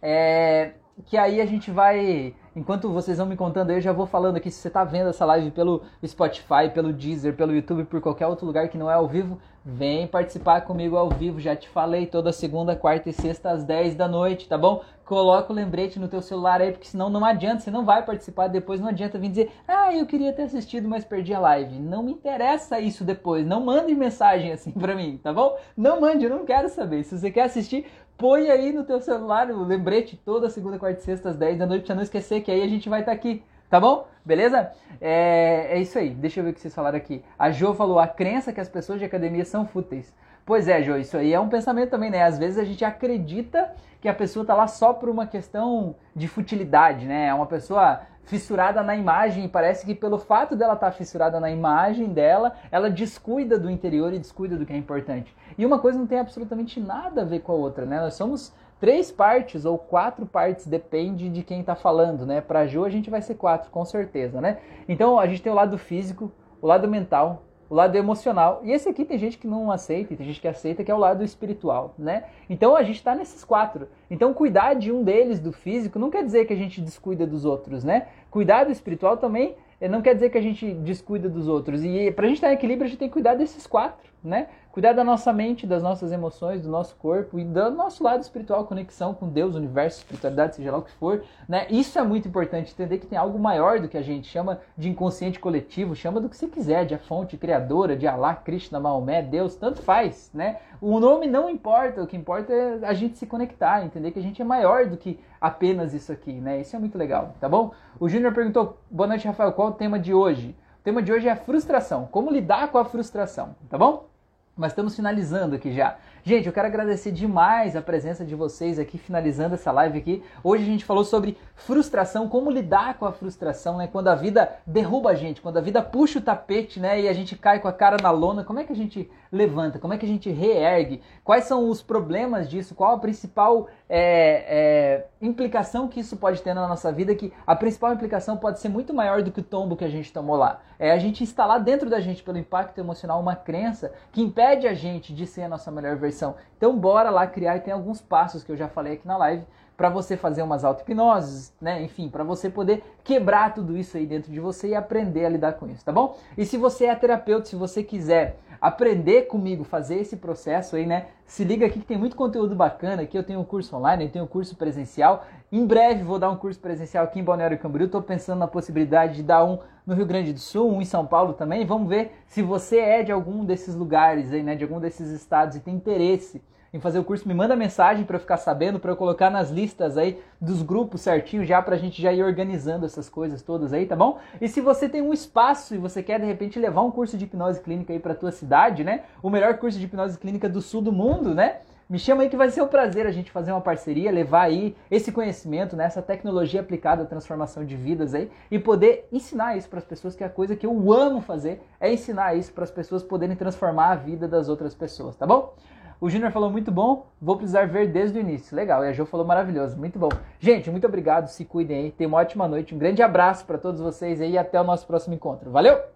É, 0.01 0.73
que 1.05 1.19
aí 1.19 1.41
a 1.41 1.47
gente 1.47 1.71
vai 1.71 2.35
Enquanto 2.57 2.89
vocês 2.89 3.19
vão 3.19 3.27
me 3.27 3.37
contando 3.37 3.71
eu 3.71 3.83
já 3.83 3.93
vou 3.93 4.07
falando 4.07 4.37
aqui. 4.37 4.51
Se 4.51 4.63
você 4.63 4.69
está 4.69 4.83
vendo 4.83 5.11
essa 5.11 5.27
live 5.27 5.51
pelo 5.51 5.83
Spotify, 6.03 6.71
pelo 6.73 6.91
Deezer, 6.91 7.37
pelo 7.37 7.55
YouTube, 7.55 7.85
por 7.85 8.01
qualquer 8.01 8.27
outro 8.27 8.47
lugar 8.47 8.71
que 8.71 8.79
não 8.79 8.91
é 8.91 8.95
ao 8.95 9.07
vivo, 9.07 9.39
vem 9.63 10.07
participar 10.07 10.63
comigo 10.63 10.97
ao 10.97 11.11
vivo. 11.11 11.39
Já 11.39 11.55
te 11.55 11.69
falei, 11.69 12.07
toda 12.07 12.33
segunda, 12.33 12.75
quarta 12.75 13.11
e 13.11 13.13
sexta 13.13 13.51
às 13.51 13.63
10 13.63 13.95
da 13.97 14.09
noite, 14.09 14.49
tá 14.49 14.57
bom? 14.57 14.83
Coloca 15.05 15.53
o 15.53 15.55
lembrete 15.55 16.01
no 16.01 16.09
teu 16.09 16.23
celular 16.23 16.63
aí, 16.63 16.73
porque 16.73 16.87
senão 16.87 17.11
não 17.11 17.25
adianta, 17.25 17.61
você 17.61 17.71
não 17.71 17.85
vai 17.85 18.05
participar 18.05 18.49
depois, 18.49 18.81
não 18.81 18.89
adianta 18.89 19.19
vir 19.19 19.29
dizer, 19.29 19.53
ah, 19.69 19.95
eu 19.95 20.07
queria 20.07 20.33
ter 20.33 20.45
assistido, 20.45 20.89
mas 20.89 21.05
perdi 21.05 21.35
a 21.35 21.39
live. 21.39 21.79
Não 21.79 22.03
me 22.03 22.13
interessa 22.13 22.81
isso 22.81 23.05
depois, 23.05 23.47
não 23.47 23.61
mande 23.61 23.95
mensagem 23.95 24.51
assim 24.51 24.71
pra 24.73 24.95
mim, 24.95 25.21
tá 25.23 25.33
bom? 25.33 25.57
Não 25.77 26.01
mande, 26.01 26.25
eu 26.25 26.31
não 26.31 26.47
quero 26.47 26.69
saber. 26.71 27.05
Se 27.05 27.19
você 27.19 27.31
quer 27.31 27.43
assistir, 27.43 27.87
põe 28.17 28.51
aí 28.51 28.73
no 28.73 28.85
teu 28.85 29.01
celular 29.01 29.51
o 29.51 29.63
lembrete 29.63 30.17
toda 30.17 30.49
segunda, 30.49 30.79
quarta 30.79 31.01
e 31.01 31.03
sexta 31.03 31.31
às 31.31 31.37
10 31.37 31.59
da 31.59 31.67
noite 31.67 31.85
pra 31.85 31.95
não 31.95 32.03
esquecer 32.03 32.41
que 32.41 32.51
aí 32.51 32.63
a 32.63 32.69
gente 32.69 32.89
vai 32.89 33.01
estar 33.01 33.13
tá 33.13 33.17
aqui, 33.17 33.43
tá 33.69 33.79
bom? 33.79 34.09
Beleza? 34.25 34.73
É, 35.01 35.69
é 35.71 35.79
isso 35.79 35.99
aí, 35.99 36.11
deixa 36.11 36.41
eu 36.41 36.45
ver 36.45 36.51
o 36.51 36.55
que 36.55 36.61
vocês 36.61 36.75
falaram 36.75 36.97
aqui. 36.97 37.23
A 37.39 37.51
Jo 37.51 37.75
falou, 37.75 37.99
a 37.99 38.09
crença 38.09 38.53
que 38.53 38.61
as 38.61 38.69
pessoas 38.69 38.99
de 38.99 39.05
academia 39.05 39.45
são 39.45 39.67
fúteis. 39.67 40.15
Pois 40.45 40.69
é, 40.69 40.83
Jo, 40.83 40.97
isso 40.97 41.17
aí 41.17 41.33
é 41.33 41.41
um 41.41 41.49
pensamento 41.49 41.91
também, 41.91 42.11
né? 42.11 42.23
Às 42.23 42.39
vezes 42.39 42.59
a 42.59 42.65
gente 42.65 42.85
acredita 42.85 43.73
que 44.01 44.09
a 44.09 44.15
pessoa 44.15 44.45
tá 44.47 44.55
lá 44.55 44.67
só 44.67 44.93
por 44.93 45.09
uma 45.09 45.27
questão 45.27 45.97
de 46.15 46.29
futilidade, 46.29 47.07
né? 47.07 47.27
É 47.27 47.35
uma 47.35 47.47
pessoa 47.47 48.01
fissurada 48.27 48.83
na 48.83 48.95
imagem 48.95 49.45
e 49.45 49.49
parece 49.49 49.87
que 49.87 49.95
pelo 49.95 50.19
fato 50.19 50.55
dela 50.55 50.75
estar 50.75 50.91
tá 50.91 50.93
fissurada 50.93 51.41
na 51.41 51.51
imagem 51.51 52.13
dela, 52.13 52.55
ela 52.71 52.91
descuida 52.91 53.59
do 53.59 53.71
interior 53.71 54.13
e 54.13 54.19
descuida 54.19 54.57
do 54.57 54.67
que 54.67 54.73
é 54.73 54.77
importante. 54.77 55.35
E 55.57 55.65
uma 55.65 55.79
coisa 55.79 55.99
não 55.99 56.07
tem 56.07 56.19
absolutamente 56.19 56.79
nada 56.79 57.23
a 57.23 57.25
ver 57.25 57.41
com 57.41 57.53
a 57.53 57.55
outra, 57.55 57.87
né? 57.87 58.01
Nós 58.01 58.15
somos 58.15 58.53
três 58.81 59.11
partes 59.11 59.65
ou 59.65 59.79
quatro 59.79 60.27
partes, 60.27 60.67
depende 60.67 61.29
de 61.29 61.43
quem 61.43 61.61
está 61.61 61.75
falando, 61.75 62.27
né? 62.27 62.41
Para 62.41 62.67
Jo 62.67 62.85
a 62.85 62.91
gente 62.91 63.09
vai 63.09 63.23
ser 63.23 63.37
quatro, 63.37 63.71
com 63.71 63.85
certeza, 63.85 64.41
né? 64.41 64.59
Então 64.89 65.19
a 65.19 65.27
gente 65.27 65.41
tem 65.41 65.53
o 65.53 65.55
lado 65.55 65.79
físico, 65.79 66.31
o 66.61 66.67
lado 66.67 66.89
mental, 66.89 67.45
o 67.69 67.75
lado 67.75 67.97
emocional. 67.97 68.61
E 68.63 68.73
esse 68.73 68.89
aqui 68.89 69.05
tem 69.05 69.19
gente 69.19 69.39
que 69.39 69.47
não 69.47 69.71
aceita, 69.71 70.15
tem 70.15 70.27
gente 70.27 70.41
que 70.41 70.49
aceita, 70.49 70.85
que 70.85 70.91
é 70.91 70.95
o 70.95 70.99
lado 70.99 71.25
espiritual, 71.25 71.95
né? 71.99 72.25
Então 72.49 72.77
a 72.77 72.83
gente 72.83 72.97
está 72.97 73.15
nesses 73.15 73.45
quatro. 73.45 73.89
Então 74.11 74.33
cuidar 74.33 74.75
de 74.75 74.93
um 74.93 75.03
deles, 75.03 75.41
do 75.41 75.53
físico, 75.53 75.99
não 75.99 76.11
quer 76.11 76.25
dizer 76.25 76.47
que 76.47 76.53
a 76.53 76.57
gente 76.57 76.81
descuida 76.81 77.27
dos 77.27 77.45
outros, 77.45 77.85
né? 77.85 78.09
Cuidar 78.31 78.65
do 78.65 78.73
espiritual 78.73 79.17
também 79.17 79.57
eh, 79.81 79.89
não 79.89 80.01
quer 80.03 80.15
dizer 80.15 80.31
que 80.31 80.39
a 80.39 80.43
gente 80.43 80.73
descuida 80.73 81.29
dos 81.29 81.49
outros. 81.49 81.85
E 81.85 82.11
para 82.11 82.27
a 82.27 82.29
gente 82.29 82.39
estar 82.39 82.51
em 82.51 82.55
equilíbrio, 82.55 82.87
a 82.87 82.89
gente 82.89 82.99
tem 82.99 83.09
que 83.09 83.13
cuidar 83.13 83.35
desses 83.35 83.67
quatro, 83.67 84.11
né? 84.23 84.49
Cuidar 84.77 84.93
da 84.93 85.03
nossa 85.03 85.33
mente, 85.33 85.67
das 85.67 85.83
nossas 85.83 86.13
emoções, 86.13 86.61
do 86.61 86.69
nosso 86.69 86.95
corpo 86.97 87.39
e 87.39 87.45
do 87.47 87.71
nosso 87.71 88.05
lado 88.05 88.21
espiritual, 88.21 88.67
conexão 88.67 89.15
com 89.15 89.27
Deus, 89.27 89.55
universo, 89.55 90.01
espiritualidade, 90.01 90.57
seja 90.57 90.71
lá 90.71 90.77
o 90.77 90.83
que 90.83 90.93
for, 90.93 91.25
né? 91.49 91.67
Isso 91.71 91.99
é 91.99 92.03
muito 92.03 92.29
importante, 92.29 92.75
entender 92.75 92.99
que 92.99 93.07
tem 93.07 93.17
algo 93.17 93.39
maior 93.39 93.81
do 93.81 93.89
que 93.89 93.97
a 93.97 94.03
gente 94.03 94.29
chama 94.29 94.61
de 94.77 94.91
inconsciente 94.91 95.41
coletivo, 95.41 95.97
chama 95.97 96.21
do 96.21 96.29
que 96.29 96.37
você 96.37 96.47
quiser, 96.47 96.85
de 96.85 96.95
a 96.95 96.99
fonte 96.99 97.39
criadora, 97.39 97.97
de 97.97 98.07
Allah, 98.07 98.35
Krishna, 98.35 98.79
Maomé, 98.79 99.23
Deus, 99.23 99.57
tanto 99.57 99.81
faz, 99.81 100.31
né? 100.35 100.59
O 100.79 101.01
nome 101.01 101.27
não 101.27 101.49
importa, 101.49 102.03
o 102.03 102.07
que 102.07 102.15
importa 102.15 102.53
é 102.53 102.81
a 102.83 102.93
gente 102.93 103.17
se 103.17 103.25
conectar, 103.25 103.83
entender 103.83 104.11
que 104.11 104.19
a 104.19 104.23
gente 104.23 104.43
é 104.43 104.45
maior 104.45 104.85
do 104.85 104.99
que 104.99 105.19
apenas 105.41 105.95
isso 105.95 106.13
aqui, 106.13 106.35
né? 106.35 106.61
Isso 106.61 106.77
é 106.77 106.79
muito 106.79 106.99
legal, 106.99 107.35
tá 107.41 107.49
bom? 107.49 107.73
O 107.99 108.11
Júnior 108.11 108.35
perguntou: 108.35 108.77
"Boa 108.91 109.07
noite, 109.07 109.27
Rafael, 109.27 109.53
qual 109.53 109.69
o 109.69 109.73
tema 109.73 109.99
de 109.99 110.13
hoje?" 110.13 110.55
O 110.81 110.83
tema 110.85 111.03
de 111.03 111.11
hoje 111.11 111.27
é 111.27 111.35
frustração, 111.35 112.07
como 112.13 112.31
lidar 112.31 112.71
com 112.71 112.77
a 112.77 112.85
frustração, 112.85 113.57
tá 113.71 113.79
bom? 113.79 114.15
Mas 114.57 114.73
estamos 114.73 114.97
finalizando 114.97 115.55
aqui 115.57 115.73
já. 115.73 115.99
Gente, 116.29 116.49
eu 116.49 116.53
quero 116.53 116.67
agradecer 116.67 117.13
demais 117.13 117.77
a 117.77 117.81
presença 117.81 118.25
de 118.25 118.35
vocês 118.35 118.81
aqui, 118.81 118.99
finalizando 118.99 119.55
essa 119.55 119.71
live 119.71 119.97
aqui. 119.97 120.25
Hoje 120.43 120.65
a 120.65 120.67
gente 120.67 120.85
falou 120.85 121.05
sobre 121.05 121.39
frustração, 121.55 122.29
como 122.29 122.51
lidar 122.51 122.99
com 122.99 123.07
a 123.07 123.13
frustração, 123.13 123.77
né? 123.77 123.87
Quando 123.87 124.09
a 124.09 124.17
vida 124.17 124.57
derruba 124.67 125.11
a 125.11 125.15
gente, 125.15 125.41
quando 125.41 125.59
a 125.59 125.61
vida 125.61 125.81
puxa 125.81 126.19
o 126.19 126.23
tapete, 126.23 126.81
né? 126.81 127.01
E 127.01 127.09
a 127.09 127.13
gente 127.13 127.37
cai 127.37 127.61
com 127.61 127.69
a 127.69 127.73
cara 127.73 127.97
na 128.03 128.11
lona, 128.11 128.43
como 128.43 128.59
é 128.59 128.65
que 128.65 128.73
a 128.73 128.77
gente 128.77 129.09
levanta? 129.31 129.79
Como 129.79 129.95
é 129.95 129.99
que 129.99 130.05
a 130.05 130.09
gente 130.09 130.29
reergue? 130.29 131.01
Quais 131.23 131.45
são 131.45 131.71
os 131.71 131.81
problemas 131.81 132.51
disso? 132.51 132.75
Qual 132.75 132.97
a 132.97 132.99
principal 132.99 133.69
é, 133.89 134.47
é, 134.49 135.07
implicação 135.25 135.87
que 135.87 136.01
isso 136.01 136.17
pode 136.17 136.43
ter 136.43 136.55
na 136.55 136.67
nossa 136.67 136.91
vida? 136.91 137.15
Que 137.15 137.33
a 137.47 137.55
principal 137.55 137.93
implicação 137.93 138.37
pode 138.37 138.59
ser 138.59 138.69
muito 138.69 138.93
maior 138.93 139.23
do 139.23 139.31
que 139.31 139.39
o 139.39 139.45
tombo 139.45 139.77
que 139.77 139.85
a 139.85 139.89
gente 139.89 140.13
tomou 140.13 140.35
lá. 140.35 140.61
É 140.77 140.91
a 140.91 140.99
gente 140.99 141.23
instalar 141.23 141.61
dentro 141.61 141.89
da 141.89 142.01
gente, 142.01 142.21
pelo 142.23 142.37
impacto 142.37 142.79
emocional, 142.79 143.21
uma 143.21 143.37
crença 143.37 143.93
que 144.11 144.21
impede 144.21 144.67
a 144.67 144.75
gente 144.75 145.15
de 145.15 145.25
ser 145.25 145.43
a 145.43 145.49
nossa 145.49 145.71
melhor 145.71 145.95
versão. 145.95 146.16
Então, 146.57 146.77
bora 146.77 147.11
lá 147.11 147.27
criar 147.27 147.57
e 147.57 147.61
tem 147.61 147.73
alguns 147.73 148.01
passos 148.01 148.43
que 148.43 148.51
eu 148.51 148.57
já 148.57 148.69
falei 148.69 148.95
aqui 148.95 149.07
na 149.07 149.17
live 149.17 149.45
para 149.77 149.91
você 149.91 150.17
fazer 150.17 150.43
umas 150.43 150.65
auto-hipnoses, 150.65 151.53
né? 151.61 151.83
Enfim, 151.83 152.09
para 152.09 152.25
você 152.25 152.49
poder 152.49 152.83
quebrar 153.05 153.53
tudo 153.53 153.77
isso 153.77 153.97
aí 153.97 154.07
dentro 154.07 154.33
de 154.33 154.41
você 154.41 154.69
e 154.69 154.75
aprender 154.75 155.27
a 155.27 155.29
lidar 155.29 155.53
com 155.55 155.67
isso, 155.67 155.85
tá 155.85 155.93
bom? 155.93 156.17
E 156.37 156.47
se 156.47 156.57
você 156.57 156.87
é 156.87 156.95
terapeuta, 156.95 157.47
se 157.47 157.57
você 157.57 157.83
quiser 157.83 158.39
aprender 158.61 159.23
comigo, 159.27 159.65
fazer 159.65 159.97
esse 159.97 160.17
processo 160.17 160.77
aí, 160.77 160.87
né? 160.87 161.07
Se 161.27 161.45
liga 161.45 161.67
aqui 161.67 161.81
que 161.81 161.87
tem 161.87 161.99
muito 161.99 162.17
conteúdo 162.17 162.55
bacana. 162.55 163.03
Aqui 163.03 163.19
eu 163.19 163.23
tenho 163.23 163.41
um 163.41 163.45
curso 163.45 163.77
online, 163.77 164.05
eu 164.05 164.11
tenho 164.11 164.25
um 164.25 164.29
curso 164.29 164.57
presencial. 164.57 165.27
Em 165.51 165.65
breve 165.65 166.03
vou 166.03 166.19
dar 166.19 166.29
um 166.29 166.37
curso 166.37 166.59
presencial 166.59 167.05
aqui 167.05 167.21
em 167.21 167.25
Balneário 167.25 167.57
Camboriú. 167.57 167.87
Estou 167.87 168.03
pensando 168.03 168.41
na 168.41 168.49
possibilidade 168.49 169.17
de 169.17 169.23
dar 169.23 169.45
um 169.45 169.61
no 169.87 169.95
Rio 169.95 170.05
Grande 170.05 170.33
do 170.33 170.41
Sul, 170.41 170.73
um 170.73 170.83
em 170.83 170.85
São 170.85 171.07
Paulo 171.07 171.35
também. 171.35 171.65
Vamos 171.65 171.89
ver 171.89 172.11
se 172.27 172.43
você 172.43 172.79
é 172.81 173.05
de 173.05 173.13
algum 173.13 173.45
desses 173.45 173.77
lugares 173.77 174.33
aí, 174.33 174.43
né? 174.43 174.57
De 174.57 174.65
algum 174.65 174.81
desses 174.81 175.09
estados 175.09 175.57
e 175.57 175.61
tem 175.61 175.77
interesse 175.77 176.43
em 176.73 176.81
fazer 176.81 176.99
o 176.99 177.05
curso, 177.05 177.29
me 177.29 177.33
manda 177.33 177.55
mensagem 177.55 178.05
para 178.05 178.17
eu 178.17 178.21
ficar 178.21 178.37
sabendo, 178.37 178.81
para 178.81 178.91
eu 178.91 178.97
colocar 178.97 179.31
nas 179.31 179.51
listas 179.51 179.97
aí 179.97 180.21
dos 180.41 180.63
grupos 180.63 181.01
certinho 181.01 181.45
já 181.45 181.63
para 181.63 181.77
a 181.77 181.79
gente 181.79 182.03
já 182.03 182.13
ir 182.13 182.25
organizando 182.25 182.85
essas 182.85 183.09
coisas 183.09 183.41
todas 183.41 183.73
aí, 183.73 183.87
tá 183.87 183.95
bom? 183.95 184.19
E 184.41 184.49
se 184.49 184.61
você 184.61 184.89
tem 184.89 185.01
um 185.01 185.13
espaço 185.13 185.77
e 185.77 185.79
você 185.79 186.03
quer 186.03 186.19
de 186.19 186.27
repente 186.27 186.59
levar 186.59 186.83
um 186.83 186.91
curso 186.91 187.17
de 187.17 187.25
hipnose 187.25 187.61
clínica 187.61 187.93
aí 187.93 188.01
para 188.01 188.17
tua 188.17 188.33
cidade, 188.33 188.83
né? 188.83 189.05
O 189.23 189.31
melhor 189.31 189.57
curso 189.59 189.79
de 189.79 189.85
hipnose 189.85 190.19
clínica 190.19 190.49
do 190.49 190.61
sul 190.61 190.83
do 190.83 190.93
mundo, 190.93 191.35
né? 191.35 191.61
Me 191.89 192.01
chama 192.01 192.23
aí 192.23 192.29
que 192.29 192.37
vai 192.37 192.51
ser 192.51 192.63
um 192.63 192.67
prazer 192.67 193.07
a 193.07 193.13
gente 193.13 193.31
fazer 193.31 193.53
uma 193.53 193.61
parceria, 193.61 194.11
levar 194.11 194.43
aí 194.43 194.75
esse 194.91 195.13
conhecimento, 195.13 195.77
né, 195.77 195.85
essa 195.85 196.03
tecnologia 196.03 196.61
aplicada 196.61 197.05
à 197.05 197.07
transformação 197.07 197.65
de 197.65 197.77
vidas 197.77 198.13
aí 198.13 198.29
e 198.51 198.59
poder 198.59 199.07
ensinar 199.13 199.57
isso 199.57 199.69
para 199.69 199.79
as 199.79 199.85
pessoas, 199.85 200.17
que 200.17 200.25
é 200.25 200.27
a 200.27 200.31
coisa 200.31 200.57
que 200.57 200.67
eu 200.67 200.93
amo 200.93 201.21
fazer, 201.21 201.63
é 201.81 201.93
ensinar 201.93 202.35
isso 202.35 202.53
para 202.53 202.65
as 202.65 202.73
pessoas 202.73 203.05
poderem 203.05 203.37
transformar 203.37 203.91
a 203.91 203.95
vida 203.95 204.27
das 204.27 204.49
outras 204.49 204.75
pessoas, 204.75 205.15
tá 205.15 205.25
bom? 205.25 205.55
O 206.01 206.11
Júnior 206.11 206.33
falou 206.33 206.51
muito 206.51 206.73
bom, 206.73 207.07
vou 207.23 207.37
precisar 207.37 207.67
ver 207.69 207.87
desde 207.89 208.19
o 208.19 208.21
início. 208.21 208.55
Legal, 208.55 208.85
e 208.85 208.89
a 208.89 208.93
Jo 208.93 209.07
falou 209.07 209.25
maravilhoso, 209.25 209.79
muito 209.79 209.99
bom. 209.99 210.11
Gente, 210.41 210.71
muito 210.71 210.87
obrigado, 210.87 211.29
se 211.29 211.45
cuidem 211.45 211.85
aí, 211.85 211.91
tenham 211.93 212.11
uma 212.11 212.19
ótima 212.19 212.49
noite, 212.49 212.75
um 212.75 212.79
grande 212.79 213.01
abraço 213.01 213.47
para 213.47 213.59
todos 213.59 213.81
vocês 213.81 214.21
aí 214.21 214.33
e 214.33 214.39
até 214.39 214.61
o 214.61 214.65
nosso 214.65 214.87
próximo 214.87 215.15
encontro. 215.15 215.51
Valeu! 215.51 215.96